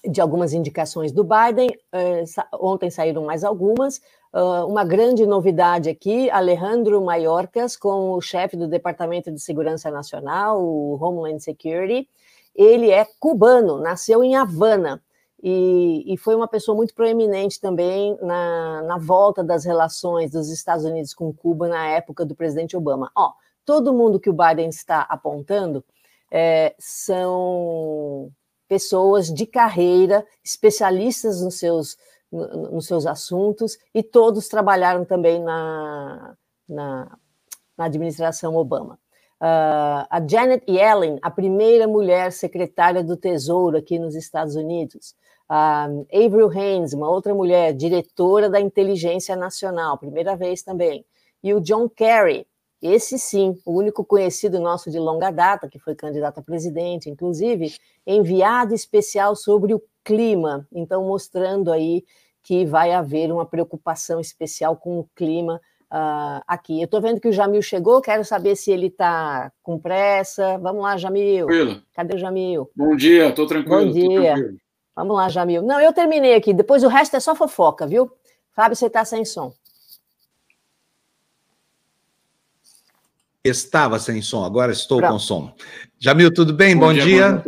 [0.06, 4.00] de algumas indicações do Biden, eh, ontem saíram mais algumas.
[4.34, 10.98] Uh, uma grande novidade aqui, Alejandro Mayorkas, como chefe do Departamento de Segurança Nacional, o
[11.00, 12.08] Homeland Security.
[12.52, 15.00] Ele é cubano, nasceu em Havana
[15.40, 20.84] e, e, foi uma pessoa muito proeminente também na, na volta das relações dos Estados
[20.84, 23.12] Unidos com Cuba na época do presidente Obama.
[23.14, 23.30] Ó,
[23.64, 25.84] todo mundo que o Biden está apontando
[26.28, 28.32] é, são
[28.66, 31.96] pessoas de carreira, especialistas nos seus,
[32.72, 36.34] nos seus assuntos, e todos trabalharam também na,
[36.68, 37.16] na,
[37.76, 38.98] na administração Obama.
[39.40, 45.14] Uh, a Janet Yellen, a primeira mulher secretária do Tesouro aqui nos Estados Unidos.
[45.50, 51.04] Uh, Avril Haines, uma outra mulher, diretora da Inteligência Nacional, primeira vez também.
[51.42, 52.46] E o John Kerry,
[52.80, 57.74] esse sim, o único conhecido nosso de longa data, que foi candidato a presidente, inclusive,
[58.06, 62.04] enviado especial sobre o clima, então mostrando aí
[62.44, 65.58] que vai haver uma preocupação especial com o clima
[65.90, 66.78] uh, aqui.
[66.78, 70.58] Eu estou vendo que o Jamil chegou, quero saber se ele está com pressa.
[70.58, 71.46] Vamos lá, Jamil.
[71.46, 71.82] Tranquilo.
[71.94, 72.70] Cadê o Jamil?
[72.76, 73.86] Bom dia, estou tranquilo.
[73.86, 74.34] Bom dia.
[74.34, 74.58] Tranquilo.
[74.94, 75.62] Vamos lá, Jamil.
[75.62, 78.12] Não, eu terminei aqui, depois o resto é só fofoca, viu?
[78.52, 79.52] Fábio, você está sem som.
[83.42, 85.12] Estava sem som, agora estou Pronto.
[85.12, 85.54] com som.
[85.98, 86.76] Jamil, tudo bem?
[86.76, 87.04] Bom, Bom dia.
[87.04, 87.42] dia.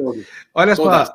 [0.54, 1.06] Olha só,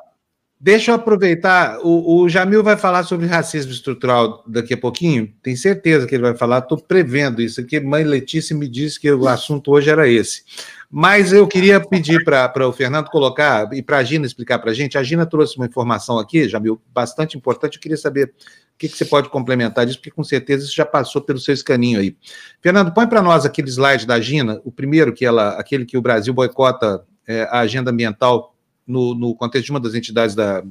[0.64, 1.80] Deixa eu aproveitar.
[1.82, 5.28] O, o, Jamil vai falar sobre racismo estrutural daqui a pouquinho.
[5.42, 6.58] Tenho certeza que ele vai falar.
[6.58, 7.80] Estou prevendo isso aqui.
[7.80, 10.44] Mãe Letícia me disse que o assunto hoje era esse.
[10.88, 14.74] Mas eu queria pedir para o Fernando colocar e para a Gina explicar para a
[14.74, 14.96] gente.
[14.96, 17.74] A Gina trouxe uma informação aqui, Jamil, bastante importante.
[17.74, 20.86] Eu queria saber o que, que você pode complementar disso, porque com certeza isso já
[20.86, 22.16] passou pelo seu escaninho aí.
[22.60, 26.02] Fernando, põe para nós aquele slide da Gina, o primeiro, que ela, aquele que o
[26.02, 28.51] Brasil boicota é, a agenda ambiental
[28.86, 30.62] no, no contexto de uma das entidades da,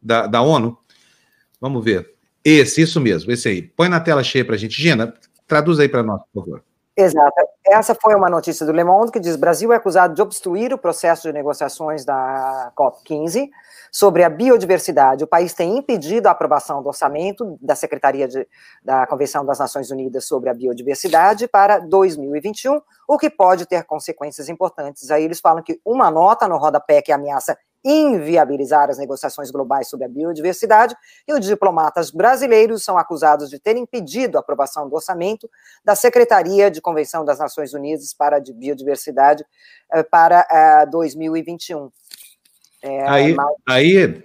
[0.00, 0.76] da, da ONU.
[1.60, 2.12] Vamos ver.
[2.44, 3.62] Esse, isso mesmo, esse aí.
[3.62, 4.80] Põe na tela cheia para a gente.
[4.80, 5.14] Gina,
[5.46, 6.64] traduz aí para nós, por favor.
[6.96, 7.32] Exato.
[7.66, 10.78] Essa foi uma notícia do Le Monde que diz: Brasil é acusado de obstruir o
[10.78, 13.48] processo de negociações da COP15
[13.92, 15.22] sobre a biodiversidade.
[15.22, 18.48] O país tem impedido a aprovação do orçamento da Secretaria de,
[18.82, 24.48] da Convenção das Nações Unidas sobre a Biodiversidade para 2021, o que pode ter consequências
[24.48, 25.10] importantes.
[25.10, 27.54] Aí eles falam que uma nota no rodapé que ameaça
[27.84, 30.94] inviabilizar as negociações globais sobre a biodiversidade,
[31.26, 35.50] e os diplomatas brasileiros são acusados de terem impedido a aprovação do orçamento
[35.84, 39.44] da Secretaria de Convenção das Nações Unidas para a Biodiversidade
[39.92, 41.90] eh, para 2021.
[42.82, 43.54] É, aí, mas...
[43.66, 44.22] aí,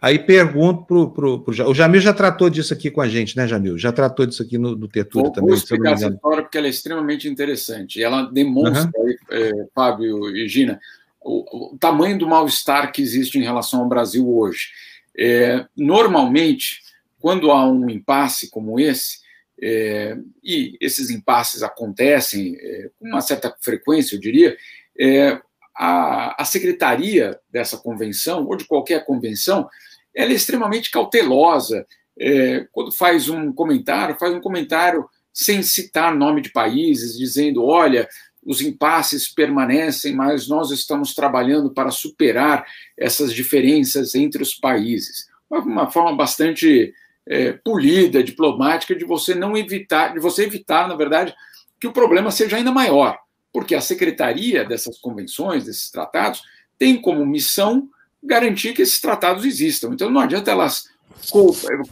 [0.00, 3.46] aí pergunto para pro, pro, o Jamil já tratou disso aqui com a gente, né,
[3.46, 3.78] Jamil?
[3.78, 5.48] Já tratou disso aqui no, no Tertúlio vou, também.
[5.48, 8.02] Vou explicar essa história porque ela é extremamente interessante.
[8.02, 9.06] Ela demonstra, uhum.
[9.06, 10.80] aí, é, Fábio e Gina,
[11.20, 14.70] o, o tamanho do mal-estar que existe em relação ao Brasil hoje.
[15.16, 16.80] É, normalmente,
[17.20, 19.20] quando há um impasse como esse,
[19.62, 24.56] é, e esses impasses acontecem é, com uma certa frequência, eu diria,
[24.98, 25.40] é,
[25.76, 29.68] a, a, secretaria dessa convenção, ou de qualquer convenção,
[30.14, 31.86] ela é extremamente cautelosa.
[32.18, 38.08] É, quando faz um comentário, faz um comentário sem citar nome de países, dizendo: olha,
[38.44, 42.66] os impasses permanecem, mas nós estamos trabalhando para superar
[42.98, 45.26] essas diferenças entre os países.
[45.48, 46.92] Uma forma bastante
[47.26, 51.34] é, polida, diplomática, de você não evitar, de você evitar, na verdade,
[51.80, 53.18] que o problema seja ainda maior,
[53.52, 56.42] porque a secretaria dessas convenções, desses tratados,
[56.78, 57.88] tem como missão
[58.22, 59.90] garantir que esses tratados existam.
[59.92, 60.90] Então não adianta elas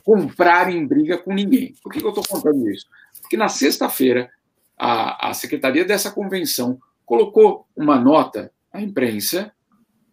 [0.02, 1.74] comprarem briga com ninguém.
[1.82, 2.86] Por que eu estou contando isso?
[3.20, 4.30] Porque na sexta-feira
[4.76, 9.52] a, a secretaria dessa convenção colocou uma nota à imprensa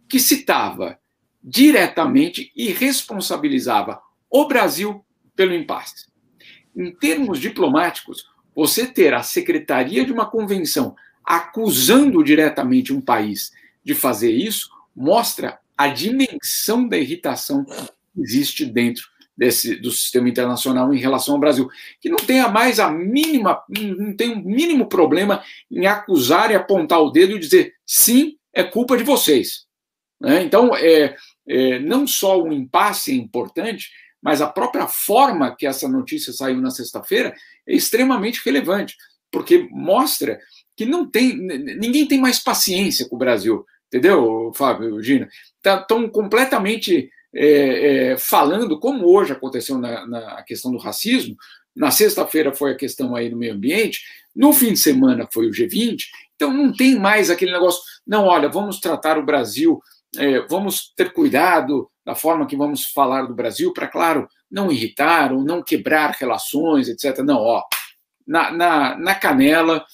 [0.10, 1.00] que citava
[1.44, 5.06] diretamente e responsabilizava o Brasil
[5.36, 6.08] pelo impasse.
[6.76, 10.96] Em termos diplomáticos, você ter a secretaria de uma convenção
[11.28, 13.52] acusando diretamente um país
[13.84, 19.06] de fazer isso mostra a dimensão da irritação que existe dentro
[19.38, 21.70] desse, do sistema internacional em relação ao Brasil,
[22.02, 27.02] que não tenha mais a mínima, não tem um mínimo problema em acusar e apontar
[27.02, 29.68] o dedo e dizer sim, é culpa de vocês.
[30.20, 30.42] Né?
[30.42, 31.16] Então, é,
[31.48, 33.92] é, não só o impasse é importante,
[34.22, 37.36] mas a própria forma que essa notícia saiu na sexta-feira
[37.68, 38.96] é extremamente relevante,
[39.30, 40.40] porque mostra
[40.78, 45.28] que não tem ninguém tem mais paciência com o Brasil, entendeu, Fábio, Gina?
[45.58, 51.36] Estão tá, completamente é, é, falando, como hoje aconteceu na, na questão do racismo,
[51.76, 54.02] na sexta-feira foi a questão aí do meio ambiente,
[54.36, 56.04] no fim de semana foi o G20,
[56.36, 59.82] então não tem mais aquele negócio, não, olha, vamos tratar o Brasil,
[60.16, 65.34] é, vamos ter cuidado da forma que vamos falar do Brasil, para, claro, não irritar
[65.34, 67.20] ou não quebrar relações, etc.
[67.20, 67.64] Não, ó,
[68.26, 69.86] na, na, na canela,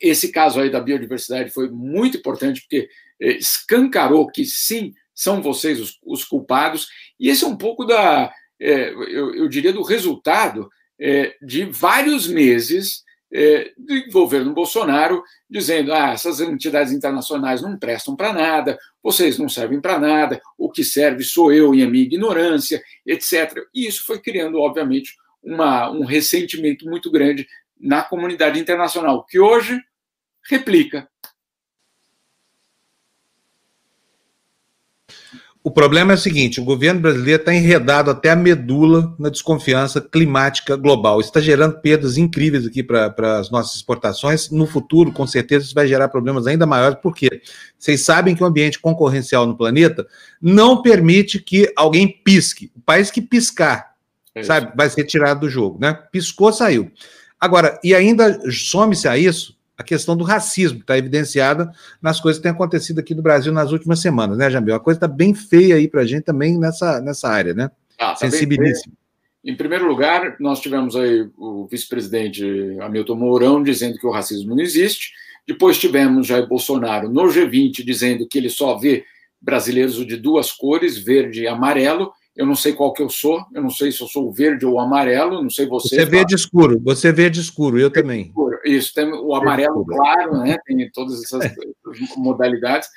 [0.00, 2.88] esse caso aí da biodiversidade foi muito importante, porque
[3.20, 6.88] é, escancarou que sim, são vocês os, os culpados.
[7.18, 10.68] E esse é um pouco da, é, eu, eu, diria, do resultado
[11.00, 13.02] é, de vários meses
[13.32, 19.48] é, do governo Bolsonaro dizendo: ah, essas entidades internacionais não prestam para nada, vocês não
[19.48, 23.64] servem para nada, o que serve sou eu e a minha ignorância, etc.
[23.74, 27.46] E isso foi criando, obviamente, uma, um ressentimento muito grande
[27.80, 29.80] na comunidade internacional, que hoje
[30.48, 31.08] replica
[35.68, 40.00] O problema é o seguinte: o governo brasileiro está enredado até a medula na desconfiança
[40.00, 41.20] climática global.
[41.20, 44.50] Isso está gerando perdas incríveis aqui para as nossas exportações.
[44.50, 47.42] No futuro, com certeza, isso vai gerar problemas ainda maiores, porque
[47.78, 50.06] vocês sabem que o ambiente concorrencial no planeta
[50.40, 52.72] não permite que alguém pisque.
[52.74, 53.94] O país que piscar,
[54.34, 55.92] é sabe, vai ser tirado do jogo, né?
[56.10, 56.90] Piscou, saiu.
[57.40, 61.70] Agora, e ainda some-se a isso a questão do racismo, que está evidenciada
[62.02, 64.74] nas coisas que têm acontecido aqui no Brasil nas últimas semanas, né, Jamil?
[64.74, 67.70] A coisa está bem feia aí para a gente também nessa, nessa área, né?
[67.96, 68.92] Ah, tá Sensibilíssimo.
[69.44, 72.44] Em primeiro lugar, nós tivemos aí o vice-presidente
[72.80, 75.12] Hamilton Mourão dizendo que o racismo não existe.
[75.46, 79.04] Depois tivemos Jair Bolsonaro no G20 dizendo que ele só vê
[79.40, 82.12] brasileiros de duas cores, verde e amarelo.
[82.38, 84.78] Eu não sei qual que eu sou, eu não sei se eu sou verde ou
[84.78, 85.96] amarelo, não sei você.
[85.96, 88.26] Você vê de escuro, você vê de escuro, eu também.
[88.26, 90.56] Escuro, isso, tem o amarelo claro, né?
[90.64, 91.52] Tem todas essas
[92.16, 92.88] modalidades.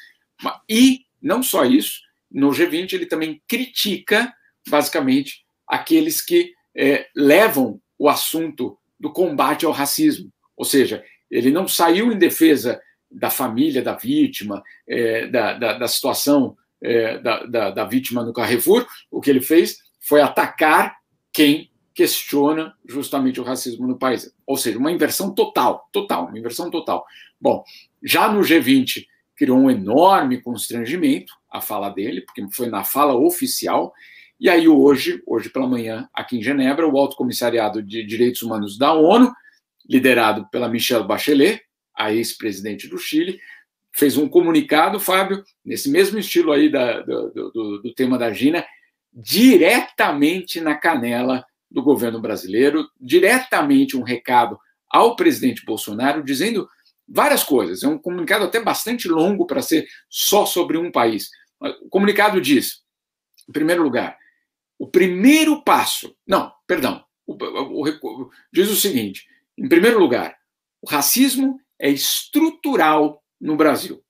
[0.70, 4.32] E não só isso, no G20 ele também critica,
[4.70, 10.32] basicamente, aqueles que é, levam o assunto do combate ao racismo.
[10.56, 15.88] Ou seja, ele não saiu em defesa da família da vítima, é, da, da, da
[15.88, 20.98] situação é, da, da, da vítima no Carrefour, o que ele fez foi atacar
[21.32, 24.34] quem questiona justamente o racismo no país.
[24.46, 27.06] Ou seja, uma inversão total, total, uma inversão total.
[27.40, 27.64] Bom,
[28.02, 29.06] já no G20
[29.36, 33.94] criou um enorme constrangimento a fala dele, porque foi na fala oficial,
[34.40, 38.78] e aí hoje, hoje pela manhã, aqui em Genebra, o Alto Comissariado de Direitos Humanos
[38.78, 39.32] da ONU,
[39.88, 41.62] liderado pela Michelle Bachelet,
[41.96, 43.40] a ex-presidente do Chile,
[43.94, 48.66] fez um comunicado, Fábio, nesse mesmo estilo aí da, do, do, do tema da Gina,
[49.14, 54.60] diretamente na canela do governo brasileiro, diretamente um recado
[54.90, 56.68] ao presidente Bolsonaro, dizendo
[57.08, 57.84] várias coisas.
[57.84, 61.30] É um comunicado até bastante longo para ser só sobre um país.
[61.82, 62.82] O comunicado diz,
[63.48, 64.18] em primeiro lugar,
[64.80, 66.16] o primeiro passo.
[66.26, 67.04] Não, perdão.
[67.26, 69.26] O, o, o, diz o seguinte:
[69.58, 70.36] em primeiro lugar,
[70.82, 74.04] o racismo é estrutural no Brasil.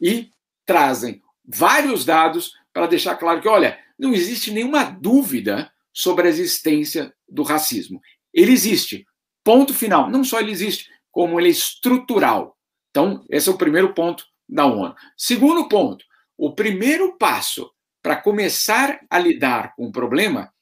[0.00, 0.30] E
[0.64, 7.14] trazem vários dados para deixar claro que, olha, não existe nenhuma dúvida sobre a existência
[7.28, 8.00] do racismo.
[8.32, 9.06] Ele existe.
[9.44, 10.10] Ponto final.
[10.10, 12.56] Não só ele existe, como ele é estrutural.
[12.90, 14.94] Então, esse é o primeiro ponto da ONU.
[15.16, 16.04] Segundo ponto,
[16.36, 17.70] o primeiro passo
[18.02, 20.52] para começar a lidar com o problema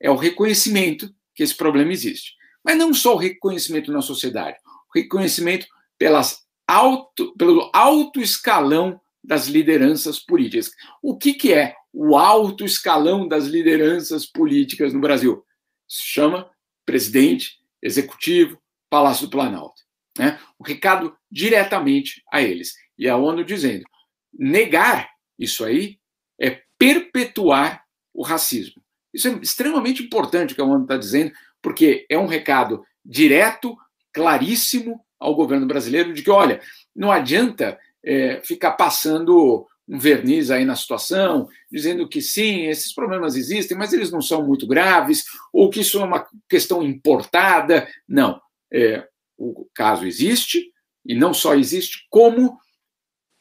[0.00, 2.34] é o reconhecimento que esse problema existe.
[2.64, 5.66] Mas não só o reconhecimento na sociedade, o reconhecimento
[5.96, 10.70] pelas alto, pelo alto escalão das lideranças políticas.
[11.02, 15.44] O que, que é o alto escalão das lideranças políticas no Brasil?
[15.88, 16.48] Se chama
[16.86, 18.56] presidente, executivo,
[18.88, 19.82] Palácio do Planalto.
[20.16, 20.38] Né?
[20.58, 22.74] O recado diretamente a eles.
[22.96, 23.84] E a ONU dizendo:
[24.32, 25.98] negar isso aí
[26.40, 27.84] é perpetuar
[28.14, 28.80] o racismo.
[29.12, 33.76] Isso é extremamente importante o que a ONU está dizendo, porque é um recado direto,
[34.12, 36.60] claríssimo ao governo brasileiro de que, olha,
[36.96, 43.34] não adianta é, ficar passando um verniz aí na situação, dizendo que sim, esses problemas
[43.34, 47.88] existem, mas eles não são muito graves, ou que isso é uma questão importada.
[48.08, 48.40] Não.
[48.72, 49.06] É,
[49.36, 50.72] o caso existe,
[51.04, 52.56] e não só existe, como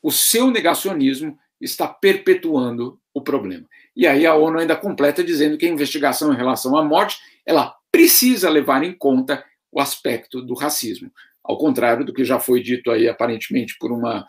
[0.01, 3.67] o seu negacionismo está perpetuando o problema.
[3.95, 7.75] E aí a ONU ainda completa dizendo que a investigação em relação à morte ela
[7.91, 11.11] precisa levar em conta o aspecto do racismo
[11.49, 14.23] ao contrário do que já foi dito aí aparentemente por uma,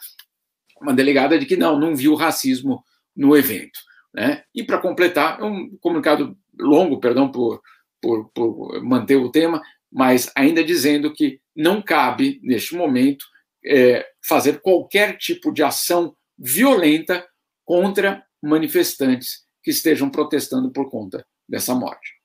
[0.81, 2.83] uma delegada de que não, não viu racismo
[3.15, 3.79] no evento.
[4.15, 4.43] Né?
[4.55, 7.61] E para completar, é um comunicado longo, perdão por,
[8.01, 9.61] por, por, manter o tema,
[9.93, 13.27] mas ainda dizendo que não cabe, neste momento,
[13.67, 17.29] é, fazer qualquer tipo de ação violenta
[17.67, 22.20] contra manifestantes que estejam protestando por conta dessa morte.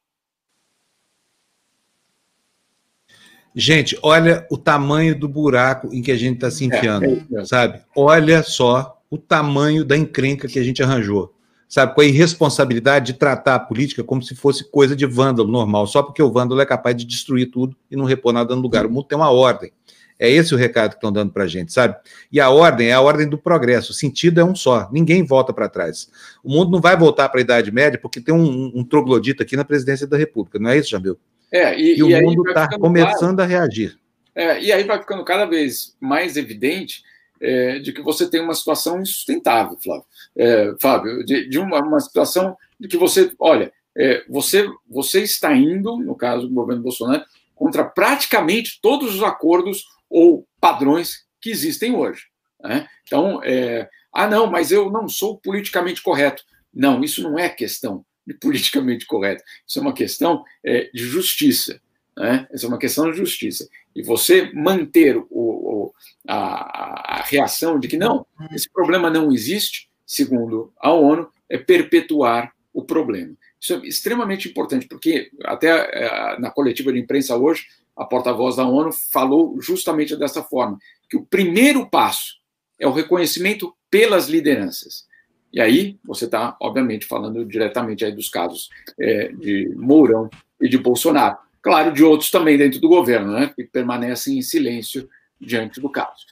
[3.58, 7.46] Gente, olha o tamanho do buraco em que a gente está se enfiando, é, é,
[7.46, 7.80] sabe?
[7.96, 11.34] Olha só o tamanho da encrenca que a gente arranjou,
[11.70, 11.96] sabe?
[11.96, 16.04] Com a irresponsabilidade de tratar a política como se fosse coisa de vândalo normal, só
[16.04, 18.86] porque o vândalo é capaz de destruir tudo e não repor nada no lugar.
[18.86, 19.72] O mundo tem uma ordem.
[20.20, 21.96] É esse o recado que estão dando para a gente, sabe?
[22.30, 23.92] E a ordem é a ordem do progresso.
[23.92, 24.90] O sentido é um só.
[24.92, 26.10] Ninguém volta para trás.
[26.44, 29.56] O mundo não vai voltar para a Idade Média porque tem um, um, troglodita aqui
[29.56, 31.18] na presidência da República, não é isso, Jamil?
[31.52, 33.42] É, e, e, e o mundo está começando claro.
[33.42, 33.98] a reagir.
[34.36, 37.04] É, e aí vai ficando cada vez mais evidente
[37.40, 40.06] é, de que você tem uma situação insustentável, Flávio,
[40.36, 45.56] é, Fábio, de, de uma, uma, situação de que você, olha, é, você, você está
[45.56, 47.24] indo, no caso do governo Bolsonaro,
[47.54, 52.24] contra praticamente todos os acordos ou padrões que existem hoje.
[52.62, 52.88] Né?
[53.04, 56.44] Então, é, ah, não, mas eu não sou politicamente correto.
[56.74, 59.44] Não, isso não é questão de politicamente correto.
[59.68, 61.80] Isso é uma questão é, de justiça.
[62.18, 62.48] Né?
[62.54, 63.68] Isso é uma questão de justiça.
[63.96, 65.94] E você manter o, o,
[66.28, 72.54] a, a reação de que não, esse problema não existe, segundo a ONU, é perpetuar
[72.74, 73.36] o problema.
[73.60, 77.66] Isso é extremamente importante, porque até é, na coletiva de imprensa hoje,
[77.96, 80.78] a porta-voz da ONU falou justamente dessa forma,
[81.10, 82.36] que o primeiro passo
[82.78, 85.06] é o reconhecimento pelas lideranças.
[85.52, 88.70] E aí você está, obviamente, falando diretamente aí dos casos
[89.00, 91.38] é, de Mourão e de Bolsonaro.
[91.62, 95.10] Claro, de outros também dentro do governo, né, que permanecem em silêncio
[95.40, 96.28] diante do caso.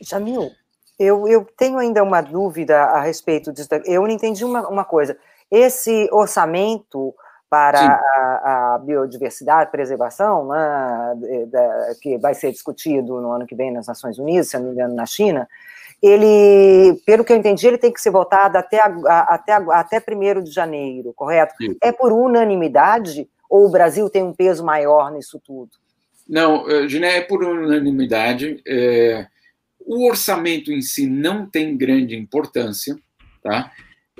[0.00, 0.50] Jamil,
[0.98, 3.68] eu, eu tenho ainda uma dúvida a respeito disso.
[3.84, 5.16] Eu não entendi uma, uma coisa.
[5.50, 7.14] Esse orçamento
[7.48, 13.70] para a, a, biodiversidade, preservação, né, da, que vai ser discutido no ano que vem
[13.70, 15.46] nas Nações Unidas, se não me engano, na China,
[16.02, 20.02] ele, pelo que eu entendi, ele tem que ser votado até, a, até, a, até
[20.02, 21.54] 1 de janeiro, correto?
[21.56, 21.76] Sim.
[21.80, 25.70] É por unanimidade ou o Brasil tem um peso maior nisso tudo?
[26.28, 28.60] Não, eh, Giné, é por unanimidade.
[28.66, 29.26] É,
[29.78, 32.96] o orçamento em si não tem grande importância,
[33.42, 33.70] tá?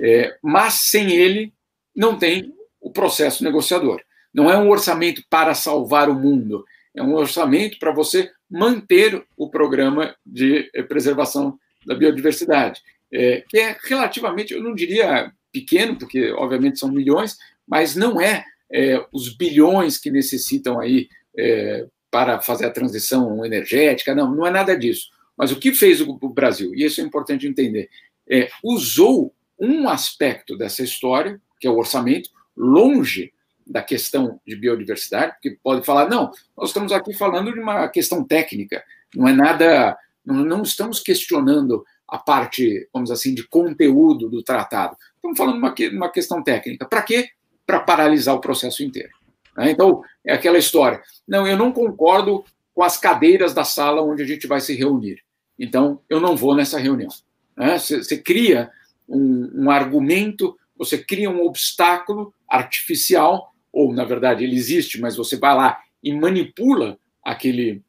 [0.01, 1.53] É, mas sem ele
[1.95, 4.01] não tem o processo negociador.
[4.33, 6.63] Não é um orçamento para salvar o mundo,
[6.95, 12.81] é um orçamento para você manter o programa de preservação da biodiversidade,
[13.11, 17.37] é, que é relativamente, eu não diria pequeno, porque obviamente são milhões,
[17.67, 21.07] mas não é, é os bilhões que necessitam aí
[21.37, 25.09] é, para fazer a transição energética, não, não é nada disso.
[25.37, 27.89] Mas o que fez o, Brasil, e isso é importante entender,
[28.29, 33.33] é, usou um aspecto dessa história, que é o orçamento, longe
[33.65, 38.23] da questão de biodiversidade, porque pode falar, não, nós estamos aqui falando de uma questão
[38.23, 38.83] técnica,
[39.15, 44.95] não é nada, não, estamos questionando a parte, vamos assim, de conteúdo do tratado.
[45.15, 46.85] Estamos falando uma, uma questão técnica.
[46.85, 47.29] Para quê?
[47.65, 49.11] Para paralisar o processo inteiro.
[49.57, 49.71] Né?
[49.71, 51.01] Então, é aquela história.
[51.27, 52.43] Não, eu não concordo
[52.73, 55.19] com as cadeiras da sala onde a gente vai se reunir.
[55.57, 57.09] Então, eu não vou nessa reunião.
[57.55, 57.77] Né?
[57.77, 58.71] Você, cria
[59.07, 65.37] um, um argumento você cria um obstáculo artificial, ou na verdade ele existe, mas você
[65.37, 67.81] vai lá e manipula aquele,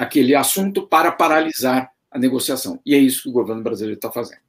[0.00, 2.80] aquele assunto para paralisar a negociação.
[2.86, 4.40] E é isso que o governo brasileiro está fazendo.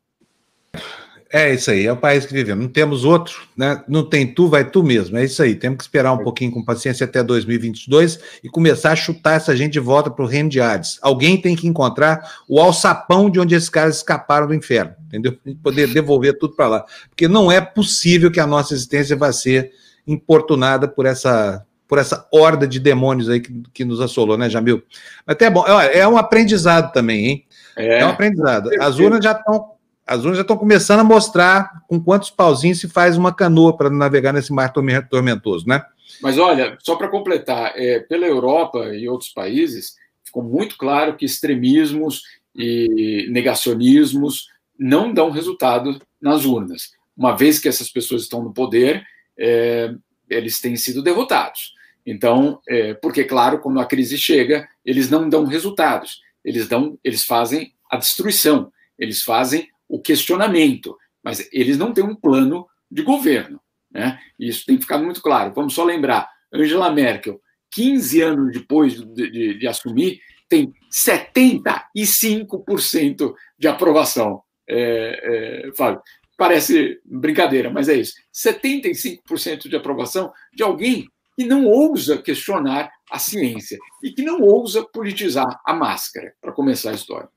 [1.33, 2.63] É isso aí, é o país que vivemos.
[2.63, 3.83] Não temos outro, né?
[3.87, 5.17] Não tem tu, vai tu mesmo.
[5.17, 5.55] É isso aí.
[5.55, 9.73] Temos que esperar um pouquinho com paciência até 2022 e começar a chutar essa gente
[9.73, 10.97] de volta para o reino de Hades.
[11.01, 15.37] Alguém tem que encontrar o alçapão de onde esses caras escaparam do inferno, entendeu?
[15.45, 16.85] E poder devolver tudo para lá.
[17.09, 19.71] Porque não é possível que a nossa existência vá ser
[20.07, 24.81] importunada por essa por essa horda de demônios aí que, que nos assolou, né, Jamil?
[25.27, 27.45] Mas até bom, é um aprendizado também, hein?
[27.76, 28.69] É, é um aprendizado.
[28.80, 29.72] As urnas já estão
[30.07, 33.89] as urnas já estão começando a mostrar com quantos pauzinhos se faz uma canoa para
[33.89, 35.84] navegar nesse mar tormentoso, né?
[36.22, 41.26] Mas olha, só para completar, é, pela Europa e outros países, ficou muito claro que
[41.26, 42.23] extremismos
[42.55, 44.47] e negacionismos
[44.80, 46.91] não dão resultado nas urnas.
[47.18, 49.03] Uma vez que essas pessoas estão no poder,
[49.38, 49.93] é,
[50.30, 51.73] eles têm sido derrotados.
[52.05, 57.23] Então, é, porque, claro, quando a crise chega, eles não dão resultados, eles, dão, eles
[57.23, 63.61] fazem a destruição, eles fazem o questionamento, mas eles não têm um plano de governo.
[63.91, 64.19] Né?
[64.39, 65.53] Isso tem que ficar muito claro.
[65.53, 67.39] Vamos só lembrar: Angela Merkel,
[67.71, 70.19] 15 anos depois de, de, de assumir,
[70.49, 74.41] tem 75% de aprovação.
[74.67, 76.01] É, é, Fábio,
[76.37, 78.13] parece brincadeira, mas é isso.
[78.33, 81.07] 75% de aprovação de alguém
[81.37, 86.91] que não ousa questionar a ciência e que não ousa politizar a máscara, para começar
[86.91, 87.29] a história.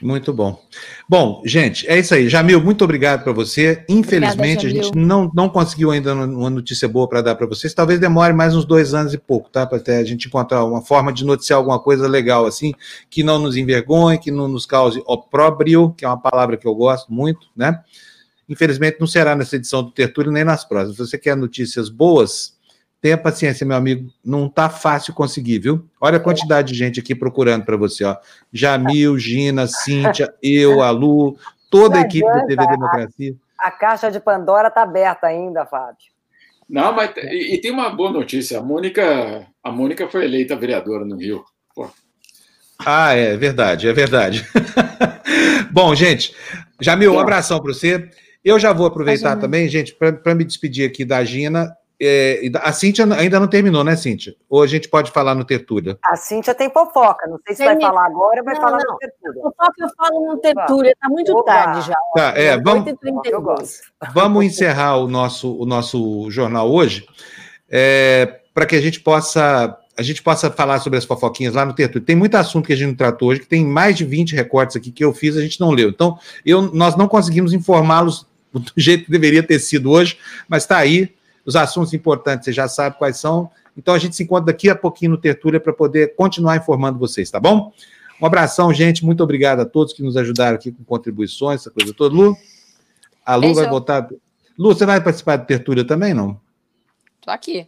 [0.00, 0.62] Muito bom.
[1.08, 2.28] Bom, gente, é isso aí.
[2.28, 3.82] Jamil, muito obrigado para você.
[3.88, 7.72] Infelizmente, Obrigada, a gente não, não conseguiu ainda uma notícia boa para dar para vocês.
[7.72, 9.66] Talvez demore mais uns dois anos e pouco, tá?
[9.66, 12.74] Para até a gente encontrar uma forma de noticiar alguma coisa legal, assim,
[13.08, 16.74] que não nos envergonhe, que não nos cause opróbrio, que é uma palavra que eu
[16.74, 17.80] gosto muito, né?
[18.46, 20.96] Infelizmente, não será nessa edição do Tertúlio nem nas próximas.
[20.96, 22.55] Se você quer notícias boas,
[23.00, 24.10] Tenha paciência, meu amigo.
[24.24, 25.88] Não tá fácil conseguir, viu?
[26.00, 28.16] Olha a quantidade de gente aqui procurando para você, ó.
[28.52, 31.36] Jamil, Gina, Cíntia, eu, a Lu,
[31.70, 33.34] toda a equipe da TV Democracia.
[33.58, 36.16] A, a caixa de Pandora tá aberta ainda, Fábio.
[36.68, 38.58] Não, mas e, e, tem uma boa notícia.
[38.58, 41.44] A Mônica, a Mônica foi eleita vereadora no Rio.
[41.74, 41.88] Pô.
[42.84, 44.46] Ah, é verdade, é verdade.
[45.70, 46.34] Bom, gente,
[46.80, 48.10] Jamil, um abração para você.
[48.44, 51.76] Eu já vou aproveitar também, gente, para me despedir aqui da Gina.
[52.00, 54.34] É, a Cíntia ainda não terminou, né, Cíntia?
[54.50, 55.98] Ou a gente pode falar no Tertúlia?
[56.04, 57.72] A Cíntia tem fofoca, não sei se tem...
[57.72, 58.92] vai falar agora ou vai não, falar não.
[58.92, 59.42] no Tertúlia.
[59.42, 61.52] Fofoca eu falo no Tertúlia, está muito Opa.
[61.52, 61.96] tarde já.
[62.14, 62.94] Tá, é, vamos,
[64.12, 67.06] vamos encerrar o nosso, o nosso jornal hoje,
[67.70, 71.72] é, para que a gente possa a gente possa falar sobre as fofoquinhas lá no
[71.72, 72.04] Tertúlio.
[72.04, 74.76] Tem muito assunto que a gente não tratou hoje, que tem mais de 20 recortes
[74.76, 75.88] aqui que eu fiz, a gente não leu.
[75.88, 80.76] Então, eu, nós não conseguimos informá-los do jeito que deveria ter sido hoje, mas está
[80.76, 81.15] aí.
[81.46, 83.50] Os assuntos importantes, você já sabe quais são.
[83.76, 87.30] Então, a gente se encontra daqui a pouquinho no Tertúlia para poder continuar informando vocês,
[87.30, 87.72] tá bom?
[88.20, 89.04] Um abração, gente.
[89.04, 92.14] Muito obrigado a todos que nos ajudaram aqui com contribuições, essa coisa toda.
[92.14, 92.36] Lu,
[93.24, 93.54] a Lu Beijo.
[93.56, 94.08] vai voltar.
[94.58, 96.40] Lu, você vai participar do Tertúlia também, não?
[97.26, 97.66] Tô aqui.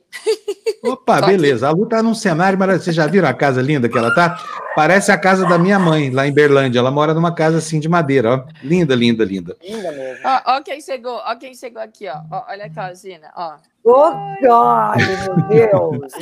[0.85, 1.69] Opa, Tô beleza.
[1.69, 1.75] Aqui.
[1.75, 2.85] A Lu tá num cenário maravilhoso.
[2.85, 4.41] Vocês já viram a casa linda que ela tá?
[4.77, 6.79] Parece a casa da minha mãe, lá em Berlândia.
[6.79, 8.45] Ela mora numa casa assim de madeira, ó.
[8.63, 9.57] Linda, linda, linda.
[9.61, 10.21] Linda mesmo.
[10.25, 12.21] Ó, ó quem chegou, ó quem chegou aqui, ó.
[12.31, 13.57] ó olha aqui, Gina, ó.
[13.83, 14.97] Oh, God,
[15.49, 16.13] meu Deus!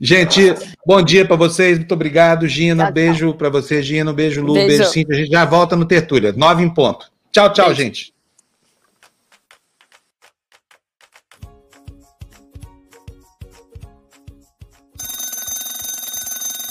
[0.00, 0.54] Gente,
[0.86, 2.84] bom dia para vocês, muito obrigado, Gina.
[2.84, 4.12] Tchau, beijo para você, Gina.
[4.12, 5.16] Um beijo, Lu, beijo, beijo Cíntia.
[5.16, 7.10] A gente já volta no Tertúlia, nove em ponto.
[7.32, 7.82] Tchau, tchau, beijo.
[7.82, 8.14] gente.